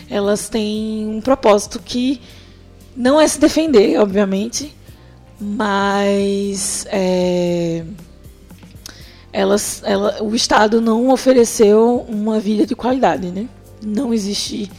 elas 0.09 0.47
têm 0.47 1.07
um 1.07 1.19
propósito 1.21 1.81
que 1.83 2.21
não 2.95 3.19
é 3.19 3.27
se 3.27 3.39
defender, 3.39 3.99
obviamente, 3.99 4.73
mas 5.39 6.85
é, 6.89 7.83
elas, 9.33 9.81
ela, 9.83 10.21
o 10.21 10.35
Estado 10.35 10.79
não 10.79 11.09
ofereceu 11.09 12.05
uma 12.07 12.39
vida 12.39 12.65
de 12.65 12.75
qualidade, 12.75 13.29
né? 13.29 13.47
Não 13.81 14.13
existe 14.13 14.71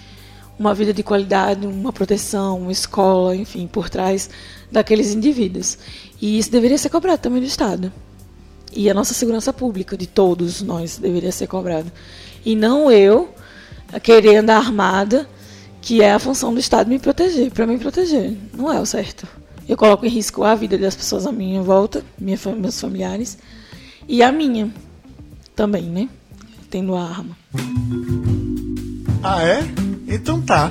uma 0.58 0.74
vida 0.74 0.92
de 0.92 1.02
qualidade, 1.02 1.66
uma 1.66 1.92
proteção, 1.92 2.60
uma 2.60 2.72
escola, 2.72 3.34
enfim, 3.34 3.66
por 3.66 3.90
trás 3.90 4.30
daqueles 4.70 5.12
indivíduos. 5.14 5.78
E 6.20 6.38
isso 6.38 6.50
deveria 6.50 6.78
ser 6.78 6.88
cobrado 6.88 7.20
também 7.20 7.40
do 7.40 7.46
Estado. 7.46 7.92
E 8.72 8.90
a 8.90 8.94
nossa 8.94 9.14
segurança 9.14 9.52
pública, 9.52 9.96
de 9.96 10.06
todos 10.06 10.62
nós, 10.62 10.98
deveria 10.98 11.32
ser 11.32 11.46
cobrado. 11.46 11.90
E 12.44 12.56
não 12.56 12.90
eu 12.90 13.32
querer 14.02 14.36
andar 14.36 14.56
armada, 14.56 15.28
que 15.80 16.02
é 16.02 16.12
a 16.12 16.18
função 16.18 16.52
do 16.52 16.60
Estado 16.60 16.88
me 16.88 16.98
proteger, 16.98 17.50
para 17.50 17.66
me 17.66 17.78
proteger. 17.78 18.36
Não 18.52 18.72
é 18.72 18.80
o 18.80 18.86
certo. 18.86 19.26
Eu 19.68 19.76
coloco 19.76 20.04
em 20.04 20.08
risco 20.08 20.44
a 20.44 20.54
vida 20.54 20.76
das 20.76 20.94
pessoas 20.94 21.26
à 21.26 21.32
minha 21.32 21.62
volta, 21.62 22.04
minha, 22.18 22.38
meus 22.56 22.80
familiares, 22.80 23.38
e 24.08 24.22
a 24.22 24.30
minha 24.30 24.72
também, 25.54 25.84
né? 25.84 26.08
Tendo 26.68 26.94
a 26.94 27.02
arma. 27.02 27.36
Ah, 29.22 29.42
é? 29.42 29.93
Então 30.14 30.40
tá. 30.40 30.70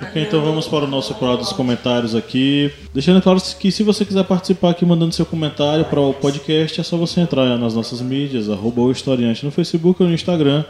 Ok, 0.00 0.22
então 0.22 0.40
vamos 0.40 0.68
para 0.68 0.84
o 0.84 0.86
nosso 0.86 1.12
quadro 1.14 1.38
dos 1.38 1.52
comentários 1.52 2.14
aqui. 2.14 2.72
Deixando 2.94 3.20
claro 3.20 3.42
que 3.58 3.72
se 3.72 3.82
você 3.82 4.04
quiser 4.04 4.22
participar 4.24 4.70
aqui 4.70 4.86
mandando 4.86 5.12
seu 5.12 5.26
comentário 5.26 5.84
para 5.86 6.00
o 6.00 6.14
podcast, 6.14 6.80
é 6.80 6.84
só 6.84 6.96
você 6.96 7.20
entrar 7.20 7.58
nas 7.58 7.74
nossas 7.74 8.00
mídias, 8.00 8.48
arroba 8.48 8.80
o 8.82 8.92
historiante 8.92 9.44
no 9.44 9.50
Facebook 9.50 10.00
ou 10.00 10.08
no 10.08 10.14
Instagram 10.14 10.64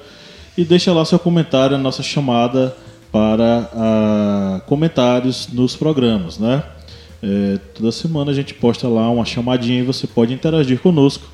e 0.56 0.64
deixa 0.64 0.94
lá 0.94 1.04
seu 1.04 1.18
comentário 1.18 1.76
na 1.76 1.82
nossa 1.82 2.02
chamada 2.02 2.74
para 3.12 3.70
ah, 3.74 4.62
comentários 4.66 5.46
nos 5.52 5.76
programas, 5.76 6.38
né? 6.38 6.62
É, 7.22 7.58
toda 7.74 7.90
semana 7.90 8.30
a 8.30 8.34
gente 8.34 8.54
posta 8.54 8.86
lá 8.86 9.10
uma 9.10 9.24
chamadinha 9.24 9.80
e 9.80 9.84
você 9.84 10.06
pode 10.06 10.32
interagir 10.32 10.78
conosco, 10.78 11.26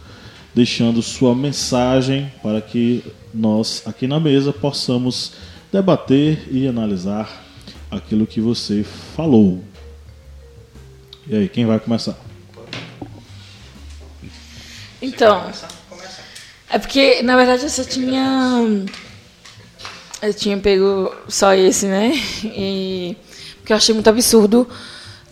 deixando 0.54 1.02
sua 1.02 1.34
mensagem 1.34 2.32
para 2.42 2.60
que 2.60 3.04
nós 3.32 3.82
aqui 3.86 4.06
na 4.06 4.18
mesa 4.18 4.52
possamos 4.52 5.32
debater 5.70 6.48
e 6.50 6.66
analisar 6.66 7.44
aquilo 7.90 8.26
que 8.26 8.40
você 8.40 8.84
falou. 9.16 9.62
E 11.26 11.36
aí, 11.36 11.48
quem 11.48 11.66
vai 11.66 11.78
começar? 11.78 12.16
Então, 15.00 15.50
é 16.70 16.78
porque, 16.78 17.22
na 17.22 17.36
verdade, 17.36 17.62
eu 17.62 17.70
só 17.70 17.84
tinha. 17.84 18.86
Eu 20.22 20.32
tinha 20.32 20.56
pego 20.58 21.14
só 21.28 21.54
esse, 21.54 21.86
né? 21.86 22.12
E, 22.44 23.16
porque 23.56 23.72
eu 23.72 23.76
achei 23.76 23.94
muito 23.94 24.08
absurdo 24.08 24.68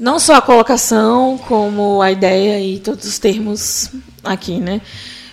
não 0.02 0.18
só 0.18 0.34
a 0.34 0.42
colocação, 0.42 1.38
como 1.46 2.02
a 2.02 2.10
ideia 2.10 2.60
e 2.60 2.80
todos 2.80 3.06
os 3.06 3.20
termos 3.20 3.88
aqui, 4.24 4.58
né? 4.58 4.80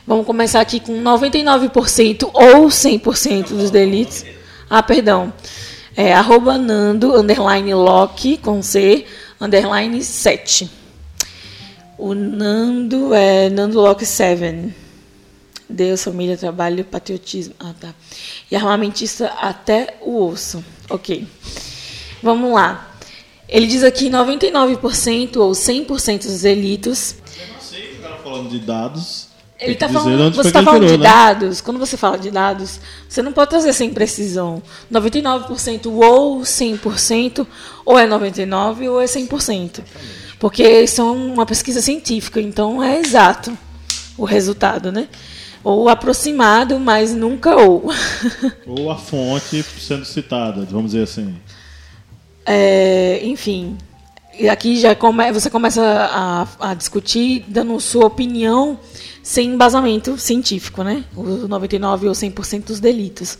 Vamos 0.05 0.27
começar 0.27 0.61
aqui 0.61 0.79
com 0.79 0.93
99% 1.01 2.29
ou 2.31 2.67
100% 2.67 3.47
dos 3.47 3.71
delitos. 3.71 4.23
Ah, 4.69 4.83
perdão. 4.83 5.33
É 5.97 6.13
arroba 6.13 6.55
Nando, 6.55 7.15
underline 7.15 7.73
Loki, 7.73 8.37
com 8.37 8.61
C, 8.61 9.07
underline 9.41 10.03
7. 10.03 10.69
O 11.97 12.13
Nando 12.13 13.11
é 13.11 13.49
Nando 13.49 13.81
Loki 13.81 14.05
7. 14.05 14.71
Deus, 15.67 16.03
família, 16.03 16.37
trabalho, 16.37 16.85
patriotismo. 16.85 17.55
Ah, 17.59 17.73
tá. 17.79 17.95
E 18.51 18.55
armamentista 18.55 19.33
até 19.41 19.95
o 20.01 20.27
osso. 20.27 20.63
Ok. 20.91 21.27
Vamos 22.21 22.53
lá. 22.53 22.88
Ele 23.49 23.65
diz 23.65 23.83
aqui 23.83 24.09
99% 24.09 25.37
ou 25.37 25.51
100% 25.51 26.23
dos 26.23 26.41
delitos. 26.41 27.15
Eu 27.39 27.53
não 27.53 27.59
sei, 27.59 27.95
o 27.95 28.01
cara 28.01 28.17
falando 28.17 28.49
de 28.49 28.59
dados. 28.59 29.29
Ele 29.59 29.73
dizer 29.73 29.89
falando, 29.89 30.33
você 30.33 30.47
está 30.47 30.63
falando 30.63 30.87
de 30.87 30.97
né? 30.97 31.03
dados. 31.03 31.59
Quando 31.59 31.79
você 31.79 31.97
fala 31.97 32.17
de 32.17 32.31
dados, 32.31 32.79
você 33.09 33.21
não 33.21 33.33
pode 33.33 33.49
trazer 33.49 33.73
sem 33.73 33.89
precisão. 33.89 34.63
99% 34.91 35.87
ou 35.87 36.39
100%, 36.41 37.45
ou 37.83 37.99
é 37.99 38.07
99% 38.07 38.89
ou 38.89 39.01
é 39.01 39.05
100%. 39.05 39.81
Porque 40.39 40.63
isso 40.63 41.01
é 41.01 41.03
uma 41.03 41.45
pesquisa 41.45 41.81
científica, 41.81 42.39
então 42.39 42.81
é 42.81 42.99
exato 42.99 43.57
o 44.17 44.23
resultado, 44.23 44.93
né? 44.93 45.09
Ou 45.61 45.89
aproximado, 45.89 46.79
mas 46.79 47.13
nunca 47.13 47.53
ou. 47.57 47.91
Ou 48.65 48.89
a 48.89 48.95
fonte 48.95 49.61
sendo 49.61 50.05
citada, 50.05 50.65
vamos 50.71 50.91
dizer 50.91 51.03
assim. 51.03 51.35
É, 52.45 53.19
enfim, 53.23 53.77
aqui 54.49 54.79
já 54.79 54.95
come, 54.95 55.31
você 55.31 55.49
começa 55.49 55.81
a, 55.83 56.47
a 56.71 56.73
discutir 56.73 57.45
dando 57.47 57.79
sua 57.79 58.05
opinião 58.05 58.79
sem 59.21 59.49
embasamento 59.49 60.17
científico, 60.17 60.83
né? 60.83 61.03
O 61.15 61.23
99 61.23 62.07
ou 62.07 62.13
100% 62.13 62.65
dos 62.65 62.79
delitos. 62.79 63.37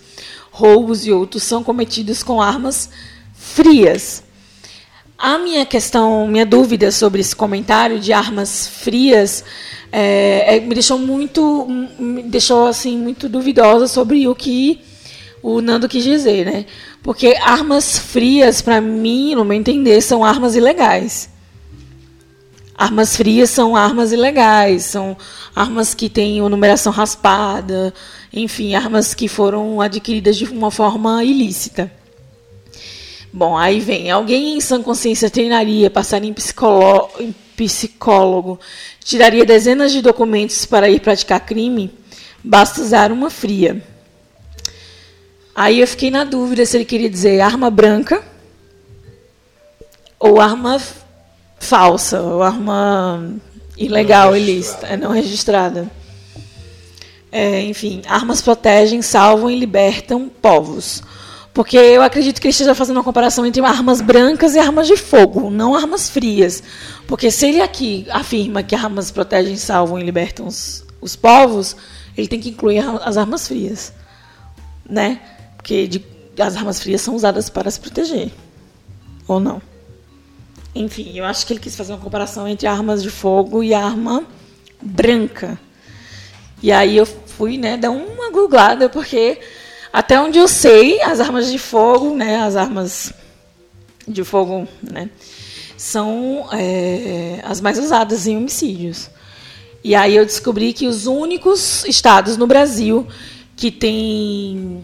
Roubos 0.52 1.06
e 1.06 1.12
outros 1.12 1.44
são 1.44 1.64
cometidos 1.64 2.22
com 2.22 2.42
armas 2.42 2.90
frias. 3.34 4.24
A 5.18 5.38
minha 5.38 5.66
questão, 5.66 6.28
minha 6.28 6.46
dúvida 6.46 6.92
sobre 6.92 7.22
esse 7.22 7.36
comentário 7.36 8.00
de 8.00 8.14
armas 8.14 8.68
frias 8.68 9.44
é, 9.92 10.58
é, 10.58 10.60
me 10.60 10.74
deixou 10.74 10.98
muito, 10.98 11.68
me 12.00 12.24
deixou 12.24 12.68
assim 12.68 12.98
muito 12.98 13.28
duvidosa 13.28 13.88
sobre 13.88 14.28
o 14.28 14.36
que 14.36 14.82
o 15.42 15.62
Nando 15.62 15.90
quis 15.90 16.04
dizer, 16.04 16.46
né? 16.46 16.66
Porque 17.02 17.36
armas 17.42 17.98
frias, 17.98 18.62
para 18.62 18.82
mim, 18.82 19.36
no 19.36 19.46
meu 19.46 19.58
entender, 19.58 20.02
são 20.02 20.24
armas 20.24 20.56
ilegais. 20.56 21.30
Armas 22.76 23.16
frias 23.16 23.50
são 23.50 23.76
armas 23.76 24.12
ilegais, 24.12 24.84
são 24.86 25.18
armas 25.56 25.94
que 25.94 26.10
têm 26.10 26.42
numeração 26.42 26.92
raspada, 26.92 27.94
enfim, 28.32 28.74
armas 28.74 29.14
que 29.14 29.28
foram 29.28 29.82
adquiridas 29.82 30.38
de 30.38 30.46
uma 30.46 30.72
forma 30.72 31.24
ilícita. 31.24 31.92
Bom, 33.32 33.58
aí 33.58 33.80
vem, 33.80 34.10
alguém 34.10 34.58
em 34.58 34.62
sã 34.62 34.82
consciência 34.82 35.30
treinaria, 35.30 35.90
passaria 35.90 36.30
em, 36.30 36.36
em 37.20 37.36
psicólogo, 37.56 38.60
tiraria 39.04 39.46
dezenas 39.46 39.92
de 39.92 40.02
documentos 40.02 40.66
para 40.66 40.90
ir 40.90 41.00
praticar 41.00 41.46
crime, 41.46 41.92
basta 42.44 42.82
usar 42.82 43.12
uma 43.12 43.30
fria. 43.30 43.84
Aí 45.60 45.82
eu 45.82 45.88
fiquei 45.88 46.10
na 46.10 46.24
dúvida 46.24 46.66
se 46.66 46.78
ele 46.78 46.86
queria 46.86 47.10
dizer 47.10 47.42
arma 47.42 47.70
branca 47.70 48.24
ou 50.18 50.40
arma 50.40 50.82
falsa, 51.60 52.22
ou 52.22 52.42
arma 52.42 53.36
ilegal, 53.76 54.30
Não 54.30 54.38
ilícita, 54.38 54.88
é, 54.88 54.96
não 54.96 55.12
registrada. 55.12 55.92
É, 57.30 57.60
enfim, 57.64 58.02
armas 58.08 58.42
protegem, 58.42 59.02
salvam 59.02 59.52
e 59.52 59.60
libertam 59.60 60.32
povos. 60.42 61.04
Porque 61.54 61.76
eu 61.76 62.02
acredito 62.04 62.40
que 62.40 62.48
ele 62.48 62.52
esteja 62.52 62.74
fazendo 62.74 62.96
uma 62.96 63.04
comparação 63.04 63.46
entre 63.46 63.62
armas 63.62 64.00
brancas 64.00 64.56
e 64.56 64.60
armas 64.60 64.88
de 64.88 64.96
fogo, 64.96 65.50
não 65.50 65.76
armas 65.76 66.10
frias. 66.10 66.64
Porque 67.06 67.30
se 67.30 67.48
ele 67.48 67.60
aqui 67.60 68.08
afirma 68.12 68.64
que 68.64 68.76
armas 68.76 69.12
protegem, 69.12 69.58
salvam 69.58 70.00
e 70.00 70.04
libertam 70.04 70.48
os, 70.48 70.86
os 71.02 71.18
povos, 71.18 71.76
ele 72.16 72.30
tem 72.30 72.40
que 72.40 72.48
incluir 72.48 72.80
as 73.04 73.18
armas 73.18 73.46
frias. 73.46 73.92
Né? 74.90 75.20
Porque 75.70 75.88
de- 75.88 76.04
as 76.42 76.56
armas 76.56 76.82
frias 76.82 77.00
são 77.00 77.14
usadas 77.14 77.48
para 77.48 77.70
se 77.70 77.80
proteger. 77.80 78.32
Ou 79.28 79.40
não? 79.40 79.62
Enfim, 80.74 81.12
eu 81.16 81.26
acho 81.26 81.46
que 81.46 81.54
ele 81.54 81.60
quis 81.60 81.76
fazer 81.76 81.94
uma 81.94 82.00
comparação 82.00 82.48
entre 82.48 82.66
armas 82.66 83.04
de 83.04 83.12
fogo 83.12 83.64
e 83.64 83.72
arma 83.72 84.26
branca. 84.82 85.60
E 86.64 86.72
aí 86.72 86.98
eu 86.98 87.06
fui, 87.06 87.60
né, 87.60 87.78
dar 87.78 87.92
uma 87.92 88.32
googlada, 88.32 88.90
porque 88.90 89.40
até 89.94 90.20
onde 90.20 90.40
eu 90.40 90.48
sei, 90.48 91.00
as 91.04 91.20
armas 91.20 91.52
de 91.52 91.60
fogo, 91.60 92.16
né, 92.16 92.38
as 92.38 92.56
armas 92.56 93.14
de 94.08 94.24
fogo, 94.24 94.68
né, 94.82 95.08
são 95.78 96.50
é, 96.52 97.42
as 97.44 97.62
mais 97.62 97.78
usadas 97.78 98.26
em 98.26 98.36
homicídios. 98.36 99.08
E 99.84 99.94
aí 99.94 100.16
eu 100.16 100.26
descobri 100.26 100.74
que 100.74 100.88
os 100.88 101.06
únicos 101.06 101.86
estados 101.86 102.38
no 102.38 102.48
Brasil 102.48 103.08
que 103.56 103.70
tem 103.70 104.84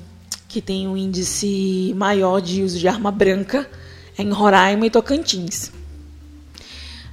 que 0.55 0.61
tem 0.61 0.87
um 0.87 0.95
índice 0.95 1.93
maior 1.97 2.39
de 2.39 2.63
uso 2.63 2.79
de 2.79 2.87
arma 2.87 3.11
branca 3.11 3.69
em 4.17 4.29
Roraima 4.31 4.85
e 4.85 4.89
Tocantins. 4.89 5.69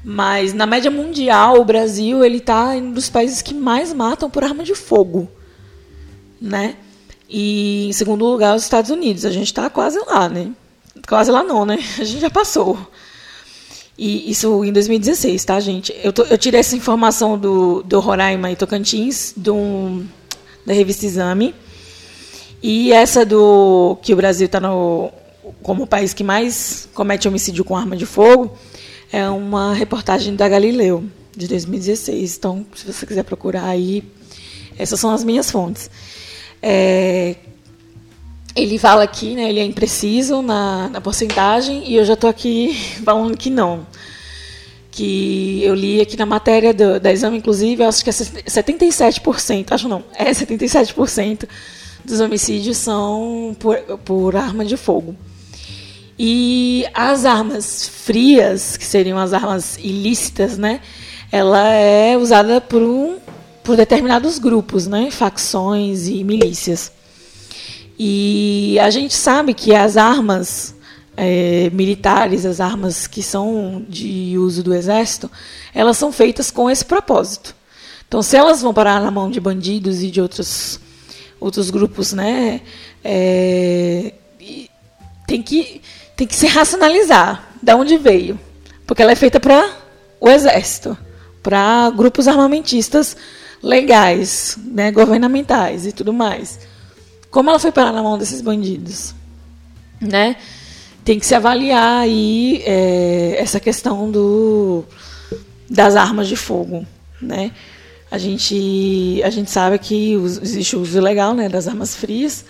Mas 0.04 0.52
na 0.54 0.64
média 0.64 0.92
mundial, 0.92 1.60
o 1.60 1.64
Brasil 1.64 2.24
ele 2.24 2.36
está 2.36 2.68
um 2.68 2.92
dos 2.92 3.10
países 3.10 3.42
que 3.42 3.52
mais 3.52 3.92
matam 3.92 4.30
por 4.30 4.44
arma 4.44 4.62
de 4.62 4.76
fogo, 4.76 5.28
né? 6.40 6.76
E 7.28 7.88
em 7.88 7.92
segundo 7.92 8.24
lugar, 8.24 8.54
os 8.54 8.62
Estados 8.62 8.92
Unidos. 8.92 9.24
A 9.24 9.32
gente 9.32 9.46
está 9.46 9.68
quase 9.68 9.98
lá, 10.06 10.28
né? 10.28 10.52
Quase 11.08 11.32
lá 11.32 11.42
não, 11.42 11.66
né? 11.66 11.78
A 11.98 12.04
gente 12.04 12.20
já 12.20 12.30
passou. 12.30 12.78
E 13.98 14.30
isso 14.30 14.64
em 14.64 14.72
2016, 14.72 15.44
tá, 15.44 15.58
gente? 15.58 15.92
Eu, 16.00 16.12
tô- 16.12 16.22
eu 16.26 16.38
tirei 16.38 16.60
essa 16.60 16.76
informação 16.76 17.36
do, 17.36 17.82
do 17.82 17.98
Roraima 17.98 18.52
e 18.52 18.56
Tocantins, 18.56 19.34
do, 19.36 20.04
da 20.64 20.72
revista 20.72 21.04
Exame. 21.06 21.52
E 22.62 22.92
essa 22.92 23.26
do 23.26 23.98
que 24.00 24.12
o 24.12 24.16
Brasil 24.16 24.46
está 24.46 24.60
como 25.62 25.82
o 25.82 25.86
país 25.86 26.14
que 26.14 26.22
mais 26.22 26.88
comete 26.94 27.26
homicídio 27.26 27.64
com 27.64 27.76
arma 27.76 27.96
de 27.96 28.06
fogo 28.06 28.56
é 29.12 29.28
uma 29.28 29.74
reportagem 29.74 30.36
da 30.36 30.48
Galileu, 30.48 31.04
de 31.36 31.48
2016. 31.48 32.36
Então, 32.36 32.64
se 32.74 32.90
você 32.90 33.04
quiser 33.04 33.24
procurar 33.24 33.64
aí, 33.64 34.04
essas 34.78 35.00
são 35.00 35.10
as 35.10 35.24
minhas 35.24 35.50
fontes. 35.50 35.90
É, 36.62 37.34
ele 38.54 38.78
fala 38.78 39.02
aqui, 39.02 39.34
né, 39.34 39.48
ele 39.48 39.58
é 39.58 39.64
impreciso 39.64 40.40
na, 40.40 40.88
na 40.88 41.00
porcentagem, 41.00 41.90
e 41.90 41.96
eu 41.96 42.04
já 42.04 42.14
estou 42.14 42.30
aqui 42.30 42.74
falando 43.04 43.36
que 43.36 43.50
não. 43.50 43.86
Que 44.90 45.62
eu 45.64 45.74
li 45.74 46.00
aqui 46.00 46.16
na 46.16 46.26
matéria 46.26 46.72
do, 46.72 47.00
da 47.00 47.12
exame, 47.12 47.38
inclusive, 47.38 47.82
acho 47.82 48.04
que 48.04 48.10
é 48.10 48.12
77%, 48.12 49.72
acho 49.72 49.88
não, 49.88 50.04
é 50.14 50.30
77% 50.30 51.48
dos 52.04 52.20
homicídios 52.20 52.76
são 52.76 53.56
por, 53.58 53.76
por 54.04 54.36
arma 54.36 54.64
de 54.64 54.76
fogo. 54.76 55.16
E 56.18 56.86
as 56.94 57.24
armas 57.24 57.88
frias, 57.88 58.76
que 58.76 58.84
seriam 58.84 59.18
as 59.18 59.32
armas 59.32 59.76
ilícitas, 59.78 60.58
né, 60.58 60.80
ela 61.30 61.68
é 61.68 62.16
usada 62.16 62.60
por, 62.60 62.82
um, 62.82 63.18
por 63.64 63.76
determinados 63.76 64.38
grupos, 64.38 64.86
né, 64.86 65.10
facções 65.10 66.06
e 66.08 66.22
milícias. 66.22 66.92
E 67.98 68.78
a 68.80 68.90
gente 68.90 69.14
sabe 69.14 69.54
que 69.54 69.74
as 69.74 69.96
armas 69.96 70.74
é, 71.16 71.70
militares, 71.70 72.44
as 72.46 72.60
armas 72.60 73.06
que 73.06 73.22
são 73.22 73.84
de 73.88 74.36
uso 74.38 74.62
do 74.62 74.74
exército, 74.74 75.30
elas 75.74 75.96
são 75.96 76.12
feitas 76.12 76.50
com 76.50 76.70
esse 76.70 76.84
propósito. 76.84 77.54
Então, 78.06 78.22
se 78.22 78.36
elas 78.36 78.60
vão 78.60 78.74
parar 78.74 79.00
na 79.00 79.10
mão 79.10 79.30
de 79.30 79.40
bandidos 79.40 80.02
e 80.02 80.10
de 80.10 80.20
outros, 80.20 80.78
outros 81.42 81.70
grupos, 81.70 82.12
né, 82.12 82.60
é, 83.02 84.12
tem, 85.26 85.42
que, 85.42 85.82
tem 86.16 86.26
que 86.26 86.36
se 86.36 86.46
racionalizar 86.46 87.50
de 87.60 87.74
onde 87.74 87.96
veio. 87.96 88.38
Porque 88.86 89.02
ela 89.02 89.12
é 89.12 89.16
feita 89.16 89.40
para 89.40 89.68
o 90.20 90.28
exército, 90.28 90.96
para 91.42 91.90
grupos 91.90 92.28
armamentistas 92.28 93.16
legais, 93.62 94.56
né, 94.64 94.90
governamentais 94.90 95.86
e 95.86 95.92
tudo 95.92 96.12
mais. 96.12 96.60
Como 97.30 97.48
ela 97.48 97.58
foi 97.58 97.72
parar 97.72 97.92
na 97.92 98.02
mão 98.02 98.18
desses 98.18 98.40
bandidos? 98.40 99.14
Né? 100.00 100.36
Tem 101.04 101.18
que 101.18 101.26
se 101.26 101.34
avaliar 101.34 102.02
aí 102.02 102.62
é, 102.66 103.36
essa 103.38 103.58
questão 103.58 104.10
do, 104.10 104.84
das 105.68 105.96
armas 105.96 106.28
de 106.28 106.36
fogo. 106.36 106.86
Né? 107.20 107.52
A, 108.12 108.18
gente, 108.18 109.20
a 109.24 109.30
gente 109.30 109.50
sabe 109.50 109.78
que 109.78 110.12
existe 110.12 110.76
o 110.76 110.80
uso 110.82 110.98
ilegal 110.98 111.34
né, 111.34 111.48
das 111.48 111.66
armas 111.66 111.96
frias, 111.96 112.44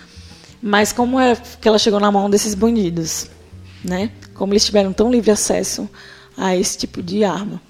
mas 0.60 0.92
como 0.92 1.18
é 1.18 1.36
que 1.60 1.68
ela 1.68 1.78
chegou 1.78 2.00
na 2.00 2.10
mão 2.10 2.28
desses 2.28 2.54
bandidos? 2.54 3.28
Né? 3.84 4.10
Como 4.34 4.52
eles 4.52 4.64
tiveram 4.64 4.92
tão 4.92 5.10
livre 5.10 5.30
acesso 5.30 5.88
a 6.36 6.56
esse 6.56 6.76
tipo 6.76 7.02
de 7.02 7.24
arma. 7.24 7.62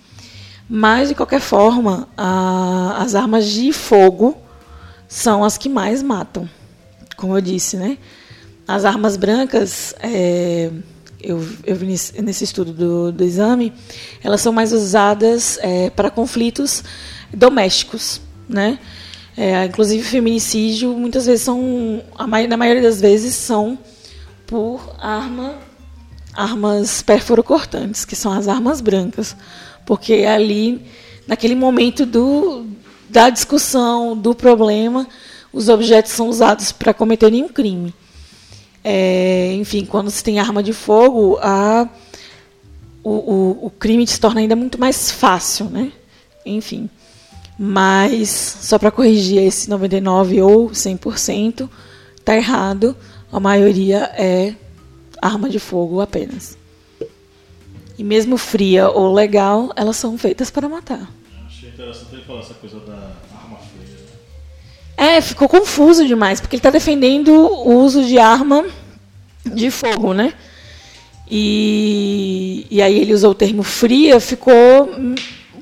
Mas, 0.69 1.11
de 1.11 1.15
qualquer 1.15 1.41
forma, 1.41 2.09
a- 2.17 2.97
as 2.99 3.15
armas 3.15 3.47
de 3.47 3.73
fogo 3.73 4.37
são 5.07 5.45
as 5.45 5.59
que 5.59 5.69
mais 5.69 6.03
matam 6.03 6.49
como 7.23 7.37
eu 7.37 7.41
disse, 7.41 7.77
né? 7.77 7.99
as 8.67 8.85
armas 8.85 9.17
brancas, 9.17 9.95
é, 10.01 10.71
eu, 11.21 11.47
eu 11.65 11.77
vi 11.77 11.87
nesse, 11.87 12.21
nesse 12.21 12.43
estudo 12.43 12.73
do, 12.73 13.13
do, 13.13 13.23
exame, 13.23 13.73
elas 14.25 14.41
são 14.41 14.53
mais 14.53 14.73
usadas 14.73 15.57
é, 15.63 15.89
para 15.91 16.11
conflitos 16.11 16.83
domésticos, 17.33 18.21
né? 18.49 18.79
É, 19.37 19.65
inclusive 19.65 20.03
feminicídio, 20.03 20.93
muitas 20.93 21.25
vezes 21.25 21.43
são, 21.43 22.03
na 22.49 22.57
maioria 22.57 22.83
das 22.83 23.01
vezes 23.01 23.35
são 23.35 23.79
por 24.47 24.95
arma, 24.99 25.55
armas 26.35 27.01
perforocortantes, 27.01 28.05
que 28.05 28.15
são 28.15 28.31
as 28.31 28.47
armas 28.47 28.83
brancas, 28.83 29.35
porque 29.87 30.27
ali, 30.27 30.85
naquele 31.27 31.55
momento 31.55 32.05
do, 32.05 32.67
da 33.09 33.31
discussão, 33.31 34.15
do 34.15 34.35
problema, 34.35 35.09
os 35.53 35.71
objetos 35.71 36.13
são 36.13 36.29
usados 36.29 36.71
para 36.73 36.93
cometer 36.93 37.31
nenhum 37.31 37.49
crime. 37.49 37.95
É, 38.85 39.55
enfim, 39.55 39.85
quando 39.85 40.11
se 40.11 40.25
tem 40.25 40.39
arma 40.41 40.63
de 40.63 40.73
fogo, 40.73 41.39
a, 41.41 41.89
o, 43.03 43.11
o, 43.11 43.67
o, 43.67 43.71
crime 43.71 44.07
se 44.07 44.19
torna 44.19 44.41
ainda 44.41 44.57
muito 44.57 44.79
mais 44.79 45.11
fácil, 45.11 45.67
né? 45.67 45.93
Enfim. 46.45 46.91
Mas, 47.59 48.29
só 48.31 48.79
para 48.79 48.91
corrigir 48.91 49.43
esse 49.43 49.69
99% 49.69 50.43
ou 50.43 50.71
100%, 50.71 51.69
está 52.17 52.37
errado. 52.37 52.97
A 53.31 53.39
maioria 53.39 54.11
é 54.17 54.55
arma 55.21 55.49
de 55.49 55.59
fogo 55.59 56.01
apenas. 56.01 56.57
E 57.99 58.03
mesmo 58.03 58.37
fria 58.37 58.89
ou 58.89 59.13
legal, 59.13 59.71
elas 59.77 59.97
são 59.97 60.19
feitas 60.19 60.51
para 60.51 60.69
matar. 60.69 61.11
Achei 61.47 61.69
interessante 61.69 62.15
ele 62.15 62.23
falar 62.23 62.41
essa 62.41 62.55
coisa 62.55 62.81
da 62.81 62.95
arma 62.95 63.59
fria. 63.59 63.97
É, 64.97 65.21
ficou 65.21 65.49
confuso 65.49 66.07
demais, 66.07 66.41
porque 66.41 66.57
ele 66.57 66.61
está 66.61 66.71
defendendo 66.71 67.31
o 67.33 67.77
uso 67.77 68.05
de 68.05 68.19
arma 68.19 68.65
de 69.45 69.71
fogo, 69.71 70.13
né? 70.13 70.33
E, 71.31 72.67
e 72.71 72.83
aí 72.83 72.99
ele 72.99 73.15
usou 73.15 73.31
o 73.31 73.35
termo 73.35 73.63
fria, 73.63 74.21
ficou 74.21 74.91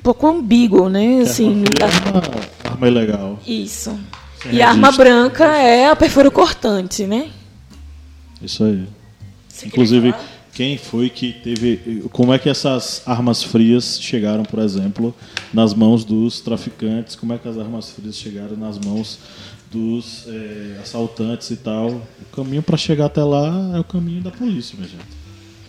pouco 0.01 0.27
ambíguo, 0.27 0.89
né? 0.89 1.21
Assim, 1.21 1.63
arma, 1.81 2.21
é 2.63 2.67
arma 2.67 2.87
ilegal. 2.87 3.39
Isso. 3.45 3.97
Sem 4.41 4.55
e 4.55 4.61
a 4.61 4.69
arma 4.69 4.91
branca 4.91 5.45
é 5.57 5.89
a 5.89 5.95
perfuro 5.95 6.31
cortante, 6.31 7.05
né? 7.05 7.29
Isso 8.41 8.63
aí. 8.63 8.87
Você 9.47 9.67
Inclusive, 9.67 10.15
quem 10.53 10.77
foi 10.77 11.09
que 11.09 11.31
teve. 11.31 12.03
Como 12.11 12.33
é 12.33 12.39
que 12.39 12.49
essas 12.49 13.03
armas 13.05 13.43
frias 13.43 13.99
chegaram, 14.01 14.43
por 14.43 14.59
exemplo, 14.59 15.13
nas 15.53 15.73
mãos 15.73 16.03
dos 16.03 16.41
traficantes? 16.41 17.15
Como 17.15 17.33
é 17.33 17.37
que 17.37 17.47
as 17.47 17.57
armas 17.57 17.91
frias 17.91 18.15
chegaram 18.15 18.57
nas 18.57 18.79
mãos 18.79 19.19
dos 19.71 20.25
é, 20.27 20.79
assaltantes 20.81 21.51
e 21.51 21.57
tal? 21.57 21.89
O 21.89 22.35
caminho 22.35 22.63
para 22.63 22.77
chegar 22.77 23.05
até 23.05 23.23
lá 23.23 23.73
é 23.75 23.79
o 23.79 23.83
caminho 23.83 24.21
da 24.21 24.31
polícia, 24.31 24.75
minha 24.75 24.89
gente. 24.89 25.05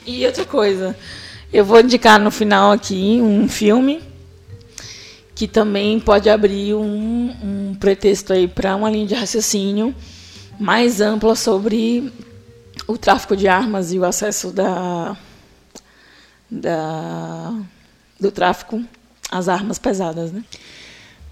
E 0.06 0.24
outra 0.26 0.44
coisa, 0.44 0.96
eu 1.52 1.64
vou 1.64 1.78
indicar 1.80 2.18
no 2.18 2.30
final 2.30 2.72
aqui 2.72 3.20
um 3.20 3.46
filme 3.48 4.00
que 5.42 5.48
também 5.48 5.98
pode 5.98 6.30
abrir 6.30 6.72
um, 6.72 7.34
um 7.42 7.74
pretexto 7.74 8.32
aí 8.32 8.46
para 8.46 8.76
uma 8.76 8.88
linha 8.88 9.08
de 9.08 9.14
raciocínio 9.16 9.92
mais 10.56 11.00
ampla 11.00 11.34
sobre 11.34 12.12
o 12.86 12.96
tráfico 12.96 13.36
de 13.36 13.48
armas 13.48 13.92
e 13.92 13.98
o 13.98 14.04
acesso 14.04 14.52
da, 14.52 15.16
da, 16.48 17.52
do 18.20 18.30
tráfico 18.30 18.84
às 19.32 19.48
armas 19.48 19.80
pesadas, 19.80 20.30
né? 20.30 20.44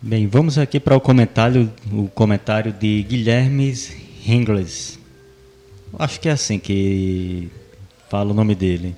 Bem, 0.03 0.27
vamos 0.27 0.59
aqui 0.59 0.81
para 0.81 0.96
o 0.96 1.01
comentário, 1.01 1.73
o 1.92 2.09
comentário 2.09 2.73
de 2.73 3.05
Guilherme 3.05 3.73
Ingles. 4.27 4.99
Acho 5.96 6.18
que 6.18 6.29
é 6.29 6.33
assim 6.33 6.59
que 6.59 7.49
fala 8.09 8.33
o 8.33 8.35
nome 8.35 8.57
dele. 8.57 8.96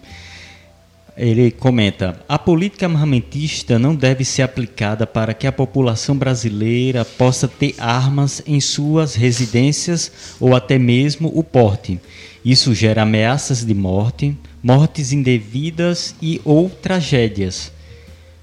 Ele 1.25 1.53
comenta: 1.53 2.21
a 2.29 2.37
política 2.37 2.85
armamentista 2.85 3.79
não 3.79 3.95
deve 3.95 4.25
ser 4.25 4.43
aplicada 4.43 5.07
para 5.07 5.33
que 5.33 5.47
a 5.47 5.53
população 5.53 6.17
brasileira 6.17 7.05
possa 7.05 7.47
ter 7.47 7.77
armas 7.79 8.43
em 8.45 8.61
suas 8.61 9.15
residências 9.15 10.11
ou 10.41 10.53
até 10.57 10.81
mesmo 10.81 11.31
o 11.33 11.45
porte. 11.45 12.01
Isso 12.45 12.75
gera 12.75 13.03
ameaças 13.03 13.65
de 13.65 13.73
morte, 13.73 14.37
mortes 14.61 15.13
indevidas 15.13 16.13
e 16.21 16.41
ou 16.45 16.69
tragédias. 16.69 17.71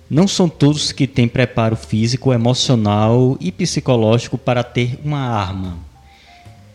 Não 0.10 0.26
são 0.26 0.48
todos 0.48 0.94
que 0.94 1.06
têm 1.06 1.28
preparo 1.28 1.76
físico, 1.76 2.32
emocional 2.32 3.36
e 3.42 3.52
psicológico 3.52 4.38
para 4.38 4.63
ter 4.63 4.98
uma 5.04 5.20
arma. 5.20 5.78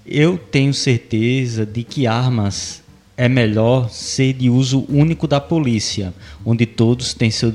Eu 0.04 0.36
tenho 0.36 0.74
certeza 0.74 1.64
de 1.64 1.82
que 1.82 2.06
armas 2.06 2.83
é 3.16 3.28
melhor 3.28 3.90
ser 3.90 4.32
de 4.32 4.50
uso 4.50 4.84
único 4.88 5.26
da 5.26 5.40
polícia, 5.40 6.12
onde 6.44 6.66
todos 6.66 7.14
têm 7.14 7.30
seu 7.30 7.52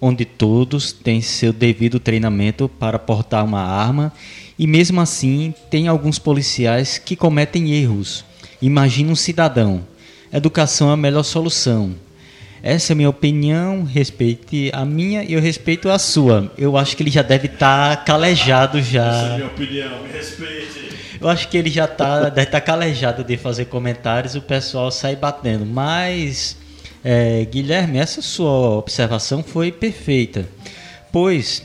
onde 0.00 0.24
todos 0.24 0.92
têm 0.92 1.22
seu 1.22 1.52
devido 1.52 1.98
treinamento 1.98 2.68
para 2.68 2.98
portar 2.98 3.42
uma 3.44 3.62
arma 3.62 4.12
e 4.58 4.66
mesmo 4.66 5.00
assim 5.00 5.54
tem 5.70 5.88
alguns 5.88 6.18
policiais 6.18 6.98
que 6.98 7.16
cometem 7.16 7.72
erros 7.72 8.24
Imagina 8.64 9.12
um 9.12 9.16
cidadão. 9.16 9.86
Educação 10.32 10.88
é 10.88 10.94
a 10.94 10.96
melhor 10.96 11.22
solução. 11.22 11.94
Essa 12.66 12.92
é 12.92 12.94
a 12.94 12.96
minha 12.96 13.10
opinião, 13.10 13.84
respeite 13.84 14.70
a 14.72 14.86
minha 14.86 15.22
e 15.22 15.34
eu 15.34 15.40
respeito 15.42 15.90
a 15.90 15.98
sua. 15.98 16.50
Eu 16.56 16.78
acho 16.78 16.96
que 16.96 17.02
ele 17.02 17.10
já 17.10 17.20
deve 17.20 17.44
estar 17.46 17.94
tá 17.94 18.02
calejado 18.02 18.80
já. 18.80 19.06
Essa 19.06 19.26
é 19.26 19.26
a 19.26 19.34
minha 19.34 19.46
opinião, 19.48 20.02
me 20.02 20.10
respeite. 20.10 20.88
Eu 21.20 21.28
acho 21.28 21.46
que 21.50 21.58
ele 21.58 21.68
já 21.68 21.86
tá, 21.86 22.30
deve 22.30 22.48
estar 22.48 22.60
tá 22.62 22.66
calejado 22.66 23.22
de 23.22 23.36
fazer 23.36 23.66
comentários 23.66 24.34
e 24.34 24.38
o 24.38 24.40
pessoal 24.40 24.90
sai 24.90 25.14
batendo. 25.14 25.66
Mas, 25.66 26.56
é, 27.04 27.44
Guilherme, 27.44 27.98
essa 27.98 28.22
sua 28.22 28.78
observação 28.78 29.42
foi 29.42 29.70
perfeita. 29.70 30.48
Pois 31.12 31.62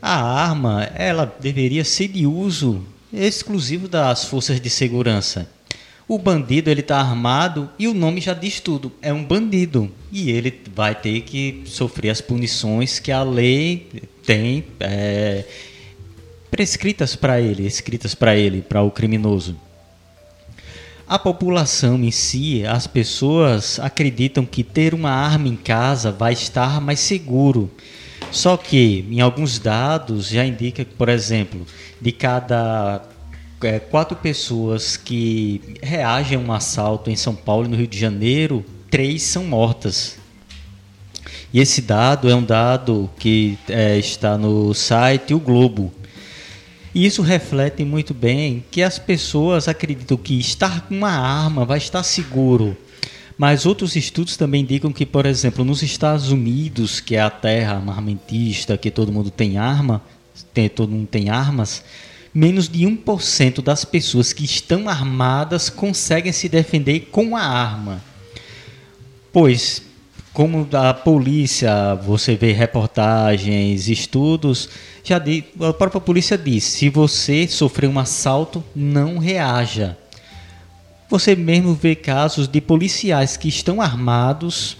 a 0.00 0.22
arma 0.22 0.88
ela 0.94 1.34
deveria 1.40 1.84
ser 1.84 2.06
de 2.06 2.24
uso 2.24 2.84
exclusivo 3.12 3.88
das 3.88 4.24
forças 4.26 4.60
de 4.60 4.70
segurança. 4.70 5.48
O 6.06 6.18
bandido 6.18 6.70
ele 6.70 6.80
está 6.80 6.98
armado 6.98 7.70
e 7.78 7.88
o 7.88 7.94
nome 7.94 8.20
já 8.20 8.34
diz 8.34 8.60
tudo. 8.60 8.92
É 9.00 9.12
um 9.12 9.24
bandido 9.24 9.90
e 10.12 10.30
ele 10.30 10.60
vai 10.74 10.94
ter 10.94 11.22
que 11.22 11.62
sofrer 11.64 12.10
as 12.10 12.20
punições 12.20 12.98
que 12.98 13.10
a 13.10 13.22
lei 13.22 13.88
tem 14.24 14.64
é, 14.80 15.44
prescritas 16.50 17.16
para 17.16 17.40
ele, 17.40 17.66
escritas 17.66 18.14
para 18.14 18.36
ele, 18.36 18.60
para 18.60 18.82
o 18.82 18.90
criminoso. 18.90 19.56
A 21.06 21.18
população 21.18 22.02
em 22.02 22.10
si, 22.10 22.66
as 22.66 22.86
pessoas 22.86 23.78
acreditam 23.78 24.44
que 24.44 24.62
ter 24.62 24.94
uma 24.94 25.10
arma 25.10 25.48
em 25.48 25.56
casa 25.56 26.12
vai 26.12 26.32
estar 26.32 26.80
mais 26.80 27.00
seguro. 27.00 27.70
Só 28.30 28.56
que 28.56 29.06
em 29.10 29.20
alguns 29.20 29.58
dados 29.58 30.28
já 30.28 30.44
indica 30.44 30.84
que, 30.84 30.94
por 30.94 31.08
exemplo, 31.08 31.66
de 32.00 32.10
cada 32.10 33.02
é, 33.64 33.78
quatro 33.78 34.16
pessoas 34.16 34.96
que 34.96 35.78
reagem 35.82 36.36
a 36.36 36.40
um 36.40 36.52
assalto 36.52 37.10
em 37.10 37.16
São 37.16 37.34
Paulo 37.34 37.66
e 37.66 37.68
no 37.68 37.76
Rio 37.76 37.86
de 37.86 37.98
Janeiro, 37.98 38.64
três 38.90 39.22
são 39.22 39.44
mortas. 39.44 40.18
E 41.52 41.60
esse 41.60 41.80
dado 41.80 42.28
é 42.28 42.34
um 42.34 42.42
dado 42.42 43.08
que 43.18 43.58
é, 43.68 43.96
está 43.96 44.36
no 44.36 44.74
site 44.74 45.34
O 45.34 45.38
Globo. 45.38 45.92
E 46.94 47.06
isso 47.06 47.22
reflete 47.22 47.84
muito 47.84 48.14
bem 48.14 48.64
que 48.70 48.82
as 48.82 48.98
pessoas 48.98 49.68
acreditam 49.68 50.16
que 50.16 50.38
estar 50.38 50.82
com 50.82 50.94
uma 50.94 51.10
arma 51.10 51.64
vai 51.64 51.78
estar 51.78 52.02
seguro. 52.02 52.76
Mas 53.36 53.66
outros 53.66 53.96
estudos 53.96 54.36
também 54.36 54.62
indicam 54.62 54.92
que, 54.92 55.04
por 55.04 55.26
exemplo, 55.26 55.64
nos 55.64 55.82
Estados 55.82 56.30
Unidos, 56.30 57.00
que 57.00 57.16
é 57.16 57.20
a 57.20 57.30
terra 57.30 57.74
armamentista, 57.74 58.78
que 58.78 58.90
todo 58.90 59.10
mundo 59.10 59.30
tem 59.30 59.58
arma, 59.58 60.00
tem, 60.52 60.68
todo 60.68 60.90
mundo 60.90 61.08
tem 61.08 61.30
armas, 61.30 61.82
menos 62.34 62.68
de 62.68 62.84
1% 62.84 63.62
das 63.62 63.84
pessoas 63.84 64.32
que 64.32 64.44
estão 64.44 64.88
armadas 64.88 65.70
conseguem 65.70 66.32
se 66.32 66.48
defender 66.48 67.08
com 67.12 67.36
a 67.36 67.42
arma. 67.42 68.02
Pois, 69.32 69.82
como 70.32 70.68
a 70.72 70.92
polícia, 70.92 71.94
você 71.94 72.34
vê 72.34 72.50
reportagens, 72.50 73.88
estudos, 73.88 74.68
já 75.04 75.18
di, 75.18 75.44
a 75.60 75.72
própria 75.72 76.00
polícia 76.00 76.36
diz: 76.36 76.64
se 76.64 76.88
você 76.88 77.46
sofrer 77.46 77.88
um 77.88 77.98
assalto, 77.98 78.64
não 78.74 79.18
reaja. 79.18 79.96
Você 81.08 81.36
mesmo 81.36 81.74
vê 81.74 81.94
casos 81.94 82.48
de 82.48 82.60
policiais 82.60 83.36
que 83.36 83.48
estão 83.48 83.80
armados 83.80 84.76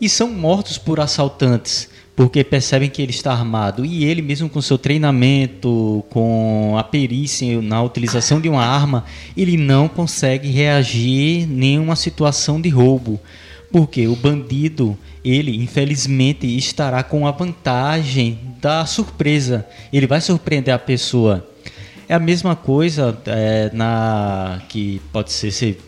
e 0.00 0.08
são 0.08 0.28
mortos 0.28 0.76
por 0.76 1.00
assaltantes 1.00 1.88
porque 2.14 2.44
percebem 2.44 2.90
que 2.90 3.00
ele 3.00 3.12
está 3.12 3.32
armado. 3.32 3.84
E 3.84 4.04
ele 4.04 4.22
mesmo 4.22 4.48
com 4.48 4.60
seu 4.60 4.76
treinamento, 4.76 6.04
com 6.10 6.74
a 6.78 6.84
perícia 6.84 7.60
na 7.62 7.82
utilização 7.82 8.40
de 8.40 8.48
uma 8.48 8.64
arma, 8.64 9.04
ele 9.36 9.56
não 9.56 9.88
consegue 9.88 10.48
reagir 10.50 11.46
nenhuma 11.46 11.96
situação 11.96 12.60
de 12.60 12.68
roubo, 12.68 13.18
porque 13.72 14.06
o 14.06 14.16
bandido, 14.16 14.98
ele 15.24 15.56
infelizmente 15.56 16.46
estará 16.56 17.02
com 17.02 17.26
a 17.26 17.30
vantagem 17.30 18.38
da 18.60 18.84
surpresa, 18.84 19.66
ele 19.92 20.06
vai 20.06 20.20
surpreender 20.20 20.74
a 20.74 20.78
pessoa. 20.78 21.46
É 22.08 22.14
a 22.14 22.18
mesma 22.18 22.56
coisa 22.56 23.16
é, 23.26 23.70
na 23.72 24.60
que 24.68 25.00
pode 25.12 25.30
ser, 25.32 25.52
ser 25.52 25.78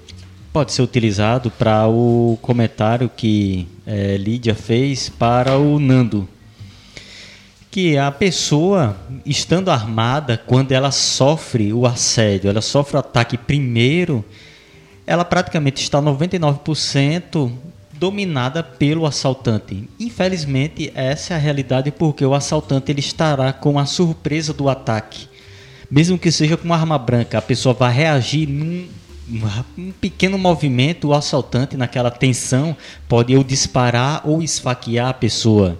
pode 0.52 0.72
ser 0.72 0.82
utilizado 0.82 1.50
para 1.50 1.88
o 1.88 2.38
comentário 2.42 3.10
que 3.16 3.66
é, 3.87 4.16
Lídia 4.16 4.55
fez 4.55 5.09
para 5.09 5.57
o 5.59 5.78
Nando. 5.78 6.28
Que 7.70 7.97
a 7.97 8.11
pessoa, 8.11 8.97
estando 9.24 9.70
armada, 9.70 10.37
quando 10.37 10.72
ela 10.72 10.91
sofre 10.91 11.72
o 11.72 11.87
assédio, 11.87 12.51
ela 12.51 12.61
sofre 12.61 12.97
o 12.97 13.01
ataque 13.01 13.39
primeiro, 13.39 14.24
ela 15.07 15.24
praticamente 15.24 15.83
está 15.83 16.01
99% 16.01 17.51
dominada 17.95 18.62
pelo 18.62 19.07
assaltante. 19.07 19.89
Infelizmente, 19.99 20.91
essa 20.95 21.35
é 21.35 21.37
a 21.37 21.41
realidade 21.41 21.91
porque 21.91 22.24
o 22.26 22.35
assaltante 22.35 22.91
ele 22.91 23.01
estará 23.01 23.53
com 23.53 23.78
a 23.78 23.87
surpresa 23.87 24.53
do 24.53 24.68
ataque. 24.68 25.28
Mesmo 25.91 26.18
que 26.18 26.33
seja 26.33 26.57
com 26.57 26.64
uma 26.64 26.76
arma 26.76 26.99
branca, 26.99 27.39
a 27.39 27.43
pessoa 27.43 27.74
vai 27.74 27.93
reagir 27.93 28.49
num 28.49 28.89
um 29.78 29.92
pequeno 29.92 30.36
movimento, 30.36 31.08
o 31.08 31.14
assaltante 31.14 31.76
naquela 31.76 32.10
tensão 32.10 32.76
pode 33.08 33.36
ou 33.36 33.44
disparar 33.44 34.22
ou 34.24 34.42
esfaquear 34.42 35.08
a 35.08 35.14
pessoa. 35.14 35.78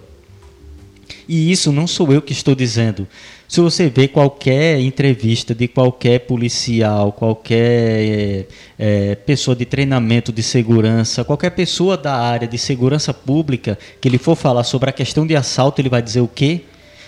E 1.27 1.51
isso 1.51 1.71
não 1.71 1.87
sou 1.87 2.11
eu 2.11 2.21
que 2.21 2.33
estou 2.33 2.55
dizendo. 2.55 3.07
Se 3.47 3.61
você 3.61 3.87
vê 3.87 4.07
qualquer 4.07 4.79
entrevista 4.79 5.53
de 5.53 5.67
qualquer 5.67 6.19
policial, 6.21 7.11
qualquer 7.11 8.47
é, 8.79 9.15
pessoa 9.15 9.55
de 9.55 9.65
treinamento 9.65 10.31
de 10.31 10.41
segurança, 10.41 11.23
qualquer 11.23 11.51
pessoa 11.51 11.95
da 11.95 12.15
área 12.15 12.47
de 12.47 12.57
segurança 12.57 13.13
pública, 13.13 13.77
que 14.01 14.07
ele 14.07 14.17
for 14.17 14.35
falar 14.35 14.63
sobre 14.63 14.89
a 14.89 14.93
questão 14.93 15.27
de 15.27 15.35
assalto, 15.35 15.79
ele 15.79 15.89
vai 15.89 16.01
dizer 16.01 16.21
o 16.21 16.27
quê? 16.27 16.61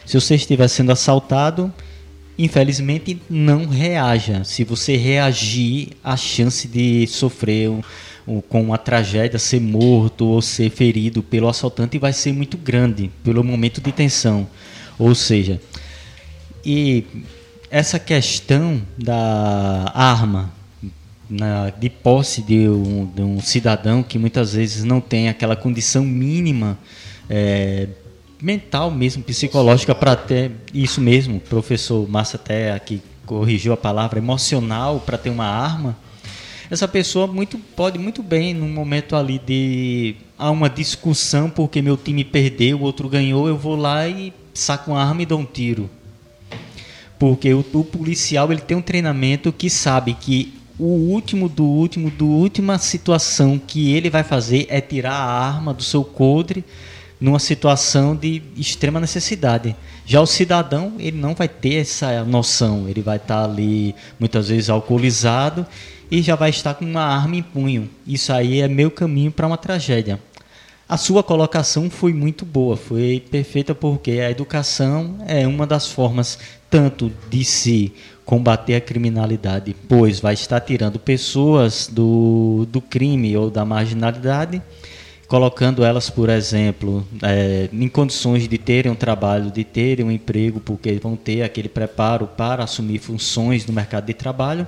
Se 0.06 0.20
você 0.20 0.36
estiver 0.36 0.68
sendo 0.68 0.92
assaltado, 0.92 1.74
infelizmente 2.38 3.22
não 3.30 3.66
reaja. 3.66 4.44
Se 4.44 4.64
você 4.64 4.96
reagir, 4.98 5.90
a 6.04 6.18
chance 6.18 6.68
de 6.68 7.08
sofrer 7.08 7.70
um, 7.70 7.82
um, 8.28 8.42
com 8.42 8.62
uma 8.62 8.78
tragédia, 8.78 9.40
ser 9.40 9.62
morto 9.62 10.26
ou 10.26 10.42
ser 10.42 10.70
ferido 10.70 11.24
pelo 11.24 11.48
assaltante 11.48 11.98
vai 11.98 12.14
ser 12.14 12.34
muito 12.34 12.58
grande 12.58 13.10
pelo 13.24 13.44
momento 13.44 13.82
de 13.82 13.92
tensão. 13.92 14.48
Ou 14.98 15.14
seja, 15.14 15.62
e 16.66 17.04
essa 17.70 18.00
questão 18.00 18.82
da 18.98 19.92
arma 19.94 20.52
na, 21.30 21.70
de 21.72 21.90
posse 21.90 22.42
de 22.42 22.70
um, 22.70 23.06
de 23.06 23.22
um, 23.22 23.42
cidadão 23.42 24.04
que 24.04 24.18
muitas 24.18 24.54
vezes 24.54 24.84
não 24.84 25.02
tem 25.02 25.28
aquela 25.28 25.56
condição 25.56 26.06
mínima 26.06 26.78
é, 27.30 27.88
mental 28.42 28.92
mesmo, 28.92 29.24
psicológica 29.24 29.96
para 29.96 30.16
ter 30.16 30.52
isso 30.74 31.02
mesmo. 31.02 31.40
Professor 31.40 32.08
Massa 32.08 32.38
até 32.38 32.72
aqui 32.72 33.02
corrigiu 33.26 33.74
a 33.74 33.78
palavra 33.78 34.20
emocional 34.20 35.00
para 35.00 35.18
ter 35.18 35.30
uma 35.30 35.46
arma. 35.46 35.98
Essa 36.70 36.88
pessoa 36.88 37.28
muito 37.28 37.60
pode 37.60 38.00
muito 38.00 38.24
bem 38.24 38.54
num 38.54 38.70
momento 38.70 39.16
ali 39.16 39.40
de 39.40 40.16
há 40.38 40.50
uma 40.50 40.70
discussão 40.70 41.50
porque 41.50 41.82
meu 41.82 41.96
time 41.96 42.24
perdeu, 42.24 42.80
o 42.80 42.82
outro 42.82 43.08
ganhou, 43.08 43.48
eu 43.48 43.58
vou 43.58 43.76
lá 43.76 44.08
e 44.08 44.34
saco 44.54 44.92
uma 44.92 45.04
arma 45.04 45.22
e 45.22 45.26
dou 45.26 45.40
um 45.40 45.46
tiro. 45.46 45.90
Porque 47.20 47.54
o, 47.54 47.60
o 47.74 47.84
policial 47.84 48.52
ele 48.52 48.62
tem 48.62 48.76
um 48.76 48.82
treinamento 48.82 49.52
que 49.52 49.70
sabe 49.70 50.14
que 50.14 50.54
o 50.78 50.86
último 50.86 51.48
do 51.48 51.64
último 51.64 52.10
do 52.10 52.28
última 52.28 52.78
situação 52.78 53.60
que 53.60 53.94
ele 53.94 54.10
vai 54.10 54.24
fazer 54.24 54.66
é 54.70 54.82
tirar 54.82 55.14
a 55.14 55.48
arma 55.48 55.74
do 55.74 55.84
seu 55.84 56.04
coldre 56.04 56.66
numa 57.20 57.40
situação 57.40 58.16
de 58.16 58.42
extrema 58.58 59.00
necessidade. 59.00 59.76
Já 60.06 60.22
o 60.22 60.26
cidadão, 60.26 60.94
ele 61.00 61.18
não 61.18 61.34
vai 61.34 61.48
ter 61.48 61.76
essa 61.76 62.24
noção, 62.24 62.88
ele 62.88 63.02
vai 63.02 63.18
estar 63.18 63.44
ali 63.44 63.96
muitas 64.20 64.50
vezes 64.50 64.70
alcoolizado 64.70 65.66
e 66.12 66.22
já 66.22 66.36
vai 66.36 66.50
estar 66.50 66.74
com 66.76 66.86
uma 66.86 67.04
arma 67.04 67.36
em 67.36 67.42
punho. 67.42 67.90
Isso 68.06 68.32
aí 68.32 68.62
é 68.62 68.68
meio 68.68 68.92
caminho 68.92 69.32
para 69.32 69.48
uma 69.48 69.58
tragédia. 69.58 70.20
A 70.88 70.98
sua 70.98 71.24
colocação 71.24 71.90
foi 71.90 72.14
muito 72.14 72.46
boa, 72.46 72.78
foi 72.78 73.24
perfeita 73.32 73.74
porque 73.74 74.12
a 74.12 74.30
educação 74.30 75.18
é 75.26 75.48
uma 75.48 75.66
das 75.66 75.88
formas 75.88 76.38
tanto 76.70 77.12
de 77.28 77.44
se 77.44 77.92
combater 78.24 78.76
a 78.76 78.82
criminalidade, 78.82 79.76
pois 79.88 80.20
vai 80.20 80.36
estar 80.36 80.60
tirando 80.60 81.00
pessoas 81.00 81.88
do, 81.92 82.68
do 82.70 82.82
crime 82.82 83.36
ou 83.36 83.50
da 83.50 83.66
marginalidade 83.66 84.62
colocando 85.28 85.84
elas, 85.84 86.10
por 86.10 86.30
exemplo, 86.30 87.06
é, 87.22 87.70
em 87.72 87.88
condições 87.88 88.48
de 88.48 88.58
terem 88.58 88.92
um 88.92 88.96
trabalho, 88.96 89.52
de 89.52 89.64
terem 89.64 90.06
um 90.06 90.12
emprego, 90.12 90.60
porque 90.60 91.00
vão 91.02 91.16
ter 91.16 91.42
aquele 91.42 91.70
preparo 91.70 92.28
para 92.28 92.64
assumir 92.64 93.00
funções 93.00 93.66
no 93.66 93.74
mercado 93.74 94.06
de 94.06 94.14
trabalho. 94.14 94.68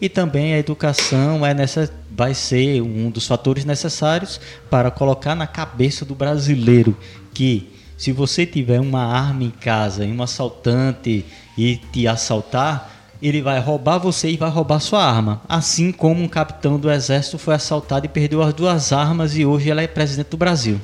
E 0.00 0.08
também 0.08 0.54
a 0.54 0.58
educação 0.58 1.44
é 1.44 1.52
nessa, 1.52 1.92
vai 2.10 2.32
ser 2.32 2.80
um 2.80 3.10
dos 3.10 3.26
fatores 3.26 3.64
necessários 3.64 4.40
para 4.70 4.90
colocar 4.90 5.34
na 5.34 5.46
cabeça 5.46 6.04
do 6.04 6.14
brasileiro 6.14 6.96
que 7.34 7.72
se 7.96 8.12
você 8.12 8.46
tiver 8.46 8.80
uma 8.80 9.04
arma 9.04 9.42
em 9.42 9.50
casa 9.50 10.04
e 10.04 10.12
um 10.12 10.22
assaltante 10.22 11.24
e 11.56 11.76
te 11.92 12.06
assaltar, 12.06 12.97
ele 13.20 13.42
vai 13.42 13.60
roubar 13.60 13.98
você 13.98 14.30
e 14.30 14.36
vai 14.36 14.50
roubar 14.50 14.80
sua 14.80 15.04
arma. 15.04 15.42
Assim 15.48 15.90
como 15.90 16.22
um 16.22 16.28
capitão 16.28 16.78
do 16.78 16.90
exército 16.90 17.38
foi 17.38 17.54
assaltado 17.54 18.06
e 18.06 18.08
perdeu 18.08 18.42
as 18.42 18.54
duas 18.54 18.92
armas 18.92 19.36
e 19.36 19.44
hoje 19.44 19.70
ela 19.70 19.82
é 19.82 19.86
presidente 19.86 20.30
do 20.30 20.36
Brasil. 20.36 20.80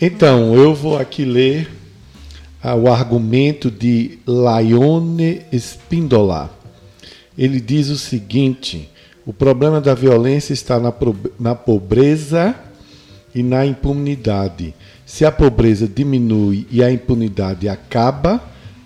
Então, 0.00 0.54
eu 0.54 0.74
vou 0.74 0.98
aqui 0.98 1.24
ler 1.24 1.70
ah, 2.62 2.74
o 2.74 2.90
argumento 2.90 3.70
de 3.70 4.18
Laione 4.26 5.42
Spindola. 5.52 6.50
Ele 7.36 7.60
diz 7.60 7.88
o 7.88 7.98
seguinte: 7.98 8.88
o 9.26 9.32
problema 9.32 9.80
da 9.80 9.94
violência 9.94 10.52
está 10.52 10.78
na, 10.78 10.92
na 11.38 11.54
pobreza 11.54 12.54
e 13.34 13.42
na 13.42 13.66
impunidade. 13.66 14.74
Se 15.04 15.24
a 15.24 15.32
pobreza 15.32 15.88
diminui 15.88 16.66
e 16.70 16.82
a 16.82 16.90
impunidade 16.90 17.68
acaba, 17.68 18.40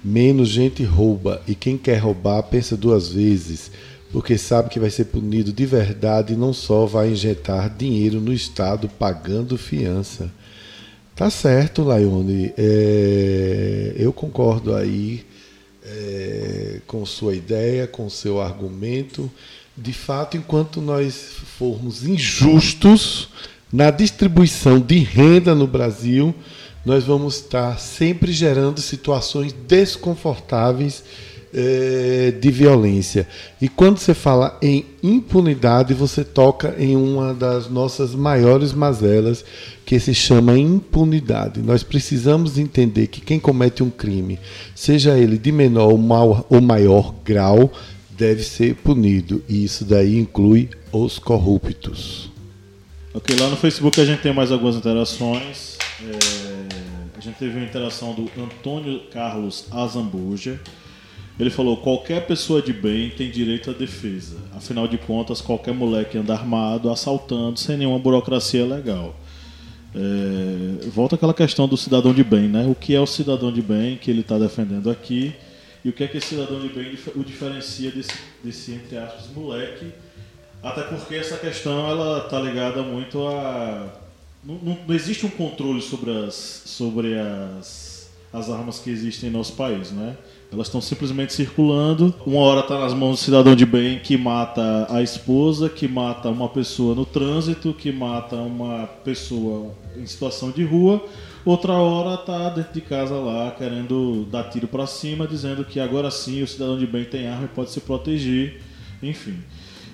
menos 0.04 0.50
gente 0.50 0.84
rouba 0.84 1.40
e 1.46 1.54
quem 1.54 1.78
quer 1.78 1.96
roubar 1.96 2.42
pensa 2.42 2.76
duas 2.76 3.08
vezes, 3.08 3.70
porque 4.12 4.36
sabe 4.36 4.68
que 4.68 4.78
vai 4.78 4.90
ser 4.90 5.06
punido 5.06 5.52
de 5.52 5.64
verdade 5.64 6.34
e 6.34 6.36
não 6.36 6.52
só 6.52 6.84
vai 6.84 7.10
injetar 7.10 7.74
dinheiro 7.74 8.20
no 8.20 8.32
Estado 8.32 8.88
pagando 8.88 9.56
fiança. 9.56 10.30
Tá 11.16 11.30
certo, 11.30 11.82
Laione. 11.82 12.52
É, 12.58 13.94
eu 13.96 14.12
concordo 14.12 14.74
aí 14.74 15.24
é, 15.84 16.80
com 16.86 17.06
sua 17.06 17.34
ideia, 17.34 17.86
com 17.86 18.10
seu 18.10 18.40
argumento. 18.40 19.30
De 19.76 19.92
fato, 19.92 20.36
enquanto 20.36 20.80
nós 20.80 21.14
formos 21.58 22.04
injustos 22.04 23.28
na 23.72 23.90
distribuição 23.90 24.78
de 24.78 24.98
renda 24.98 25.54
no 25.54 25.66
Brasil, 25.66 26.34
nós 26.84 27.04
vamos 27.04 27.36
estar 27.36 27.78
sempre 27.78 28.32
gerando 28.32 28.80
situações 28.80 29.54
desconfortáveis 29.66 31.02
é, 31.54 32.32
de 32.38 32.50
violência. 32.50 33.28
E 33.62 33.68
quando 33.68 33.98
você 33.98 34.12
fala 34.12 34.58
em 34.60 34.84
impunidade, 35.02 35.94
você 35.94 36.24
toca 36.24 36.74
em 36.76 36.96
uma 36.96 37.32
das 37.32 37.70
nossas 37.70 38.14
maiores 38.14 38.72
mazelas, 38.72 39.44
que 39.86 40.00
se 40.00 40.14
chama 40.14 40.58
impunidade. 40.58 41.60
Nós 41.60 41.82
precisamos 41.82 42.58
entender 42.58 43.06
que 43.06 43.20
quem 43.20 43.38
comete 43.38 43.82
um 43.82 43.90
crime, 43.90 44.38
seja 44.74 45.16
ele 45.16 45.38
de 45.38 45.52
menor 45.52 45.92
ou 46.48 46.60
maior 46.60 47.14
grau, 47.24 47.72
deve 48.10 48.42
ser 48.42 48.74
punido. 48.76 49.42
E 49.48 49.64
isso 49.64 49.84
daí 49.84 50.18
inclui 50.18 50.70
os 50.90 51.18
corruptos. 51.18 52.30
Ok, 53.12 53.36
lá 53.38 53.48
no 53.48 53.56
Facebook 53.56 54.00
a 54.00 54.04
gente 54.04 54.22
tem 54.22 54.34
mais 54.34 54.50
algumas 54.50 54.74
interações. 54.74 55.76
É 56.02 56.43
gente 57.24 57.38
teve 57.38 57.56
uma 57.56 57.64
interação 57.64 58.12
do 58.12 58.30
Antônio 58.40 59.00
Carlos 59.10 59.66
Azambuja. 59.70 60.60
Ele 61.38 61.50
falou: 61.50 61.78
qualquer 61.78 62.26
pessoa 62.26 62.60
de 62.60 62.72
bem 62.72 63.10
tem 63.10 63.30
direito 63.30 63.70
à 63.70 63.72
defesa. 63.72 64.36
Afinal 64.54 64.86
de 64.86 64.98
contas, 64.98 65.40
qualquer 65.40 65.74
moleque 65.74 66.18
anda 66.18 66.34
armado, 66.34 66.90
assaltando, 66.90 67.58
sem 67.58 67.76
nenhuma 67.76 67.98
burocracia 67.98 68.64
legal. 68.64 69.18
É, 69.94 70.88
volta 70.88 71.14
aquela 71.14 71.32
questão 71.32 71.66
do 71.66 71.76
cidadão 71.76 72.12
de 72.12 72.22
bem, 72.22 72.48
né? 72.48 72.66
O 72.68 72.74
que 72.74 72.94
é 72.94 73.00
o 73.00 73.06
cidadão 73.06 73.52
de 73.52 73.62
bem 73.62 73.96
que 73.96 74.10
ele 74.10 74.20
está 74.20 74.38
defendendo 74.38 74.90
aqui 74.90 75.34
e 75.84 75.88
o 75.88 75.92
que 75.92 76.04
é 76.04 76.08
que 76.08 76.18
esse 76.18 76.28
cidadão 76.28 76.60
de 76.60 76.68
bem 76.68 76.96
o 77.14 77.22
diferencia 77.22 77.90
desse, 77.90 78.14
desse 78.42 78.72
entre 78.72 78.98
aspas, 78.98 79.28
moleque. 79.34 79.92
Até 80.62 80.82
porque 80.82 81.14
essa 81.14 81.36
questão 81.36 81.88
ela 81.88 82.22
tá 82.22 82.40
ligada 82.40 82.82
muito 82.82 83.26
a 83.26 84.03
não, 84.46 84.56
não, 84.62 84.78
não, 84.86 84.94
existe 84.94 85.24
um 85.24 85.30
controle 85.30 85.80
sobre 85.80 86.10
as, 86.10 86.34
sobre 86.66 87.18
as, 87.18 88.10
as 88.32 88.50
armas 88.50 88.78
que 88.78 88.90
existem 88.90 89.30
em 89.30 89.32
nosso 89.32 89.54
país, 89.54 89.90
né? 89.90 90.16
Elas 90.52 90.68
estão 90.68 90.80
simplesmente 90.80 91.32
circulando. 91.32 92.14
Uma 92.24 92.40
hora 92.40 92.60
está 92.60 92.78
nas 92.78 92.94
mãos 92.94 93.18
do 93.18 93.24
cidadão 93.24 93.56
de 93.56 93.66
bem 93.66 93.98
que 93.98 94.16
mata 94.16 94.86
a 94.88 95.02
esposa, 95.02 95.68
que 95.68 95.88
mata 95.88 96.28
uma 96.28 96.48
pessoa 96.48 96.94
no 96.94 97.04
trânsito, 97.04 97.72
que 97.72 97.90
mata 97.90 98.36
uma 98.36 98.86
pessoa 99.04 99.74
em 99.96 100.06
situação 100.06 100.50
de 100.50 100.62
rua. 100.62 101.04
Outra 101.44 101.72
hora 101.72 102.14
está 102.14 102.50
dentro 102.50 102.72
de 102.72 102.80
casa 102.80 103.16
lá 103.16 103.50
querendo 103.50 104.26
dar 104.30 104.44
tiro 104.44 104.68
para 104.68 104.86
cima, 104.86 105.26
dizendo 105.26 105.64
que 105.64 105.80
agora 105.80 106.10
sim 106.10 106.42
o 106.42 106.46
cidadão 106.46 106.78
de 106.78 106.86
bem 106.86 107.04
tem 107.04 107.26
arma 107.26 107.46
e 107.46 107.48
pode 107.48 107.70
se 107.70 107.80
proteger. 107.80 108.60
Enfim. 109.02 109.38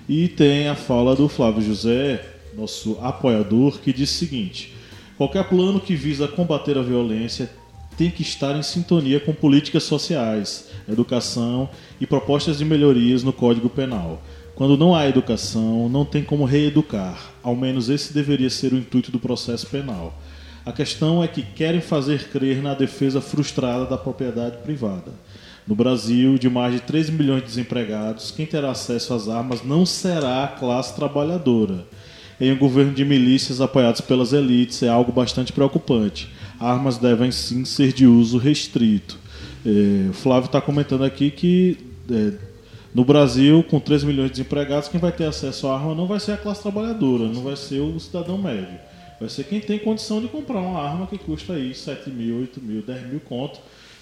E 0.07 0.27
tem 0.27 0.67
a 0.67 0.75
fala 0.75 1.15
do 1.15 1.27
Flávio 1.27 1.61
José, 1.61 2.23
nosso 2.55 2.97
apoiador, 3.01 3.79
que 3.79 3.93
diz 3.93 4.11
o 4.11 4.17
seguinte: 4.17 4.73
qualquer 5.17 5.47
plano 5.47 5.79
que 5.79 5.95
visa 5.95 6.27
combater 6.27 6.77
a 6.77 6.81
violência 6.81 7.49
tem 7.97 8.09
que 8.09 8.21
estar 8.21 8.55
em 8.55 8.63
sintonia 8.63 9.19
com 9.19 9.33
políticas 9.33 9.83
sociais, 9.83 10.69
educação 10.89 11.69
e 11.99 12.07
propostas 12.07 12.57
de 12.57 12.65
melhorias 12.65 13.23
no 13.23 13.33
Código 13.33 13.69
Penal. 13.69 14.21
Quando 14.55 14.77
não 14.77 14.95
há 14.95 15.07
educação, 15.07 15.89
não 15.89 16.05
tem 16.05 16.23
como 16.23 16.45
reeducar. 16.45 17.31
Ao 17.41 17.55
menos 17.55 17.89
esse 17.89 18.13
deveria 18.13 18.49
ser 18.49 18.73
o 18.73 18.77
intuito 18.77 19.11
do 19.11 19.19
processo 19.19 19.67
penal. 19.67 20.13
A 20.65 20.71
questão 20.71 21.23
é 21.23 21.27
que 21.27 21.41
querem 21.41 21.81
fazer 21.81 22.29
crer 22.29 22.61
na 22.61 22.73
defesa 22.73 23.19
frustrada 23.19 23.85
da 23.85 23.97
propriedade 23.97 24.57
privada. 24.57 25.11
No 25.67 25.75
Brasil, 25.75 26.37
de 26.37 26.49
mais 26.49 26.73
de 26.73 26.79
3 26.81 27.09
milhões 27.09 27.41
de 27.41 27.47
desempregados, 27.47 28.31
quem 28.31 28.45
terá 28.45 28.71
acesso 28.71 29.13
às 29.13 29.27
armas 29.27 29.63
não 29.63 29.85
será 29.85 30.43
a 30.43 30.47
classe 30.47 30.95
trabalhadora. 30.95 31.85
Em 32.41 32.51
um 32.51 32.57
governo 32.57 32.93
de 32.93 33.05
milícias 33.05 33.61
apoiados 33.61 34.01
pelas 34.01 34.33
elites 34.33 34.83
é 34.83 34.89
algo 34.89 35.11
bastante 35.11 35.53
preocupante 35.53 36.27
armas 36.61 36.97
devem 36.97 37.31
sim 37.31 37.65
ser 37.65 37.91
de 37.91 38.05
uso 38.05 38.37
restrito. 38.37 39.17
É, 39.65 40.09
o 40.09 40.13
Flávio 40.13 40.45
está 40.45 40.61
comentando 40.61 41.03
aqui 41.03 41.31
que 41.31 41.77
é, 42.09 42.33
no 42.93 43.03
Brasil, 43.03 43.63
com 43.63 43.79
3 43.79 44.03
milhões 44.03 44.27
de 44.29 44.37
desempregados, 44.37 44.87
quem 44.87 44.99
vai 44.99 45.11
ter 45.11 45.25
acesso 45.25 45.67
à 45.67 45.75
arma 45.75 45.95
não 45.95 46.05
vai 46.05 46.19
ser 46.19 46.33
a 46.33 46.37
classe 46.37 46.61
trabalhadora, 46.61 47.25
não 47.25 47.41
vai 47.41 47.55
ser 47.55 47.79
o 47.79 47.99
cidadão 47.99 48.37
médio. 48.37 48.79
Vai 49.19 49.29
ser 49.29 49.43
quem 49.45 49.59
tem 49.59 49.79
condição 49.79 50.21
de 50.21 50.27
comprar 50.27 50.59
uma 50.59 50.81
arma 50.81 51.07
que 51.07 51.17
custa 51.17 51.53
aí 51.53 51.73
7 51.73 52.09
mil, 52.09 52.39
8 52.39 52.61
mil, 52.61 52.81
10 52.81 53.07
mil 53.07 53.19
conto. 53.21 53.59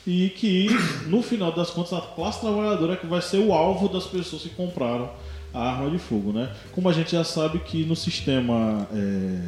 E 0.08 0.30
que, 0.30 0.70
no 1.08 1.22
final 1.22 1.52
das 1.52 1.70
contas, 1.70 1.94
a 1.94 2.02
classe 2.02 2.40
trabalhadora 2.40 2.94
é 2.94 2.96
que 2.96 3.06
vai 3.06 3.22
ser 3.22 3.38
o 3.38 3.54
alvo 3.54 3.90
das 3.90 4.06
pessoas 4.06 4.42
que 4.42 4.50
compraram 4.50 5.10
a 5.54 5.72
arma 5.72 5.90
de 5.90 5.98
fogo. 5.98 6.32
Né? 6.32 6.50
Como 6.72 6.90
a 6.90 6.94
gente 6.94 7.12
já 7.12 7.24
sabe 7.24 7.60
que 7.60 7.84
no 7.84 7.96
sistema 7.96 8.88
é, 8.94 9.40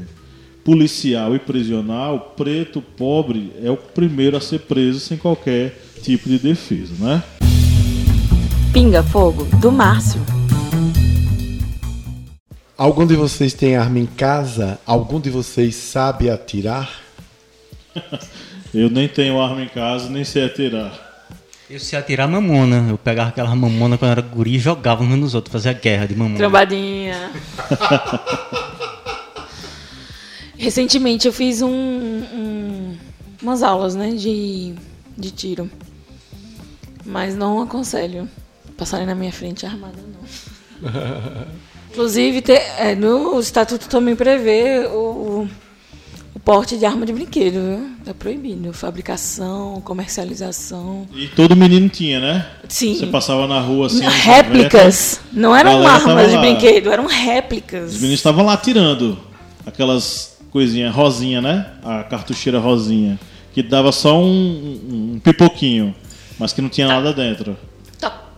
policial 0.64 1.36
e 1.36 1.40
prisional, 1.40 2.34
preto, 2.38 2.82
pobre, 2.82 3.52
é 3.64 3.70
o 3.70 3.78
primeiro 3.78 4.38
a 4.38 4.42
ser 4.42 4.60
preso 4.60 5.00
sem 5.00 5.18
qualquer 5.18 5.80
tipo 6.02 6.28
de 6.28 6.40
defesa, 6.40 6.94
né? 7.00 7.24
Pinga 8.74 9.04
Fogo, 9.04 9.46
do 9.60 9.72
Márcio. 9.72 10.22
Algum 12.78 13.06
de 13.06 13.16
vocês 13.16 13.54
tem 13.54 13.76
arma 13.76 14.00
em 14.00 14.06
casa? 14.06 14.80
Algum 14.86 15.20
de 15.20 15.30
vocês 15.30 15.76
sabe 15.76 16.30
atirar? 16.30 16.90
Eu 18.74 18.90
nem 18.90 19.08
tenho 19.08 19.40
arma 19.42 19.62
em 19.62 19.68
casa, 19.68 20.10
nem 20.10 20.24
sei 20.24 20.46
atirar. 20.46 21.11
Eu 21.72 21.80
sei 21.80 21.98
atirar 21.98 22.28
mamona. 22.28 22.88
Eu 22.90 22.98
pegava 22.98 23.30
aquela 23.30 23.56
mamona 23.56 23.98
quando 23.98 24.12
era 24.12 24.22
guri 24.22 24.56
e 24.56 24.60
jogava 24.60 25.04
uns 25.04 25.18
nos 25.18 25.34
outros, 25.34 25.54
fazia 25.54 25.72
guerra 25.72 26.06
de 26.06 26.14
mamona. 26.14 26.38
Trombadinha. 26.38 27.32
Recentemente 30.58 31.28
eu 31.28 31.34
fiz 31.34 31.62
um, 31.62 31.70
um, 31.70 32.98
umas 33.42 33.64
aulas 33.64 33.96
né, 33.96 34.10
de, 34.10 34.76
de 35.18 35.32
tiro. 35.32 35.72
Mas 37.06 37.38
não 37.38 37.62
aconselho 37.62 38.28
passarem 38.78 39.08
na 39.08 39.16
minha 39.16 39.32
frente 39.32 39.66
armada, 39.66 39.96
não. 40.02 40.92
Inclusive, 41.90 42.42
ter, 42.42 42.62
é, 42.80 42.96
no 42.96 43.40
estatuto 43.40 43.88
também 43.88 44.14
prevê 44.16 44.88
o, 44.88 44.98
o 45.44 45.50
porte 46.44 46.78
de 46.78 46.86
arma 46.86 47.06
de 47.06 47.14
brinquedo, 47.14 47.54
viu? 47.54 47.92
É 48.06 48.14
proibido. 48.14 48.74
Fabricação, 48.74 49.82
comercialização. 49.82 51.08
E 51.14 51.28
todo 51.28 51.56
menino 51.56 51.88
tinha, 51.90 52.20
né? 52.20 52.48
Sim. 52.68 52.96
Você 52.96 53.08
passava 53.08 53.48
na 53.48 53.60
rua 53.60 53.88
assim. 53.88 54.02
Réplicas. 54.08 55.22
Não 55.32 55.56
eram 55.56 55.86
armas 55.86 56.32
de 56.32 56.38
brinquedo, 56.38 56.92
eram 56.92 57.08
réplicas. 57.08 57.94
Os 57.94 57.96
meninos 57.96 58.20
estavam 58.20 58.46
lá 58.46 58.58
tirando 58.58 59.18
aquelas 59.66 60.38
coisinha 60.52 60.92
rosinha, 60.92 61.42
né? 61.42 61.72
A 61.84 62.04
cartucheira 62.04 62.60
rosinha. 62.60 63.20
Que 63.54 63.62
dava 63.62 63.92
só 63.92 64.18
um, 64.18 65.14
um 65.16 65.20
pipoquinho, 65.20 65.94
mas 66.40 66.54
que 66.54 66.62
não 66.62 66.70
tinha 66.70 66.88
nada 66.88 67.14
dentro. 67.14 67.58
Tá. 68.00 68.30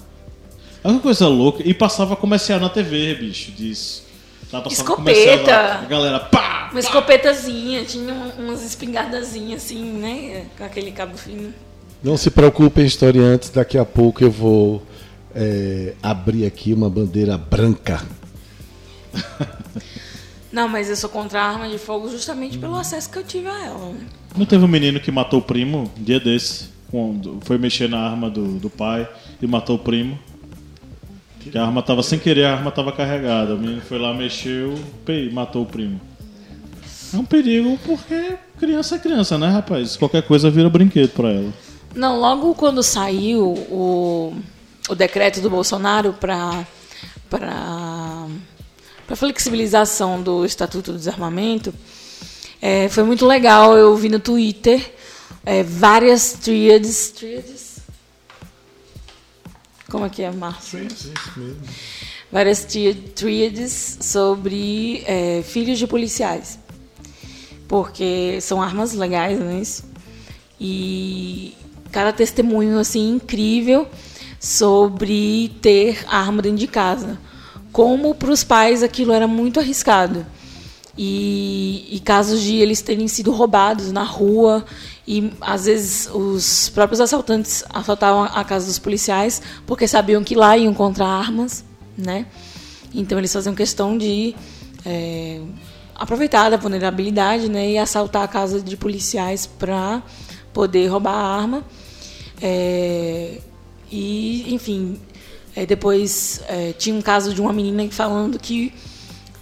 Olha 0.84 0.96
que 0.96 1.02
coisa 1.02 1.28
louca. 1.28 1.62
E 1.66 1.74
passava 1.74 2.16
comercial 2.16 2.60
na 2.60 2.70
TV, 2.70 3.16
bicho, 3.16 3.52
disso. 3.52 4.04
Escopeta. 4.70 5.52
Lá, 5.52 5.82
a 5.82 5.86
galera, 5.86 6.20
pá! 6.20 6.70
Uma 6.72 6.74
pá. 6.74 6.80
escopetazinha, 6.80 7.84
tinha 7.86 8.14
umas 8.38 8.64
espingardazinhas 8.64 9.64
assim, 9.64 9.84
né? 9.84 10.46
Com 10.58 10.64
aquele 10.64 10.92
cabo 10.92 11.18
fino. 11.18 11.54
Não 12.04 12.18
se 12.18 12.30
preocupem, 12.30 12.86
historiantes, 12.86 13.50
daqui 13.50 13.78
a 13.78 13.86
pouco 13.86 14.24
eu 14.24 14.30
vou 14.30 14.84
é, 15.34 15.94
abrir 16.04 16.46
aqui 16.46 16.74
uma 16.74 16.90
bandeira 16.90 17.38
branca. 17.38 18.02
Não, 20.52 20.68
mas 20.68 20.88
eu 20.88 20.96
sou 20.96 21.10
contra 21.10 21.42
a 21.42 21.50
arma 21.50 21.68
de 21.68 21.80
fogo 21.80 22.10
justamente 22.10 22.60
pelo 22.60 22.76
acesso 22.76 23.10
que 23.10 23.18
eu 23.18 23.24
tive 23.24 23.48
a 23.48 23.66
ela. 23.66 23.96
Não 24.38 24.46
teve 24.46 24.64
um 24.64 24.68
menino 24.68 25.00
que 25.00 25.12
matou 25.12 25.40
o 25.40 25.42
primo 25.42 25.92
um 25.98 26.04
dia 26.04 26.20
desse? 26.20 26.70
Quando 26.92 27.40
foi 27.42 27.58
mexer 27.58 27.90
na 27.90 27.98
arma 27.98 28.30
do, 28.30 28.60
do 28.60 28.70
pai 28.70 29.10
e 29.42 29.48
matou 29.48 29.78
o 29.78 29.80
primo? 29.80 30.20
Que 31.52 31.58
a 31.58 31.66
arma 31.66 31.82
tava 31.82 32.02
sem 32.04 32.18
querer, 32.18 32.46
a 32.46 32.54
arma 32.54 32.72
tava 32.72 32.92
carregada. 32.92 33.56
O 33.56 33.58
menino 33.58 33.82
foi 33.82 34.00
lá, 34.00 34.14
mexeu 34.14 34.76
matou 35.32 35.64
o 35.64 35.66
primo. 35.66 36.00
É 37.14 37.18
um 37.18 37.26
perigo 37.26 37.78
porque 37.86 38.36
criança 38.60 38.96
é 38.96 39.00
criança, 39.00 39.38
né, 39.38 39.50
rapaz? 39.50 39.96
Qualquer 39.96 40.24
coisa 40.24 40.50
vira 40.50 40.70
brinquedo 40.70 41.12
para 41.12 41.30
ela. 41.30 41.54
Não, 41.96 42.20
logo 42.20 42.56
quando 42.56 42.82
saiu 42.82 43.54
o, 43.70 44.36
o 44.90 44.96
decreto 44.96 45.40
do 45.42 45.50
Bolsonaro 45.50 46.14
para 46.14 46.66
para 47.30 48.28
para 49.06 49.16
flexibilização 49.16 50.22
do 50.22 50.46
Estatuto 50.46 50.92
do 50.92 50.98
Desarmamento, 50.98 51.74
é, 52.62 52.88
foi 52.90 53.04
muito 53.04 53.26
legal. 53.26 53.78
Eu 53.78 53.96
vi 53.96 54.10
no 54.10 54.20
Twitter 54.20 54.94
é, 55.46 55.62
várias 55.62 56.34
tríades. 56.34 57.10
Tríades? 57.10 57.63
Como 59.94 60.08
é 60.08 60.10
que 60.10 60.24
é, 60.24 60.32
Márcio? 60.32 60.88
Várias 62.32 62.66
tríades 63.14 64.00
sobre 64.02 65.04
é, 65.06 65.44
filhos 65.44 65.78
de 65.78 65.86
policiais. 65.86 66.58
Porque 67.68 68.40
são 68.42 68.60
armas 68.60 68.94
legais, 68.94 69.40
não 69.40 69.50
é 69.50 69.60
isso? 69.60 69.84
E 70.60 71.54
cada 71.92 72.12
testemunho 72.12 72.80
assim 72.80 73.08
incrível 73.12 73.88
sobre 74.40 75.50
ter 75.62 76.04
arma 76.08 76.42
dentro 76.42 76.58
de 76.58 76.68
casa 76.68 77.20
como 77.72 78.16
para 78.16 78.32
os 78.32 78.44
pais 78.44 78.82
aquilo 78.82 79.14
era 79.14 79.28
muito 79.28 79.60
arriscado. 79.60 80.26
E, 80.98 81.88
e, 81.92 82.00
casos 82.00 82.42
de 82.42 82.56
eles 82.56 82.82
terem 82.82 83.08
sido 83.08 83.32
roubados 83.32 83.92
na 83.92 84.04
rua 84.04 84.66
e 85.08 85.34
às 85.42 85.66
vezes 85.66 86.10
os 86.14 86.70
próprios 86.70 87.02
assaltantes 87.02 87.64
assaltavam 87.70 88.24
a 88.24 88.44
casa 88.44 88.66
dos 88.66 88.80
policiais 88.80 89.42
porque 89.66 89.88
sabiam 89.88 90.24
que 90.24 90.34
lá 90.34 90.58
iam 90.58 90.72
encontrar 90.72 91.08
armas, 91.08 91.64
né? 91.98 92.26
Então 92.94 93.18
eles 93.18 93.34
faziam 93.34 93.54
questão 93.54 93.98
de 93.98 94.36
é, 94.86 95.42
aproveitar 95.96 96.50
da 96.50 96.58
vulnerabilidade, 96.58 97.50
né, 97.50 97.72
e 97.72 97.78
assaltar 97.78 98.24
a 98.24 98.28
casa 98.28 98.62
de 98.62 98.76
policiais 98.78 99.46
para 99.46 100.02
poder 100.54 100.88
roubar 100.88 101.14
a 101.14 101.38
arma. 101.38 101.64
É, 102.42 103.40
e 103.92 104.54
enfim, 104.54 105.00
é, 105.56 105.66
depois 105.66 106.42
é, 106.48 106.74
tinha 106.74 106.96
um 106.96 107.02
caso 107.02 107.34
de 107.34 107.42
uma 107.42 107.54
menina 107.54 107.90
falando 107.92 108.40
que 108.40 108.74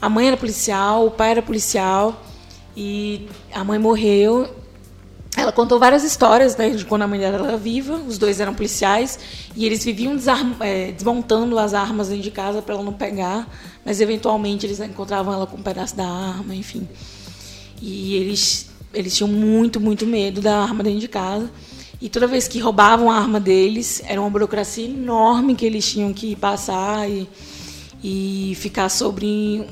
a 0.01 0.09
mãe 0.09 0.27
era 0.27 0.37
policial, 0.37 1.05
o 1.05 1.11
pai 1.11 1.31
era 1.31 1.41
policial 1.41 2.21
e 2.75 3.27
a 3.53 3.63
mãe 3.63 3.79
morreu. 3.79 4.60
Ela 5.35 5.51
contou 5.51 5.79
várias 5.79 6.03
histórias 6.03 6.57
né, 6.57 6.69
de 6.71 6.85
quando 6.85 7.03
a 7.03 7.07
mãe 7.07 7.19
dela 7.19 7.47
era 7.47 7.57
viva, 7.57 7.95
os 7.95 8.17
dois 8.17 8.39
eram 8.39 8.53
policiais 8.53 9.17
e 9.55 9.65
eles 9.65 9.83
viviam 9.83 10.17
é, 10.59 10.91
desmontando 10.91 11.57
as 11.57 11.73
armas 11.73 12.09
dentro 12.09 12.23
de 12.23 12.31
casa 12.31 12.61
para 12.61 12.75
ela 12.75 12.83
não 12.83 12.93
pegar, 12.93 13.47
mas 13.85 14.01
eventualmente 14.01 14.65
eles 14.65 14.79
encontravam 14.79 15.33
ela 15.33 15.47
com 15.47 15.57
um 15.57 15.63
pedaço 15.63 15.95
da 15.95 16.05
arma, 16.05 16.53
enfim. 16.53 16.87
E 17.81 18.15
eles, 18.15 18.69
eles 18.93 19.15
tinham 19.15 19.29
muito, 19.29 19.79
muito 19.79 20.05
medo 20.05 20.41
da 20.41 20.59
arma 20.61 20.83
dentro 20.83 20.99
de 20.99 21.07
casa. 21.07 21.49
E 22.01 22.09
toda 22.09 22.27
vez 22.27 22.47
que 22.47 22.59
roubavam 22.59 23.09
a 23.09 23.17
arma 23.17 23.39
deles, 23.39 24.01
era 24.05 24.19
uma 24.19 24.29
burocracia 24.29 24.85
enorme 24.85 25.55
que 25.55 25.65
eles 25.65 25.89
tinham 25.89 26.11
que 26.11 26.35
passar 26.35 27.09
e, 27.09 27.27
e 28.03 28.53
ficar 28.55 28.89
sobre, 28.89 29.65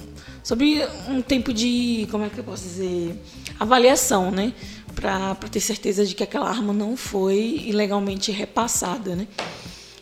sobre 0.44 0.88
um 1.08 1.22
tempo 1.22 1.52
de, 1.52 2.08
como 2.12 2.24
é 2.24 2.30
que 2.30 2.38
eu 2.38 2.44
posso 2.44 2.64
dizer, 2.64 3.20
avaliação, 3.60 4.32
né? 4.32 4.54
Para 5.00 5.36
ter 5.50 5.62
certeza 5.62 6.06
de 6.06 6.14
que 6.14 6.24
aquela 6.24 6.50
arma 6.50 6.74
não 6.74 6.98
foi 6.98 7.64
ilegalmente 7.66 8.34
repassada, 8.34 9.16
né? 9.16 9.28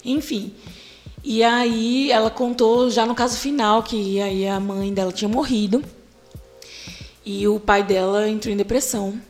Enfim. 0.03 0.51
E 1.23 1.43
aí 1.43 2.11
ela 2.11 2.31
contou 2.31 2.89
já 2.89 3.05
no 3.05 3.13
caso 3.13 3.37
final 3.37 3.83
que 3.83 4.19
aí 4.19 4.47
a 4.47 4.59
mãe 4.59 4.91
dela 4.91 5.11
tinha 5.11 5.29
morrido 5.29 5.83
e 7.23 7.47
o 7.47 7.59
pai 7.59 7.83
dela 7.83 8.27
entrou 8.27 8.51
em 8.51 8.57
depressão. 8.57 9.21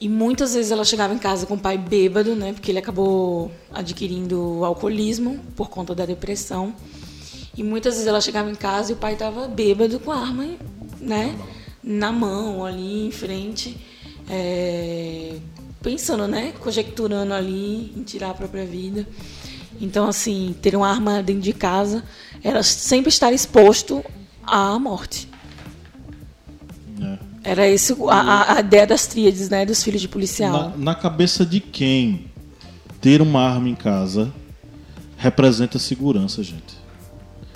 E 0.00 0.08
muitas 0.08 0.54
vezes 0.54 0.70
ela 0.70 0.84
chegava 0.84 1.12
em 1.12 1.18
casa 1.18 1.44
com 1.44 1.54
o 1.54 1.58
pai 1.58 1.76
bêbado, 1.76 2.36
né? 2.36 2.52
Porque 2.52 2.70
ele 2.70 2.78
acabou 2.78 3.50
adquirindo 3.72 4.64
alcoolismo 4.64 5.40
por 5.56 5.68
conta 5.68 5.92
da 5.92 6.06
depressão. 6.06 6.72
E 7.56 7.64
muitas 7.64 7.94
vezes 7.94 8.06
ela 8.06 8.20
chegava 8.20 8.48
em 8.48 8.54
casa 8.54 8.92
e 8.92 8.94
o 8.94 8.98
pai 8.98 9.14
estava 9.14 9.48
bêbado 9.48 9.98
com 9.98 10.12
a 10.12 10.20
arma, 10.20 10.46
né? 11.00 11.36
Na 11.82 12.12
mão, 12.12 12.64
ali 12.64 13.08
em 13.08 13.10
frente. 13.10 13.76
É, 14.28 15.36
pensando, 15.82 16.26
né? 16.26 16.52
Conjecturando 16.60 17.32
ali 17.32 17.92
em 17.96 18.02
tirar 18.02 18.30
a 18.30 18.34
própria 18.34 18.64
vida. 18.64 19.06
Então, 19.80 20.08
assim, 20.08 20.54
ter 20.60 20.74
uma 20.74 20.88
arma 20.88 21.22
dentro 21.22 21.42
de 21.42 21.52
casa 21.52 22.02
era 22.42 22.62
sempre 22.62 23.08
estar 23.08 23.32
exposto 23.32 24.04
à 24.44 24.78
morte. 24.78 25.28
É. 27.00 27.18
Era 27.50 27.68
esse 27.68 27.94
a, 28.08 28.56
a, 28.56 28.60
ideia 28.60 28.86
das 28.86 29.06
tríades, 29.06 29.48
né? 29.48 29.64
Dos 29.64 29.82
filhos 29.82 30.00
de 30.00 30.08
policial. 30.08 30.70
Na, 30.70 30.76
na 30.76 30.94
cabeça 30.94 31.46
de 31.46 31.60
quem 31.60 32.26
ter 33.00 33.22
uma 33.22 33.40
arma 33.40 33.68
em 33.68 33.74
casa 33.74 34.32
representa 35.16 35.78
segurança, 35.78 36.42
gente? 36.42 36.78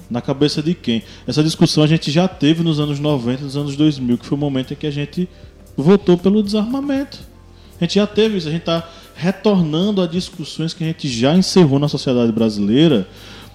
Na 0.08 0.20
cabeça 0.20 0.62
de 0.62 0.74
quem? 0.74 1.02
Essa 1.26 1.42
discussão 1.42 1.82
a 1.82 1.86
gente 1.86 2.10
já 2.10 2.28
teve 2.28 2.62
nos 2.62 2.78
anos 2.78 2.98
90 2.98 3.44
nos 3.44 3.56
anos 3.56 3.76
2000, 3.76 4.18
que 4.18 4.26
foi 4.26 4.36
o 4.36 4.40
momento 4.40 4.74
em 4.74 4.76
que 4.76 4.86
a 4.86 4.90
gente 4.90 5.28
votou 5.76 6.16
pelo 6.16 6.42
desarmamento. 6.42 7.18
A 7.80 7.84
gente 7.84 7.96
já 7.96 8.06
teve 8.06 8.38
isso, 8.38 8.48
a 8.48 8.50
gente 8.50 8.60
está 8.60 8.88
retornando 9.14 10.00
a 10.00 10.06
discussões 10.06 10.72
que 10.72 10.84
a 10.84 10.86
gente 10.86 11.08
já 11.08 11.34
encerrou 11.34 11.78
na 11.78 11.88
sociedade 11.88 12.32
brasileira, 12.32 13.06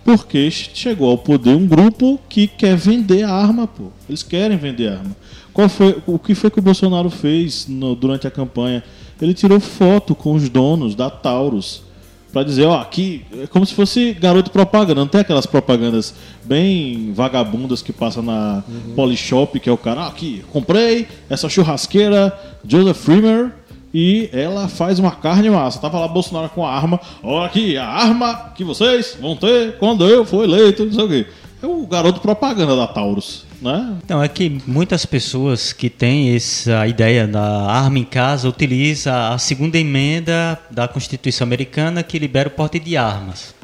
porque 0.04 0.50
chegou 0.52 1.10
ao 1.10 1.18
poder 1.18 1.56
um 1.56 1.68
grupo 1.68 2.20
que 2.30 2.48
quer 2.48 2.76
vender 2.76 3.24
arma, 3.24 3.68
pô. 3.68 3.92
Eles 4.08 4.24
querem 4.24 4.58
vender 4.58 4.90
arma. 4.90 5.16
Qual 5.54 5.68
foi, 5.68 6.02
o 6.06 6.20
que 6.20 6.36
foi 6.36 6.52
que 6.52 6.60
o 6.60 6.62
Bolsonaro 6.62 7.10
fez 7.10 7.68
no, 7.68 7.96
durante 7.96 8.28
a 8.28 8.32
campanha? 8.32 8.84
Ele 9.22 9.34
tirou 9.34 9.60
foto 9.60 10.14
com 10.14 10.34
os 10.34 10.48
donos 10.50 10.94
da 10.94 11.10
Taurus 11.10 11.87
para 12.32 12.44
dizer, 12.44 12.66
ó, 12.66 12.80
aqui 12.80 13.26
é 13.42 13.48
como 13.48 13.66
se 13.66 13.74
fosse 13.74 14.14
garoto 14.14 14.52
propaganda. 14.52 15.00
Não 15.00 15.08
tem 15.08 15.22
aquelas 15.22 15.46
propagandas 15.46 16.14
bem 16.44 17.12
vagabundas 17.14 17.82
que 17.82 17.94
passa 17.94 18.22
na 18.22 18.64
uhum. 18.68 18.94
Polishop, 18.96 19.60
que 19.60 19.70
é 19.70 19.72
o 19.72 19.78
cara, 19.78 20.02
ah, 20.02 20.08
aqui, 20.08 20.44
comprei 20.52 21.08
essa 21.30 21.50
churrasqueira 21.50 22.38
Joseph 22.68 22.98
Freemer 22.98 23.52
e 23.94 24.30
ela 24.34 24.68
faz 24.68 25.00
uma 25.00 25.12
carne 25.12 25.50
massa. 25.50 25.80
Tava 25.80 26.00
lá 26.00 26.08
Bolsonaro 26.08 26.50
com 26.50 26.66
a 26.66 26.72
arma, 26.72 27.00
ó 27.24 27.44
aqui, 27.44 27.78
a 27.78 27.88
arma 27.88 28.52
que 28.56 28.64
vocês 28.64 29.18
vão 29.20 29.36
ter 29.36 29.78
quando 29.78 30.08
eu 30.08 30.26
for 30.26 30.44
eleito, 30.44 30.86
não 30.86 30.94
sei 30.94 31.04
o 31.04 31.08
quê. 31.08 31.28
É 31.62 31.66
o 31.66 31.88
garoto 31.88 32.20
propaganda 32.22 32.76
da 32.76 32.88
Taurus. 32.88 33.46
Né? 33.62 33.98
Então, 34.04 34.22
é 34.22 34.28
que 34.28 34.62
muitas 34.68 35.06
pessoas 35.06 35.74
que 35.74 35.90
têm 35.90 36.36
essa 36.36 36.88
ideia 36.88 37.28
da 37.28 37.66
arma 37.66 37.98
em 37.98 38.04
casa 38.04 38.48
utilizam 38.48 39.34
a 39.34 39.38
segunda 39.38 39.78
emenda 39.78 40.60
da 40.70 40.88
Constituição 40.88 41.46
Americana 41.46 42.04
que 42.04 42.20
libera 42.20 42.48
o 42.48 42.52
porte 42.52 42.80
de 42.80 42.96
armas. 42.96 43.56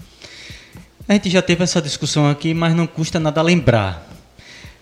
A 1.08 1.14
gente 1.14 1.30
já 1.30 1.42
teve 1.42 1.64
essa 1.64 1.82
discussão 1.82 2.30
aqui, 2.30 2.54
mas 2.54 2.74
não 2.74 2.88
custa 2.88 3.20
nada 3.20 3.42
lembrar. 3.42 4.13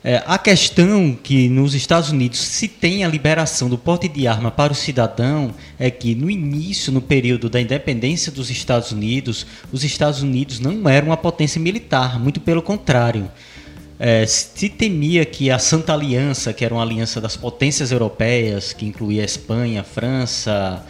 É, 0.03 0.23
a 0.25 0.39
questão 0.39 1.15
que 1.15 1.47
nos 1.47 1.75
Estados 1.75 2.09
Unidos 2.09 2.39
se 2.39 2.67
tem 2.67 3.03
a 3.03 3.07
liberação 3.07 3.69
do 3.69 3.77
porte 3.77 4.07
de 4.07 4.25
arma 4.25 4.49
para 4.49 4.73
o 4.73 4.75
cidadão 4.75 5.53
é 5.77 5.91
que 5.91 6.15
no 6.15 6.27
início, 6.27 6.91
no 6.91 7.01
período 7.01 7.47
da 7.47 7.61
independência 7.61 8.31
dos 8.31 8.49
Estados 8.49 8.91
Unidos, 8.91 9.45
os 9.71 9.83
Estados 9.83 10.23
Unidos 10.23 10.59
não 10.59 10.89
eram 10.89 11.09
uma 11.09 11.17
potência 11.17 11.61
militar, 11.61 12.19
muito 12.19 12.39
pelo 12.41 12.63
contrário. 12.63 13.29
É, 13.99 14.25
se 14.25 14.69
temia 14.69 15.23
que 15.23 15.51
a 15.51 15.59
Santa 15.59 15.93
Aliança, 15.93 16.51
que 16.51 16.65
era 16.65 16.73
uma 16.73 16.81
aliança 16.81 17.21
das 17.21 17.37
potências 17.37 17.91
europeias, 17.91 18.73
que 18.73 18.87
incluía 18.87 19.21
a 19.21 19.25
Espanha, 19.25 19.81
a 19.81 19.83
França, 19.83 20.83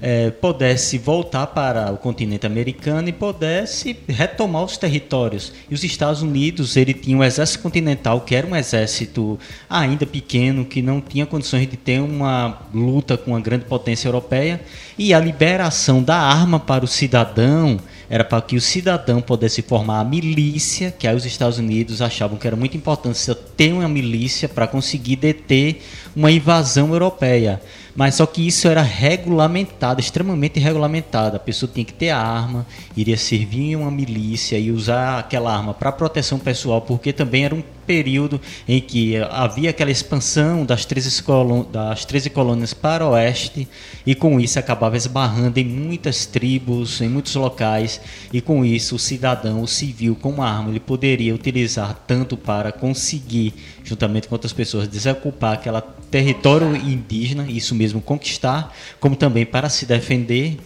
é, 0.00 0.30
pudesse 0.30 0.98
voltar 0.98 1.46
para 1.48 1.92
o 1.92 1.96
continente 1.96 2.46
americano 2.46 3.08
e 3.08 3.12
pudesse 3.12 3.96
retomar 4.08 4.64
os 4.64 4.76
territórios. 4.76 5.52
E 5.70 5.74
os 5.74 5.84
Estados 5.84 6.22
Unidos, 6.22 6.76
ele 6.76 6.94
tinha 6.94 7.16
um 7.16 7.24
exército 7.24 7.62
continental, 7.62 8.20
que 8.20 8.34
era 8.34 8.46
um 8.46 8.54
exército 8.54 9.38
ainda 9.68 10.06
pequeno, 10.06 10.64
que 10.64 10.82
não 10.82 11.00
tinha 11.00 11.26
condições 11.26 11.68
de 11.68 11.76
ter 11.76 12.00
uma 12.00 12.62
luta 12.72 13.16
com 13.16 13.32
uma 13.32 13.40
grande 13.40 13.64
potência 13.64 14.08
europeia, 14.08 14.60
e 14.98 15.14
a 15.14 15.20
liberação 15.20 16.02
da 16.02 16.16
arma 16.16 16.58
para 16.58 16.84
o 16.84 16.88
cidadão 16.88 17.78
era 18.10 18.24
para 18.24 18.40
que 18.40 18.56
o 18.56 18.60
cidadão 18.60 19.20
pudesse 19.20 19.60
formar 19.60 20.00
a 20.00 20.04
milícia, 20.04 20.90
que 20.90 21.06
aí 21.06 21.14
os 21.14 21.26
Estados 21.26 21.58
Unidos 21.58 22.00
achavam 22.00 22.38
que 22.38 22.46
era 22.46 22.56
muito 22.56 22.76
importante 22.76 23.20
ter 23.56 23.72
uma 23.72 23.88
milícia 23.88 24.48
para 24.48 24.66
conseguir 24.66 25.16
deter 25.16 25.82
uma 26.18 26.32
invasão 26.32 26.92
europeia. 26.92 27.60
Mas 27.94 28.16
só 28.16 28.26
que 28.26 28.46
isso 28.46 28.66
era 28.68 28.82
regulamentado, 28.82 30.00
extremamente 30.00 30.58
regulamentado. 30.58 31.36
A 31.36 31.40
pessoa 31.40 31.70
tinha 31.72 31.84
que 31.84 31.92
ter 31.92 32.10
arma, 32.10 32.66
iria 32.96 33.16
servir 33.16 33.70
em 33.70 33.76
uma 33.76 33.90
milícia 33.90 34.58
e 34.58 34.70
usar 34.70 35.20
aquela 35.20 35.56
arma 35.56 35.72
para 35.72 35.92
proteção 35.92 36.38
pessoal, 36.38 36.80
porque 36.80 37.12
também 37.12 37.44
era 37.44 37.54
um 37.54 37.62
período 37.88 38.38
em 38.68 38.82
que 38.82 39.16
havia 39.30 39.70
aquela 39.70 39.90
expansão 39.90 40.66
das 40.66 40.84
13, 40.84 41.24
das 41.72 42.04
13 42.04 42.28
colônias 42.28 42.74
para 42.74 43.06
o 43.06 43.12
oeste 43.12 43.66
e 44.04 44.14
com 44.14 44.38
isso 44.38 44.58
acabava 44.58 44.94
esbarrando 44.94 45.58
em 45.58 45.64
muitas 45.64 46.26
tribos, 46.26 47.00
em 47.00 47.08
muitos 47.08 47.34
locais 47.34 47.98
e 48.30 48.42
com 48.42 48.62
isso 48.62 48.96
o 48.96 48.98
cidadão, 48.98 49.62
o 49.62 49.66
civil 49.66 50.14
com 50.14 50.28
uma 50.28 50.46
arma, 50.46 50.68
ele 50.68 50.80
poderia 50.80 51.34
utilizar 51.34 51.94
tanto 52.06 52.36
para 52.36 52.70
conseguir, 52.70 53.54
juntamente 53.88 54.28
com 54.28 54.34
outras 54.34 54.52
pessoas, 54.52 54.86
desocupar 54.86 55.54
aquele 55.54 55.80
território 56.10 56.76
indígena, 56.76 57.46
isso 57.48 57.74
mesmo 57.74 58.00
conquistar, 58.00 58.74
como 59.00 59.16
também 59.16 59.46
para 59.46 59.68
se 59.68 59.86
defender 59.86 60.58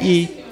e 0.00 0.44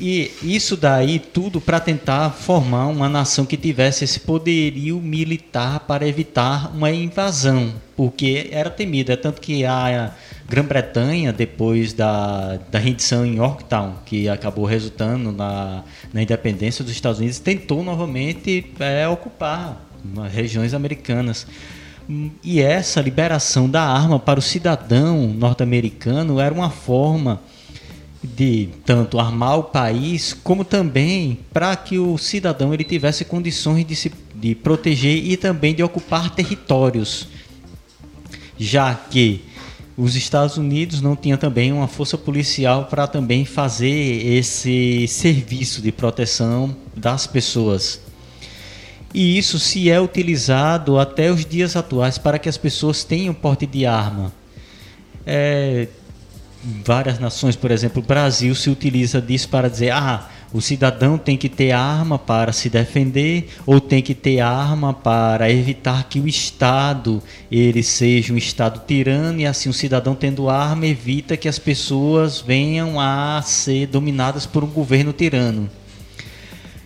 e 0.00 0.32
isso 0.42 0.78
daí 0.78 1.18
tudo 1.18 1.60
para 1.60 1.78
tentar 1.78 2.30
formar 2.30 2.86
uma 2.86 3.06
nação 3.06 3.44
que 3.44 3.54
tivesse 3.54 4.02
esse 4.02 4.18
poderio 4.20 4.98
militar 4.98 5.80
para 5.80 6.08
evitar 6.08 6.74
uma 6.74 6.90
invasão, 6.90 7.74
porque 7.94 8.48
era 8.50 8.70
temida. 8.70 9.14
Tanto 9.14 9.42
que 9.42 9.62
a 9.66 10.14
Grã-Bretanha, 10.48 11.34
depois 11.34 11.92
da, 11.92 12.58
da 12.70 12.78
rendição 12.78 13.26
em 13.26 13.36
Yorktown, 13.36 13.96
que 14.06 14.26
acabou 14.26 14.64
resultando 14.64 15.32
na, 15.32 15.84
na 16.14 16.22
independência 16.22 16.82
dos 16.82 16.94
Estados 16.94 17.18
Unidos, 17.20 17.38
tentou 17.38 17.84
novamente 17.84 18.72
é, 18.80 19.06
ocupar 19.06 19.89
regiões 20.30 20.74
americanas. 20.74 21.46
E 22.42 22.60
essa 22.60 23.00
liberação 23.00 23.68
da 23.68 23.82
arma 23.82 24.18
para 24.18 24.38
o 24.38 24.42
cidadão 24.42 25.28
norte-americano 25.28 26.40
era 26.40 26.52
uma 26.52 26.70
forma 26.70 27.40
de 28.22 28.68
tanto 28.84 29.18
armar 29.18 29.58
o 29.58 29.64
país 29.64 30.32
como 30.32 30.64
também 30.64 31.38
para 31.52 31.74
que 31.76 31.98
o 31.98 32.18
cidadão 32.18 32.74
ele 32.74 32.84
tivesse 32.84 33.24
condições 33.24 33.86
de 33.86 33.96
se 33.96 34.12
de 34.34 34.54
proteger 34.54 35.24
e 35.24 35.36
também 35.36 35.74
de 35.74 35.82
ocupar 35.82 36.30
territórios 36.34 37.28
já 38.60 38.94
que 38.94 39.42
os 39.96 40.14
Estados 40.14 40.58
Unidos 40.58 41.00
não 41.00 41.16
tinham 41.16 41.38
também 41.38 41.72
uma 41.72 41.88
força 41.88 42.18
policial 42.18 42.84
para 42.84 43.06
também 43.06 43.46
fazer 43.46 43.88
esse 43.88 45.08
serviço 45.08 45.80
de 45.80 45.90
proteção 45.90 46.76
das 46.94 47.26
pessoas. 47.26 48.00
E 49.12 49.36
isso 49.36 49.58
se 49.58 49.90
é 49.90 50.00
utilizado 50.00 50.98
até 50.98 51.30
os 51.30 51.44
dias 51.44 51.74
atuais 51.74 52.16
para 52.16 52.38
que 52.38 52.48
as 52.48 52.56
pessoas 52.56 53.02
tenham 53.02 53.34
porte 53.34 53.66
de 53.66 53.84
arma. 53.84 54.32
É, 55.26 55.88
várias 56.84 57.18
nações, 57.18 57.56
por 57.56 57.70
exemplo, 57.70 58.02
o 58.02 58.06
Brasil 58.06 58.54
se 58.54 58.70
utiliza 58.70 59.20
disso 59.20 59.48
para 59.48 59.68
dizer, 59.68 59.90
ah, 59.90 60.28
o 60.52 60.60
cidadão 60.60 61.16
tem 61.16 61.36
que 61.36 61.48
ter 61.48 61.70
arma 61.70 62.18
para 62.18 62.52
se 62.52 62.68
defender 62.68 63.48
ou 63.64 63.80
tem 63.80 64.02
que 64.02 64.14
ter 64.14 64.40
arma 64.40 64.92
para 64.92 65.50
evitar 65.50 66.08
que 66.08 66.18
o 66.18 66.26
Estado 66.26 67.22
ele 67.50 67.82
seja 67.82 68.32
um 68.32 68.36
Estado 68.36 68.82
tirano 68.86 69.40
e 69.40 69.46
assim 69.46 69.68
o 69.68 69.72
cidadão 69.72 70.14
tendo 70.14 70.50
arma 70.50 70.86
evita 70.86 71.36
que 71.36 71.48
as 71.48 71.58
pessoas 71.58 72.40
venham 72.40 72.98
a 72.98 73.40
ser 73.42 73.86
dominadas 73.86 74.44
por 74.44 74.64
um 74.64 74.68
governo 74.68 75.12
tirano. 75.12 75.70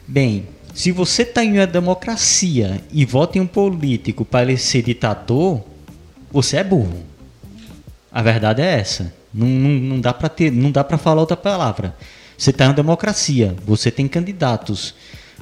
Bem, 0.06 0.46
se 0.74 0.90
você 0.90 1.22
está 1.22 1.44
em 1.44 1.52
uma 1.58 1.66
democracia 1.66 2.80
e 2.92 3.04
vota 3.04 3.38
em 3.38 3.40
um 3.40 3.46
político 3.46 4.24
para 4.24 4.42
ele 4.42 4.58
ser 4.58 4.82
ditador, 4.82 5.62
você 6.32 6.56
é 6.56 6.64
burro. 6.64 7.00
A 8.10 8.20
verdade 8.20 8.60
é 8.60 8.80
essa. 8.80 9.14
Não, 9.32 9.46
não, 9.46 9.70
não 9.70 10.00
dá 10.00 10.12
para 10.12 10.28
ter, 10.28 10.50
não 10.50 10.72
dá 10.72 10.82
para 10.82 10.98
falar 10.98 11.20
outra 11.20 11.36
palavra. 11.36 11.94
Você 12.36 12.50
está 12.50 12.66
em 12.66 12.74
democracia, 12.74 13.54
você 13.64 13.88
tem 13.90 14.08
candidatos. 14.08 14.94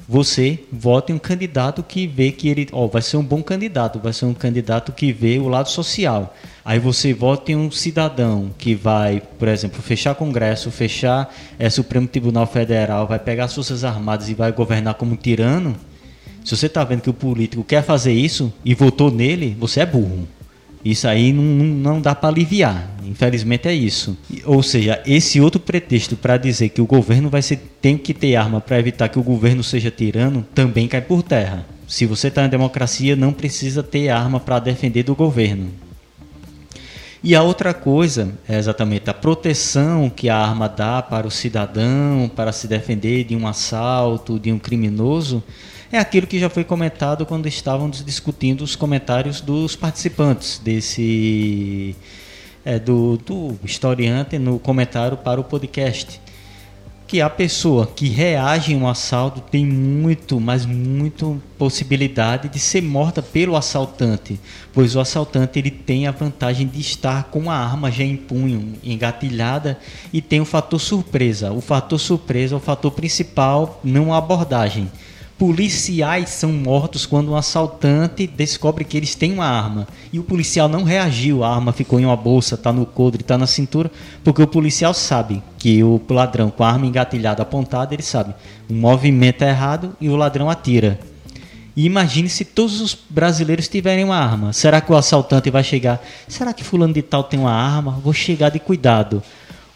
Você 0.08 0.58
vote 0.70 1.12
em 1.12 1.14
um 1.14 1.18
candidato 1.18 1.82
que 1.82 2.06
vê 2.06 2.32
que 2.32 2.48
ele 2.48 2.68
ó, 2.72 2.86
vai 2.86 3.02
ser 3.02 3.16
um 3.16 3.22
bom 3.22 3.42
candidato, 3.42 3.98
vai 3.98 4.12
ser 4.12 4.24
um 4.24 4.34
candidato 4.34 4.92
que 4.92 5.12
vê 5.12 5.38
o 5.38 5.48
lado 5.48 5.68
social. 5.68 6.34
Aí 6.64 6.78
você 6.78 7.12
vota 7.12 7.52
em 7.52 7.56
um 7.56 7.70
cidadão 7.70 8.50
que 8.58 8.74
vai, 8.74 9.22
por 9.38 9.48
exemplo, 9.48 9.82
fechar 9.82 10.14
Congresso, 10.14 10.70
fechar 10.70 11.34
é, 11.58 11.68
Supremo 11.70 12.06
Tribunal 12.06 12.46
Federal, 12.46 13.06
vai 13.06 13.18
pegar 13.18 13.44
as 13.44 13.54
Forças 13.54 13.84
Armadas 13.84 14.28
e 14.28 14.34
vai 14.34 14.52
governar 14.52 14.94
como 14.94 15.12
um 15.12 15.16
tirano. 15.16 15.76
Se 16.44 16.56
você 16.56 16.66
está 16.66 16.82
vendo 16.84 17.02
que 17.02 17.10
o 17.10 17.14
político 17.14 17.62
quer 17.62 17.82
fazer 17.82 18.12
isso 18.12 18.52
e 18.64 18.74
votou 18.74 19.10
nele, 19.10 19.56
você 19.58 19.80
é 19.80 19.86
burro. 19.86 20.26
Isso 20.84 21.06
aí 21.06 21.32
não, 21.32 21.42
não 21.42 22.00
dá 22.00 22.14
para 22.14 22.28
aliviar. 22.28 22.90
Infelizmente 23.04 23.68
é 23.68 23.74
isso. 23.74 24.16
Ou 24.44 24.62
seja, 24.62 25.00
esse 25.06 25.40
outro 25.40 25.60
pretexto 25.60 26.16
para 26.16 26.36
dizer 26.36 26.70
que 26.70 26.80
o 26.80 26.86
governo 26.86 27.30
vai 27.30 27.42
ser, 27.42 27.58
tem 27.80 27.96
que 27.96 28.12
ter 28.12 28.36
arma 28.36 28.60
para 28.60 28.78
evitar 28.78 29.08
que 29.08 29.18
o 29.18 29.22
governo 29.22 29.62
seja 29.62 29.90
tirano 29.90 30.44
também 30.54 30.88
cai 30.88 31.00
por 31.00 31.22
terra. 31.22 31.64
Se 31.86 32.06
você 32.06 32.28
está 32.28 32.42
na 32.42 32.48
democracia, 32.48 33.14
não 33.14 33.32
precisa 33.32 33.82
ter 33.82 34.08
arma 34.08 34.40
para 34.40 34.58
defender 34.58 35.02
do 35.02 35.14
governo. 35.14 35.70
E 37.22 37.36
a 37.36 37.42
outra 37.42 37.72
coisa 37.72 38.32
é 38.48 38.58
exatamente 38.58 39.08
a 39.08 39.14
proteção 39.14 40.10
que 40.10 40.28
a 40.28 40.36
arma 40.36 40.68
dá 40.68 41.00
para 41.00 41.24
o 41.26 41.30
cidadão, 41.30 42.28
para 42.34 42.50
se 42.50 42.66
defender 42.66 43.22
de 43.22 43.36
um 43.36 43.46
assalto, 43.46 44.40
de 44.40 44.50
um 44.50 44.58
criminoso 44.58 45.42
é 45.92 45.98
aquilo 45.98 46.26
que 46.26 46.38
já 46.38 46.48
foi 46.48 46.64
comentado 46.64 47.26
quando 47.26 47.46
estávamos 47.46 48.02
discutindo 48.02 48.64
os 48.64 48.74
comentários 48.74 49.42
dos 49.42 49.76
participantes 49.76 50.58
desse 50.58 51.94
é, 52.64 52.78
do, 52.78 53.18
do 53.18 53.58
historiante 53.62 54.38
no 54.38 54.58
comentário 54.58 55.18
para 55.18 55.38
o 55.38 55.44
podcast 55.44 56.18
que 57.06 57.20
a 57.20 57.28
pessoa 57.28 57.86
que 57.86 58.08
reage 58.08 58.72
em 58.72 58.76
um 58.76 58.88
assalto 58.88 59.42
tem 59.42 59.66
muito, 59.66 60.40
mas 60.40 60.64
muito 60.64 61.42
possibilidade 61.58 62.48
de 62.48 62.58
ser 62.58 62.80
morta 62.80 63.20
pelo 63.20 63.54
assaltante, 63.54 64.40
pois 64.72 64.96
o 64.96 65.00
assaltante 65.00 65.58
ele 65.58 65.70
tem 65.70 66.06
a 66.06 66.10
vantagem 66.10 66.66
de 66.66 66.80
estar 66.80 67.24
com 67.24 67.50
a 67.50 67.54
arma 67.54 67.90
já 67.90 68.02
em 68.02 68.16
punho, 68.16 68.76
engatilhada 68.82 69.78
e 70.10 70.22
tem 70.22 70.40
o 70.40 70.46
fator 70.46 70.80
surpresa. 70.80 71.52
O 71.52 71.60
fator 71.60 72.00
surpresa 72.00 72.54
é 72.54 72.56
o 72.56 72.60
fator 72.60 72.92
principal, 72.92 73.78
não 73.84 74.14
a 74.14 74.16
abordagem 74.16 74.90
policiais 75.42 76.30
são 76.30 76.52
mortos 76.52 77.04
quando 77.04 77.32
um 77.32 77.36
assaltante 77.36 78.28
descobre 78.28 78.84
que 78.84 78.96
eles 78.96 79.16
têm 79.16 79.32
uma 79.32 79.44
arma 79.44 79.88
e 80.12 80.20
o 80.20 80.22
policial 80.22 80.68
não 80.68 80.84
reagiu, 80.84 81.42
a 81.42 81.52
arma 81.52 81.72
ficou 81.72 81.98
em 81.98 82.04
uma 82.04 82.14
bolsa, 82.14 82.54
está 82.54 82.72
no 82.72 82.86
coldre, 82.86 83.22
está 83.22 83.36
na 83.36 83.48
cintura, 83.48 83.90
porque 84.22 84.40
o 84.40 84.46
policial 84.46 84.94
sabe 84.94 85.42
que 85.58 85.82
o 85.82 86.00
ladrão 86.10 86.48
com 86.48 86.62
a 86.62 86.68
arma 86.68 86.86
engatilhada 86.86 87.42
apontada, 87.42 87.92
ele 87.92 88.04
sabe, 88.04 88.32
o 88.70 88.72
movimento 88.72 89.42
é 89.42 89.48
errado 89.48 89.96
e 90.00 90.08
o 90.08 90.14
ladrão 90.14 90.48
atira. 90.48 91.00
E 91.74 91.86
imagine 91.86 92.28
se 92.28 92.44
todos 92.44 92.80
os 92.80 92.96
brasileiros 93.10 93.66
tiverem 93.66 94.04
uma 94.04 94.18
arma. 94.18 94.52
Será 94.52 94.80
que 94.80 94.92
o 94.92 94.96
assaltante 94.96 95.50
vai 95.50 95.64
chegar? 95.64 96.00
Será 96.28 96.52
que 96.52 96.62
fulano 96.62 96.94
de 96.94 97.02
tal 97.02 97.24
tem 97.24 97.40
uma 97.40 97.50
arma? 97.50 97.98
Vou 98.00 98.12
chegar 98.12 98.50
de 98.50 98.60
cuidado 98.60 99.20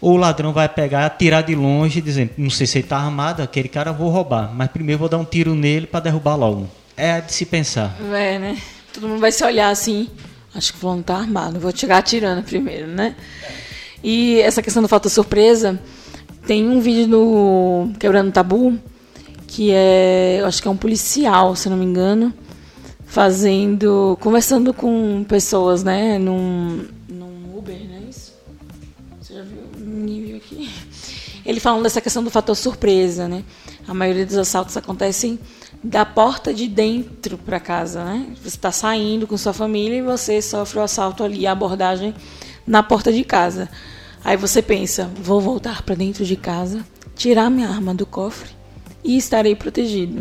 ou 0.00 0.14
o 0.14 0.16
ladrão 0.16 0.52
vai 0.52 0.68
pegar, 0.68 1.06
atirar 1.06 1.42
de 1.42 1.54
longe, 1.54 2.00
dizendo, 2.00 2.30
não 2.36 2.50
sei 2.50 2.66
se 2.66 2.78
ele 2.78 2.84
está 2.84 2.98
armado, 2.98 3.42
aquele 3.42 3.68
cara 3.68 3.92
vou 3.92 4.10
roubar, 4.10 4.52
mas 4.54 4.70
primeiro 4.70 4.98
vou 4.98 5.08
dar 5.08 5.18
um 5.18 5.24
tiro 5.24 5.54
nele 5.54 5.86
para 5.86 6.00
derrubar 6.00 6.36
logo. 6.36 6.68
É 6.96 7.20
de 7.20 7.32
se 7.32 7.46
pensar. 7.46 7.96
É, 8.12 8.38
né? 8.38 8.58
Todo 8.92 9.08
mundo 9.08 9.20
vai 9.20 9.32
se 9.32 9.44
olhar 9.44 9.70
assim, 9.70 10.08
acho 10.54 10.72
que 10.72 10.78
o 10.78 10.80
fulano 10.80 11.02
tá 11.02 11.16
armado, 11.16 11.60
vou 11.60 11.74
chegar 11.74 11.98
atirando 11.98 12.42
primeiro, 12.42 12.86
né? 12.86 13.14
E 14.02 14.40
essa 14.40 14.62
questão 14.62 14.82
do 14.82 14.88
fator 14.88 15.10
surpresa, 15.10 15.78
tem 16.46 16.68
um 16.68 16.80
vídeo 16.80 17.08
no 17.08 17.92
Quebrando 17.98 18.30
Tabu, 18.30 18.78
que 19.46 19.70
é, 19.72 20.38
eu 20.40 20.46
acho 20.46 20.62
que 20.62 20.68
é 20.68 20.70
um 20.70 20.76
policial, 20.76 21.56
se 21.56 21.68
não 21.68 21.76
me 21.76 21.84
engano, 21.84 22.32
fazendo, 23.04 24.16
conversando 24.20 24.72
com 24.72 25.24
pessoas, 25.28 25.82
né, 25.82 26.18
num, 26.18 26.86
ele 31.46 31.60
falando 31.60 31.84
dessa 31.84 32.00
questão 32.00 32.24
do 32.24 32.30
fator 32.30 32.56
surpresa, 32.56 33.28
né? 33.28 33.44
A 33.86 33.94
maioria 33.94 34.26
dos 34.26 34.36
assaltos 34.36 34.76
acontecem 34.76 35.38
da 35.82 36.04
porta 36.04 36.52
de 36.52 36.66
dentro 36.66 37.38
para 37.38 37.60
casa, 37.60 38.04
né? 38.04 38.26
Você 38.42 38.48
está 38.48 38.72
saindo 38.72 39.26
com 39.26 39.36
sua 39.36 39.52
família 39.52 39.98
e 39.98 40.02
você 40.02 40.42
sofre 40.42 40.80
o 40.80 40.82
assalto 40.82 41.22
ali, 41.22 41.46
a 41.46 41.52
abordagem 41.52 42.12
na 42.66 42.82
porta 42.82 43.12
de 43.12 43.22
casa. 43.22 43.68
Aí 44.24 44.36
você 44.36 44.60
pensa, 44.60 45.08
vou 45.22 45.40
voltar 45.40 45.82
para 45.82 45.94
dentro 45.94 46.24
de 46.24 46.34
casa, 46.34 46.84
tirar 47.14 47.48
minha 47.48 47.68
arma 47.68 47.94
do 47.94 48.04
cofre 48.04 48.50
e 49.04 49.16
estarei 49.16 49.54
protegido. 49.54 50.20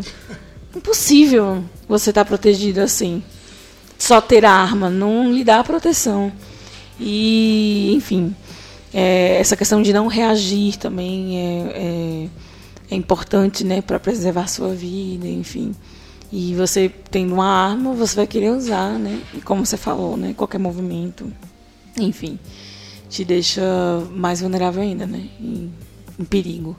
Impossível 0.74 1.64
você 1.88 2.10
estar 2.10 2.24
tá 2.24 2.28
protegido 2.28 2.80
assim. 2.80 3.22
Só 3.98 4.20
ter 4.20 4.44
a 4.44 4.52
arma 4.52 4.88
não 4.88 5.32
lhe 5.32 5.42
dá 5.42 5.64
proteção. 5.64 6.30
E, 7.00 7.92
enfim, 7.94 8.34
é, 8.98 9.38
essa 9.38 9.54
questão 9.54 9.82
de 9.82 9.92
não 9.92 10.06
reagir 10.06 10.78
também 10.78 11.38
é, 11.38 11.72
é, 11.74 12.28
é 12.92 12.96
importante 12.96 13.62
né, 13.62 13.82
para 13.82 14.00
preservar 14.00 14.46
sua 14.46 14.74
vida, 14.74 15.28
enfim. 15.28 15.74
E 16.32 16.54
você 16.54 16.90
tendo 17.10 17.34
uma 17.34 17.46
arma, 17.46 17.92
você 17.92 18.16
vai 18.16 18.26
querer 18.26 18.52
usar, 18.52 18.98
né? 18.98 19.20
E 19.34 19.42
como 19.42 19.66
você 19.66 19.76
falou, 19.76 20.16
né? 20.16 20.32
Qualquer 20.34 20.56
movimento, 20.56 21.30
enfim, 22.00 22.38
te 23.10 23.22
deixa 23.22 23.62
mais 24.12 24.40
vulnerável 24.40 24.82
ainda, 24.82 25.06
né? 25.06 25.28
Em, 25.38 25.70
em 26.18 26.24
perigo. 26.24 26.74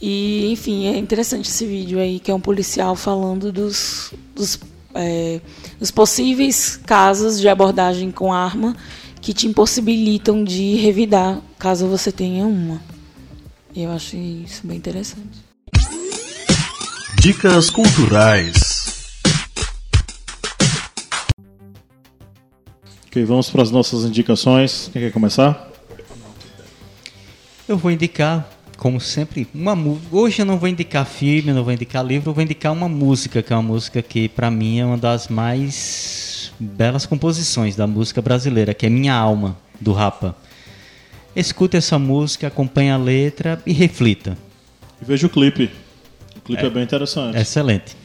E, 0.00 0.50
enfim, 0.50 0.86
é 0.86 0.96
interessante 0.96 1.50
esse 1.50 1.66
vídeo 1.66 1.98
aí, 1.98 2.20
que 2.20 2.30
é 2.30 2.34
um 2.34 2.40
policial 2.40 2.96
falando 2.96 3.52
dos, 3.52 4.14
dos, 4.34 4.58
é, 4.94 5.42
dos 5.78 5.90
possíveis 5.90 6.80
casos 6.86 7.38
de 7.38 7.50
abordagem 7.50 8.10
com 8.10 8.32
arma 8.32 8.74
que 9.20 9.32
te 9.32 9.46
impossibilitam 9.46 10.44
de 10.44 10.76
revidar 10.76 11.40
caso 11.58 11.86
você 11.86 12.10
tenha 12.12 12.46
uma. 12.46 12.80
Eu 13.74 13.90
acho 13.90 14.16
isso 14.16 14.66
bem 14.66 14.76
interessante. 14.76 15.38
Dicas 17.20 17.68
culturais. 17.70 18.78
Ok, 23.06 23.24
vamos 23.24 23.50
para 23.50 23.62
as 23.62 23.70
nossas 23.70 24.04
indicações. 24.04 24.90
Quem 24.92 25.02
quer 25.02 25.12
começar? 25.12 25.70
Eu 27.66 27.76
vou 27.76 27.90
indicar, 27.90 28.48
como 28.76 29.00
sempre, 29.00 29.46
uma 29.54 29.74
música. 29.74 30.06
Hoje 30.16 30.42
eu 30.42 30.46
não 30.46 30.58
vou 30.58 30.68
indicar 30.68 31.04
filme, 31.04 31.52
não 31.52 31.64
vou 31.64 31.72
indicar 31.72 32.04
livro, 32.04 32.30
eu 32.30 32.34
vou 32.34 32.42
indicar 32.42 32.72
uma 32.72 32.88
música, 32.88 33.42
que 33.42 33.52
é 33.52 33.56
uma 33.56 33.62
música 33.62 34.00
que 34.00 34.28
para 34.28 34.50
mim 34.50 34.78
é 34.78 34.86
uma 34.86 34.96
das 34.96 35.28
mais 35.28 36.27
belas 36.58 37.06
composições 37.06 37.76
da 37.76 37.86
música 37.86 38.20
brasileira, 38.20 38.74
que 38.74 38.86
é 38.86 38.88
Minha 38.88 39.14
Alma, 39.14 39.56
do 39.80 39.92
Rapa. 39.92 40.34
Escute 41.34 41.76
essa 41.76 41.98
música, 41.98 42.48
acompanhe 42.48 42.90
a 42.90 42.96
letra 42.96 43.62
e 43.64 43.72
reflita. 43.72 44.36
E 45.00 45.04
veja 45.04 45.26
o 45.26 45.30
clipe. 45.30 45.70
O 46.36 46.40
clipe 46.40 46.62
é, 46.62 46.66
é 46.66 46.70
bem 46.70 46.82
interessante. 46.82 47.38
Excelente. 47.38 47.96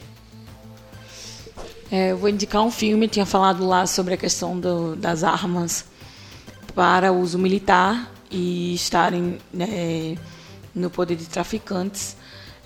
É, 1.90 2.12
eu 2.12 2.18
vou 2.18 2.28
indicar 2.28 2.62
um 2.62 2.70
filme, 2.70 3.08
tinha 3.08 3.26
falado 3.26 3.66
lá 3.66 3.86
sobre 3.86 4.14
a 4.14 4.16
questão 4.16 4.58
do, 4.58 4.96
das 4.96 5.24
armas 5.24 5.84
para 6.74 7.12
uso 7.12 7.38
militar 7.38 8.12
e 8.30 8.74
estarem 8.74 9.38
né, 9.52 10.16
no 10.74 10.90
poder 10.90 11.16
de 11.16 11.26
traficantes. 11.26 12.16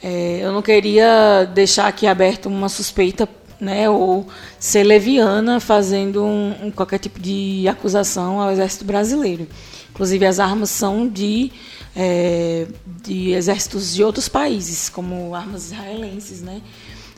É, 0.03 0.39
eu 0.41 0.53
não 0.53 0.63
queria 0.63 1.45
deixar 1.53 1.89
aqui 1.89 2.07
aberto 2.07 2.47
uma 2.47 2.69
suspeita 2.69 3.29
né, 3.61 3.89
ou 3.91 4.27
ser 4.59 4.85
leviana 4.85 5.61
fazendo 5.61 6.25
um, 6.25 6.67
um, 6.67 6.71
qualquer 6.71 6.99
tipo 6.99 7.19
de 7.19 7.67
acusação 7.69 8.41
ao 8.41 8.51
exército 8.51 8.85
brasileiro. 8.85 9.47
Inclusive 9.91 10.27
as 10.27 10.39
armas 10.39 10.71
são 10.71 11.09
de, 11.09 11.51
é, 11.97 12.67
de 13.03 13.33
exércitos 13.33 13.95
de 13.95 14.05
outros 14.05 14.29
países, 14.29 14.89
como 14.89 15.35
armas 15.35 15.67
israelenses, 15.67 16.41
né? 16.41 16.63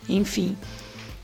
Enfim, 0.09 0.57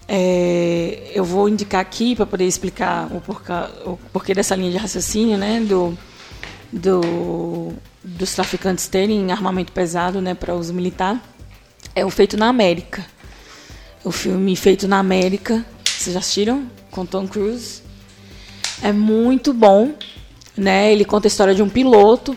é, 0.07 1.11
eu 1.15 1.25
vou 1.25 1.49
indicar 1.49 1.81
aqui 1.81 2.15
para 2.15 2.27
poder 2.27 2.45
explicar 2.45 3.09
o 3.11 3.21
porquê, 3.21 3.53
o 3.85 3.99
porquê 4.13 4.35
dessa 4.35 4.55
linha 4.55 4.71
de 4.71 4.77
raciocínio, 4.77 5.39
né, 5.39 5.61
do, 5.61 5.97
do, 6.71 7.73
dos 8.05 8.35
traficantes 8.35 8.87
terem 8.87 9.33
armamento 9.33 9.73
pesado, 9.73 10.21
né, 10.21 10.35
para 10.35 10.55
uso 10.55 10.75
militar. 10.75 11.21
É 11.95 12.05
o 12.05 12.11
feito 12.11 12.37
na 12.37 12.49
América 12.49 13.16
o 14.07 14.13
filme 14.13 14.55
feito 14.55 14.87
na 14.87 15.01
América. 15.01 15.67
Vocês 15.85 16.15
já 16.15 16.21
assistiram? 16.21 16.71
Com 16.93 17.05
Tom 17.05 17.27
Cruise. 17.27 17.83
É 18.81 18.93
muito 18.93 19.53
bom, 19.53 19.95
né? 20.57 20.93
Ele 20.93 21.05
conta 21.05 21.27
a 21.27 21.29
história 21.29 21.55
de 21.55 21.61
um 21.61 21.69
piloto, 21.69 22.37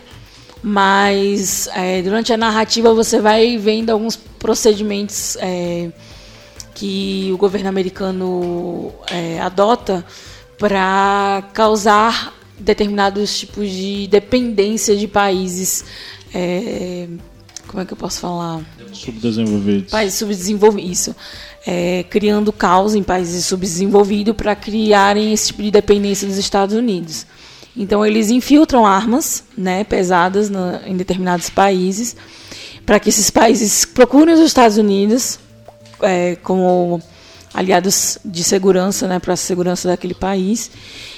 mas 0.60 1.68
é, 1.68 2.02
durante 2.02 2.32
a 2.32 2.36
narrativa 2.36 2.92
você 2.92 3.20
vai 3.20 3.56
vendo 3.56 3.90
alguns 3.90 4.16
procedimentos 4.16 5.36
é, 5.40 5.92
que 6.74 7.30
o 7.32 7.36
governo 7.36 7.68
americano 7.68 8.92
é, 9.08 9.40
adota 9.40 10.04
para 10.58 11.44
causar 11.52 12.34
determinados 12.58 13.38
tipos 13.38 13.70
de 13.70 14.08
dependência 14.08 14.96
de 14.96 15.06
países 15.06 15.84
é, 16.34 17.06
como 17.70 17.80
é 17.80 17.86
que 17.86 17.92
eu 17.92 17.96
posso 17.96 18.18
falar? 18.18 18.60
Subdesenvolvidos. 18.92 19.92
Países 19.92 20.18
subdesenvolvidos, 20.18 20.90
isso. 20.90 21.16
É, 21.66 22.04
criando 22.08 22.52
caos 22.52 22.94
em 22.94 23.02
países 23.02 23.44
subdesenvolvidos 23.44 24.34
para 24.34 24.56
criarem 24.56 25.32
esse 25.32 25.48
tipo 25.48 25.62
de 25.62 25.70
dependência 25.70 26.26
dos 26.26 26.38
Estados 26.38 26.74
Unidos. 26.74 27.26
Então 27.76 28.04
eles 28.04 28.30
infiltram 28.30 28.86
armas, 28.86 29.44
né, 29.56 29.84
pesadas 29.84 30.48
na, 30.50 30.80
em 30.86 30.96
determinados 30.96 31.50
países, 31.50 32.16
para 32.84 32.98
que 32.98 33.10
esses 33.10 33.30
países 33.30 33.84
procurem 33.84 34.34
os 34.34 34.40
Estados 34.40 34.78
Unidos 34.78 35.38
é, 36.02 36.36
como 36.36 37.00
aliados 37.52 38.18
de 38.24 38.44
segurança, 38.44 39.06
né, 39.06 39.18
para 39.18 39.34
a 39.34 39.36
segurança 39.36 39.88
daquele 39.88 40.14
país. 40.14 40.70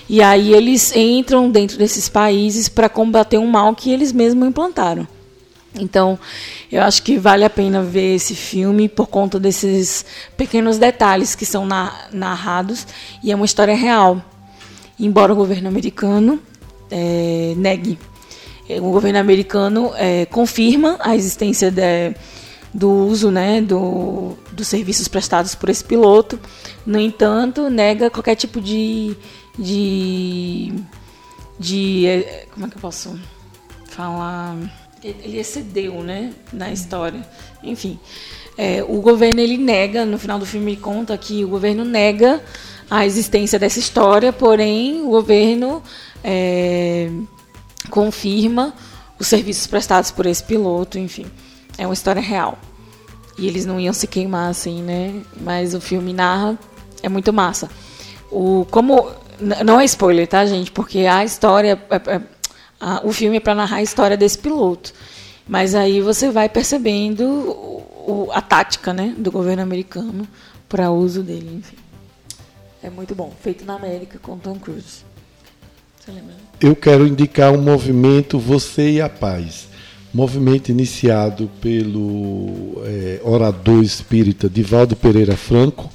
E 0.08 0.22
aí 0.22 0.52
eles 0.52 0.94
entram 0.94 1.50
dentro 1.50 1.78
desses 1.78 2.08
países 2.08 2.68
para 2.68 2.88
combater 2.88 3.38
um 3.38 3.46
mal 3.46 3.74
que 3.74 3.90
eles 3.90 4.12
mesmos 4.12 4.46
implantaram. 4.46 5.06
Então, 5.74 6.18
eu 6.70 6.82
acho 6.82 7.02
que 7.02 7.18
vale 7.18 7.44
a 7.44 7.50
pena 7.50 7.82
ver 7.82 8.16
esse 8.16 8.34
filme 8.34 8.88
por 8.88 9.06
conta 9.06 9.40
desses 9.40 10.04
pequenos 10.36 10.76
detalhes 10.78 11.34
que 11.34 11.46
são 11.46 11.66
narrados 12.12 12.86
e 13.22 13.32
é 13.32 13.34
uma 13.34 13.46
história 13.46 13.74
real. 13.74 14.22
Embora 15.00 15.32
o 15.32 15.36
governo 15.36 15.68
americano 15.68 16.38
é, 16.90 17.54
negue, 17.56 17.98
é, 18.68 18.80
o 18.80 18.90
governo 18.90 19.18
americano 19.18 19.92
é, 19.96 20.26
confirma 20.26 20.98
a 21.00 21.16
existência 21.16 21.70
de, 21.70 22.14
do 22.72 22.90
uso 22.90 23.30
né, 23.30 23.62
do, 23.62 24.36
dos 24.52 24.68
serviços 24.68 25.08
prestados 25.08 25.54
por 25.54 25.70
esse 25.70 25.84
piloto. 25.84 26.38
No 26.84 27.00
entanto, 27.00 27.70
nega 27.70 28.10
qualquer 28.10 28.34
tipo 28.36 28.60
de, 28.60 29.16
de, 29.58 30.72
de 31.58 32.06
é, 32.06 32.46
como 32.52 32.66
é 32.66 32.68
que 32.68 32.76
eu 32.76 32.80
posso 32.80 33.18
falar? 33.88 34.81
Ele 35.02 35.38
excedeu, 35.38 36.02
né, 36.02 36.32
na 36.52 36.70
história. 36.70 37.26
Enfim, 37.62 37.98
é, 38.56 38.84
o 38.86 39.00
governo 39.00 39.40
ele 39.40 39.56
nega, 39.56 40.04
no 40.04 40.18
final 40.18 40.38
do 40.38 40.46
filme 40.46 40.72
ele 40.72 40.80
conta 40.80 41.16
que 41.16 41.44
o 41.44 41.48
governo 41.48 41.84
nega 41.84 42.42
a 42.90 43.06
existência 43.06 43.58
dessa 43.58 43.78
história, 43.78 44.32
porém 44.32 45.02
o 45.02 45.08
governo 45.08 45.82
é, 46.22 47.10
confirma 47.90 48.74
os 49.18 49.26
serviços 49.26 49.66
prestados 49.66 50.10
por 50.10 50.26
esse 50.26 50.42
piloto, 50.42 50.98
enfim, 50.98 51.26
é 51.78 51.86
uma 51.86 51.94
história 51.94 52.20
real. 52.20 52.58
E 53.38 53.46
eles 53.46 53.64
não 53.64 53.80
iam 53.80 53.94
se 53.94 54.06
queimar 54.06 54.50
assim, 54.50 54.82
né? 54.82 55.22
Mas 55.40 55.74
o 55.74 55.80
filme 55.80 56.12
narra, 56.12 56.58
é 57.02 57.08
muito 57.08 57.32
massa. 57.32 57.68
O 58.30 58.66
como 58.70 59.10
não 59.64 59.80
é 59.80 59.84
spoiler, 59.84 60.28
tá, 60.28 60.44
gente? 60.44 60.70
Porque 60.70 61.00
a 61.00 61.24
história 61.24 61.80
é, 61.90 61.96
é 62.14 62.20
a, 62.82 63.00
o 63.04 63.12
filme 63.12 63.36
é 63.36 63.40
para 63.40 63.54
narrar 63.54 63.76
a 63.76 63.82
história 63.82 64.16
desse 64.16 64.36
piloto. 64.36 64.92
Mas 65.46 65.74
aí 65.74 66.00
você 66.00 66.30
vai 66.30 66.48
percebendo 66.48 67.22
o, 67.24 68.28
a 68.32 68.40
tática 68.40 68.92
né, 68.92 69.14
do 69.16 69.30
governo 69.30 69.62
americano 69.62 70.26
para 70.68 70.90
uso 70.90 71.22
dele. 71.22 71.58
Enfim. 71.58 71.76
É 72.82 72.90
muito 72.90 73.14
bom. 73.14 73.32
Feito 73.40 73.64
na 73.64 73.76
América 73.76 74.18
com 74.20 74.36
Tom 74.36 74.58
Cruise. 74.58 75.04
Você 76.00 76.10
lembra? 76.10 76.34
Eu 76.60 76.74
quero 76.74 77.06
indicar 77.06 77.52
um 77.52 77.62
movimento 77.62 78.36
Você 78.38 78.90
e 78.90 79.00
a 79.00 79.08
Paz. 79.08 79.68
Movimento 80.12 80.70
iniciado 80.70 81.48
pelo 81.60 82.82
é, 82.84 83.20
orador 83.22 83.82
espírita 83.82 84.48
Divaldo 84.48 84.96
Pereira 84.96 85.36
Franco, 85.36 85.88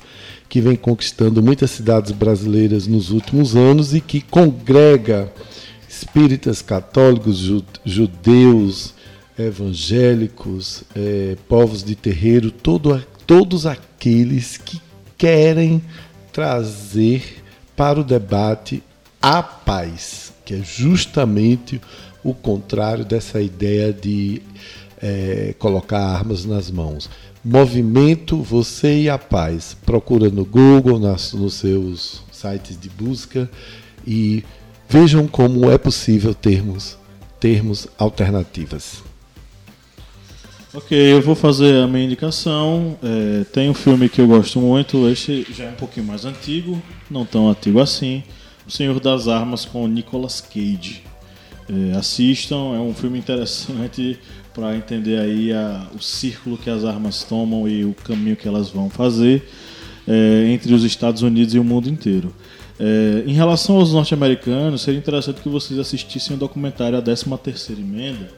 que 0.47 0.61
vem 0.61 0.77
conquistando 0.77 1.43
muitas 1.43 1.69
cidades 1.71 2.11
brasileiras 2.13 2.87
nos 2.87 3.11
últimos 3.11 3.55
anos 3.55 3.93
e 3.93 3.99
que 3.99 4.21
congrega 4.21 5.31
espíritas, 5.97 6.61
católicos, 6.61 7.37
judeus, 7.85 8.93
evangélicos, 9.37 10.83
é, 10.95 11.35
povos 11.47 11.83
de 11.83 11.95
terreiro, 11.95 12.51
todo, 12.51 13.03
todos 13.25 13.65
aqueles 13.65 14.57
que 14.57 14.81
querem 15.17 15.81
trazer 16.31 17.43
para 17.75 17.99
o 17.99 18.03
debate 18.03 18.83
a 19.21 19.41
paz, 19.41 20.33
que 20.45 20.55
é 20.55 20.61
justamente 20.63 21.81
o 22.23 22.33
contrário 22.33 23.05
dessa 23.05 23.41
ideia 23.41 23.91
de 23.91 24.41
é, 25.01 25.53
colocar 25.57 25.99
armas 25.99 26.45
nas 26.45 26.69
mãos. 26.69 27.09
Movimento 27.43 28.41
Você 28.41 29.03
e 29.03 29.09
a 29.09 29.17
Paz. 29.17 29.77
Procura 29.85 30.29
no 30.29 30.43
Google, 30.43 30.99
nas, 30.99 31.33
nos 31.33 31.53
seus 31.53 32.23
sites 32.31 32.77
de 32.79 32.89
busca 32.89 33.49
e 34.05 34.43
Vejam 34.89 35.27
como 35.27 35.69
é 35.69 35.77
possível 35.77 36.33
termos, 36.33 36.97
termos 37.39 37.87
alternativas. 37.97 39.03
Ok, 40.73 40.95
eu 40.95 41.21
vou 41.21 41.35
fazer 41.35 41.75
a 41.75 41.87
minha 41.87 42.05
indicação. 42.05 42.97
É, 43.03 43.43
tem 43.45 43.69
um 43.69 43.73
filme 43.73 44.07
que 44.07 44.21
eu 44.21 44.27
gosto 44.27 44.59
muito, 44.59 45.09
este 45.09 45.45
já 45.51 45.65
é 45.65 45.69
um 45.69 45.75
pouquinho 45.75 46.05
mais 46.05 46.23
antigo, 46.23 46.81
não 47.09 47.25
tão 47.25 47.49
antigo 47.49 47.79
assim. 47.79 48.23
O 48.65 48.71
Senhor 48.71 48.99
das 48.99 49.27
Armas 49.27 49.65
com 49.65 49.87
Nicolas 49.87 50.39
Cage. 50.39 51.03
É, 51.69 51.97
assistam, 51.97 52.75
é 52.75 52.79
um 52.79 52.93
filme 52.93 53.19
interessante 53.19 54.19
para 54.53 54.77
entender 54.77 55.19
aí 55.19 55.51
a, 55.51 55.87
o 55.93 56.01
círculo 56.01 56.57
que 56.57 56.69
as 56.69 56.85
armas 56.85 57.23
tomam 57.23 57.67
e 57.67 57.83
o 57.83 57.93
caminho 57.93 58.37
que 58.37 58.47
elas 58.47 58.69
vão 58.69 58.89
fazer 58.89 59.49
é, 60.07 60.45
entre 60.51 60.73
os 60.73 60.83
Estados 60.83 61.21
Unidos 61.21 61.53
e 61.53 61.59
o 61.59 61.63
mundo 61.63 61.89
inteiro. 61.89 62.33
É, 62.79 63.23
em 63.25 63.33
relação 63.33 63.77
aos 63.77 63.91
norte-americanos, 63.91 64.81
seria 64.81 64.99
interessante 64.99 65.41
que 65.41 65.49
vocês 65.49 65.79
assistissem 65.79 66.35
o 66.35 66.39
documentário 66.39 66.97
A 66.97 67.01
13 67.01 67.25
Terceira 67.43 67.81
Emenda, 67.81 68.29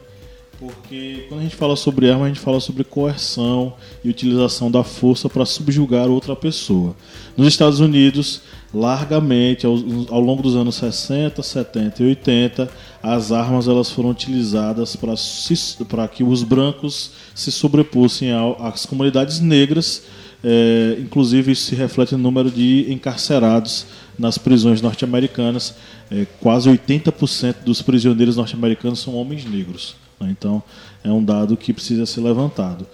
porque 0.58 1.24
quando 1.28 1.40
a 1.40 1.42
gente 1.42 1.56
fala 1.56 1.74
sobre 1.74 2.10
arma, 2.10 2.26
a 2.26 2.28
gente 2.28 2.40
fala 2.40 2.60
sobre 2.60 2.84
coerção 2.84 3.74
e 4.04 4.10
utilização 4.10 4.70
da 4.70 4.84
força 4.84 5.28
para 5.28 5.46
subjugar 5.46 6.08
outra 6.08 6.36
pessoa. 6.36 6.94
Nos 7.34 7.48
Estados 7.48 7.80
Unidos, 7.80 8.42
largamente, 8.72 9.64
ao, 9.64 9.72
ao, 10.10 10.20
longo 10.20 10.42
dos 10.42 10.54
anos 10.54 10.74
60, 10.76 11.42
70 11.42 12.02
e 12.02 12.06
80, 12.06 12.70
as 13.02 13.32
armas 13.32 13.68
elas 13.68 13.90
foram 13.90 14.10
utilizadas 14.10 14.96
para 14.96 16.08
que 16.08 16.22
os 16.22 16.42
brancos 16.42 17.12
se 17.34 17.50
sobrepussem 17.50 18.30
às 18.58 18.84
comunidades 18.84 19.40
negras, 19.40 20.02
é, 20.44 20.96
inclusive 20.98 21.52
isso 21.52 21.64
se 21.64 21.74
reflete 21.74 22.12
no 22.12 22.18
número 22.18 22.50
de 22.50 22.86
encarcerados 22.90 23.86
nas 24.20 24.36
prisões 24.36 24.82
norte-americanas, 24.82 25.74
é, 26.10 26.26
quase 26.40 26.68
80% 26.68 27.64
dos 27.64 27.80
prisioneiros 27.80 28.36
norte-americanos 28.36 29.00
são 29.00 29.14
homens 29.14 29.46
negros. 29.46 29.96
Né? 30.20 30.28
Então, 30.30 30.62
é 31.02 31.10
um 31.10 31.24
dado 31.24 31.56
que 31.56 31.72
precisa 31.72 32.04
ser 32.04 32.20
levantado. 32.20 32.86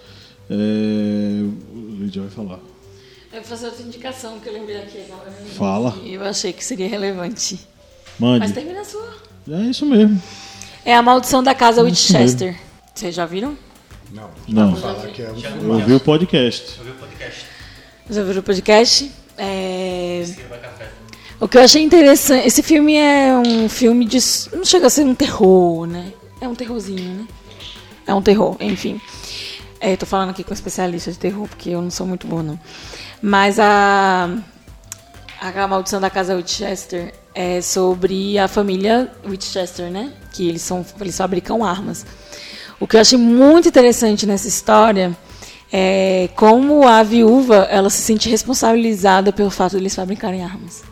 É... 0.49 1.43
O 1.73 1.97
Lídia 1.99 2.21
vai 2.21 2.31
falar. 2.31 2.59
Eu 3.33 3.41
vou 3.41 3.43
fazer 3.43 3.65
outra 3.65 3.83
indicação 3.83 4.39
que 4.39 4.47
eu 4.47 4.53
lembrei 4.53 4.77
aqui 4.77 4.99
agora. 5.01 5.29
Fala. 5.57 5.97
E 6.01 6.13
eu 6.13 6.23
achei 6.23 6.53
que 6.53 6.63
seria 6.63 6.87
relevante. 6.87 7.59
Mande. 8.17 8.39
Mas 8.39 8.53
termina 8.53 8.79
a 8.79 8.85
sua. 8.85 9.13
É 9.49 9.61
isso 9.63 9.85
mesmo. 9.85 10.21
É 10.85 10.95
a 10.95 11.01
maldição 11.01 11.43
da 11.43 11.53
casa 11.53 11.81
é 11.81 11.83
Winchester. 11.83 12.57
Vocês 12.95 13.13
já 13.13 13.25
viram? 13.25 13.57
Não. 14.13 14.29
Não. 14.47 14.75
Fala 14.77 15.07
que 15.07 15.21
é 15.21 15.29
um. 15.29 15.63
Eu 15.63 15.73
ouvi 15.73 15.93
o 15.93 15.99
podcast. 15.99 16.79
Ouvi 16.79 16.91
o 16.91 16.95
podcast. 16.95 17.45
Já 18.09 18.23
viram 18.23 18.39
o 18.39 18.43
podcast? 18.43 19.11
É... 19.37 19.76
O 21.39 21.47
que 21.47 21.57
eu 21.57 21.61
achei 21.61 21.83
interessante, 21.83 22.47
esse 22.47 22.63
filme 22.63 22.95
é 22.95 23.31
um 23.33 23.69
filme 23.69 24.05
de. 24.05 24.17
Não 24.53 24.65
chega 24.65 24.87
a 24.87 24.89
ser 24.89 25.03
um 25.03 25.13
terror, 25.13 25.85
né? 25.85 26.11
É 26.41 26.47
um 26.47 26.55
terrorzinho, 26.55 27.13
né? 27.13 27.27
É 28.07 28.13
um 28.13 28.21
terror, 28.23 28.55
enfim. 28.59 28.99
É, 29.79 29.95
tô 29.95 30.07
falando 30.07 30.31
aqui 30.31 30.43
com 30.43 30.51
especialista 30.51 31.11
de 31.11 31.19
terror, 31.19 31.47
porque 31.47 31.69
eu 31.69 31.81
não 31.81 31.91
sou 31.91 32.07
muito 32.07 32.25
boa, 32.25 32.41
não. 32.41 32.59
Mas 33.21 33.59
a. 33.59 34.29
A 35.39 35.67
Maldição 35.67 36.01
da 36.01 36.09
Casa 36.09 36.35
Winchester 36.35 37.13
é 37.35 37.61
sobre 37.61 38.39
a 38.39 38.47
família 38.47 39.11
Winchester, 39.23 39.91
né? 39.91 40.11
Que 40.33 40.49
eles, 40.49 40.63
são, 40.63 40.83
eles 40.99 41.15
fabricam 41.15 41.63
armas. 41.63 42.03
O 42.79 42.87
que 42.87 42.97
eu 42.97 43.01
achei 43.01 43.19
muito 43.19 43.67
interessante 43.67 44.25
nessa 44.25 44.47
história 44.47 45.15
é 45.71 46.29
como 46.35 46.87
a 46.87 47.03
viúva 47.03 47.67
ela 47.69 47.91
se 47.91 48.01
sente 48.01 48.27
responsabilizada 48.27 49.31
pelo 49.31 49.51
fato 49.51 49.73
de 49.73 49.77
eles 49.77 49.93
fabricarem 49.93 50.43
armas. 50.43 50.83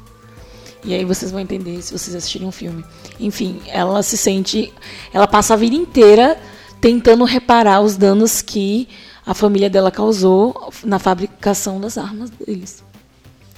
E 0.85 0.93
aí 0.93 1.03
vocês 1.03 1.31
vão 1.31 1.39
entender 1.39 1.81
se 1.81 1.91
vocês 1.91 2.15
assistirem 2.15 2.47
um 2.47 2.51
filme. 2.51 2.85
Enfim, 3.19 3.59
ela 3.67 4.03
se 4.03 4.15
sente. 4.15 4.71
Ela 5.11 5.27
passa 5.27 5.55
a 5.55 5.57
vida 5.57 5.75
inteira 5.75 6.37
tentando 6.79 7.23
reparar 7.23 7.81
os 7.81 7.97
danos 7.97 8.41
que 8.41 8.87
a 9.25 9.33
família 9.33 9.69
dela 9.69 9.89
causou 9.89 10.71
na 10.83 10.99
fabricação 10.99 11.81
das 11.81 11.97
armas 11.97 12.29
deles. 12.29 12.83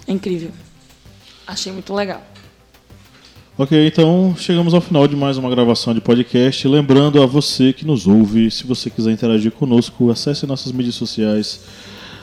É 0.07 0.13
incrível. 0.13 0.51
Achei 1.45 1.71
muito 1.71 1.93
legal. 1.93 2.21
Ok, 3.57 3.87
então 3.87 4.35
chegamos 4.37 4.73
ao 4.73 4.79
final 4.79 5.07
de 5.07 5.15
mais 5.15 5.37
uma 5.37 5.49
gravação 5.49 5.93
de 5.93 5.99
podcast. 5.99 6.65
Lembrando 6.67 7.21
a 7.21 7.25
você 7.25 7.73
que 7.73 7.85
nos 7.85 8.07
ouve, 8.07 8.49
se 8.51 8.65
você 8.65 8.89
quiser 8.89 9.11
interagir 9.11 9.51
conosco, 9.51 10.09
acesse 10.11 10.45
nossas 10.45 10.71
mídias 10.71 10.95
sociais 10.95 11.61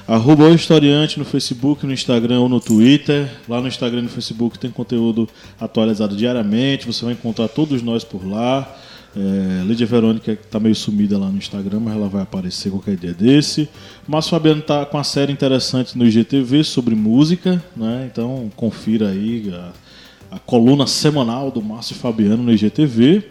Arroba 0.06 0.44
o 0.44 0.54
Historiante 0.54 1.18
no 1.18 1.24
Facebook, 1.24 1.86
no 1.86 1.92
Instagram 1.92 2.40
ou 2.40 2.48
no 2.48 2.60
Twitter. 2.60 3.26
Lá 3.48 3.58
no 3.58 3.66
Instagram 3.68 4.00
e 4.00 4.02
no 4.02 4.08
Facebook 4.10 4.58
tem 4.58 4.70
conteúdo 4.70 5.26
atualizado 5.58 6.14
diariamente. 6.14 6.86
Você 6.86 7.06
vai 7.06 7.14
encontrar 7.14 7.48
todos 7.48 7.80
nós 7.82 8.04
por 8.04 8.26
lá. 8.26 8.70
É, 9.16 9.64
Lídia 9.64 9.86
Verônica 9.86 10.36
tá 10.50 10.60
meio 10.60 10.74
sumida 10.74 11.16
lá 11.16 11.30
no 11.30 11.38
Instagram, 11.38 11.80
mas 11.80 11.94
ela 11.94 12.08
vai 12.08 12.22
aparecer 12.22 12.70
qualquer 12.70 12.96
dia 12.96 13.14
desse. 13.14 13.66
Márcio 14.06 14.32
Fabiano 14.32 14.60
tá 14.60 14.84
com 14.84 14.98
uma 14.98 15.04
série 15.04 15.32
interessante 15.32 15.96
no 15.96 16.04
IGTV 16.04 16.64
sobre 16.64 16.94
música, 16.94 17.62
né? 17.74 18.06
Então 18.12 18.50
confira 18.56 19.08
aí 19.08 19.50
a, 19.54 20.36
a 20.36 20.38
coluna 20.38 20.86
semanal 20.86 21.50
do 21.50 21.62
Márcio 21.62 21.94
Fabiano 21.94 22.42
no 22.42 22.52
IGTV. 22.52 23.22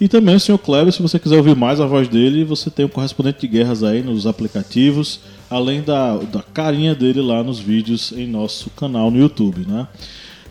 E 0.00 0.08
também 0.08 0.34
o 0.34 0.40
Sr. 0.40 0.58
Kleber, 0.58 0.92
se 0.92 1.02
você 1.02 1.18
quiser 1.18 1.36
ouvir 1.36 1.54
mais 1.54 1.80
a 1.80 1.86
voz 1.86 2.08
dele, 2.08 2.42
você 2.42 2.70
tem 2.70 2.84
o 2.84 2.88
correspondente 2.88 3.40
de 3.40 3.46
guerras 3.46 3.84
aí 3.84 4.02
nos 4.02 4.26
aplicativos, 4.26 5.20
além 5.52 5.82
da, 5.82 6.16
da 6.16 6.42
carinha 6.42 6.94
dele 6.94 7.20
lá 7.20 7.42
nos 7.42 7.60
vídeos 7.60 8.12
em 8.12 8.26
nosso 8.26 8.70
canal 8.70 9.10
no 9.10 9.18
YouTube, 9.18 9.66
né? 9.66 9.86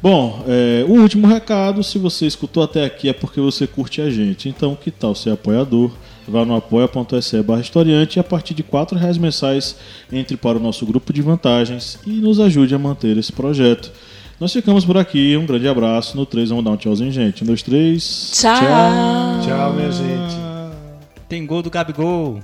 Bom, 0.01 0.43
é, 0.47 0.83
o 0.87 0.93
último 0.93 1.27
recado, 1.27 1.83
se 1.83 1.99
você 1.99 2.25
escutou 2.25 2.63
até 2.63 2.85
aqui 2.85 3.07
é 3.07 3.13
porque 3.13 3.39
você 3.39 3.67
curte 3.67 4.01
a 4.01 4.09
gente. 4.09 4.49
Então, 4.49 4.75
que 4.75 4.89
tal 4.89 5.13
ser 5.13 5.31
apoiador? 5.31 5.91
Vá 6.27 6.45
no 6.45 6.55
apoia.se 6.55 7.41
barra 7.43 7.61
historiante 7.61 8.17
e 8.17 8.19
a 8.19 8.23
partir 8.23 8.53
de 8.53 8.63
R$ 8.63 8.97
reais 8.97 9.17
mensais 9.17 9.75
entre 10.11 10.37
para 10.37 10.57
o 10.57 10.61
nosso 10.61 10.85
grupo 10.85 11.11
de 11.11 11.21
vantagens 11.21 11.99
e 12.05 12.11
nos 12.11 12.39
ajude 12.39 12.73
a 12.73 12.79
manter 12.79 13.17
esse 13.17 13.31
projeto. 13.31 13.91
Nós 14.39 14.51
ficamos 14.51 14.83
por 14.83 14.97
aqui, 14.97 15.37
um 15.37 15.45
grande 15.45 15.67
abraço. 15.67 16.17
No 16.17 16.25
3 16.25 16.49
vamos 16.49 16.65
dar 16.65 16.71
um 16.71 16.77
tchauzinho, 16.77 17.11
gente. 17.11 17.43
Um, 17.43 17.47
dois, 17.47 17.61
três. 17.61 18.31
Tchau. 18.33 18.55
Tchau, 19.45 19.73
minha 19.73 19.91
gente. 19.91 20.35
Tem 21.29 21.45
gol 21.45 21.61
do 21.61 21.69
Gabigol. 21.69 22.39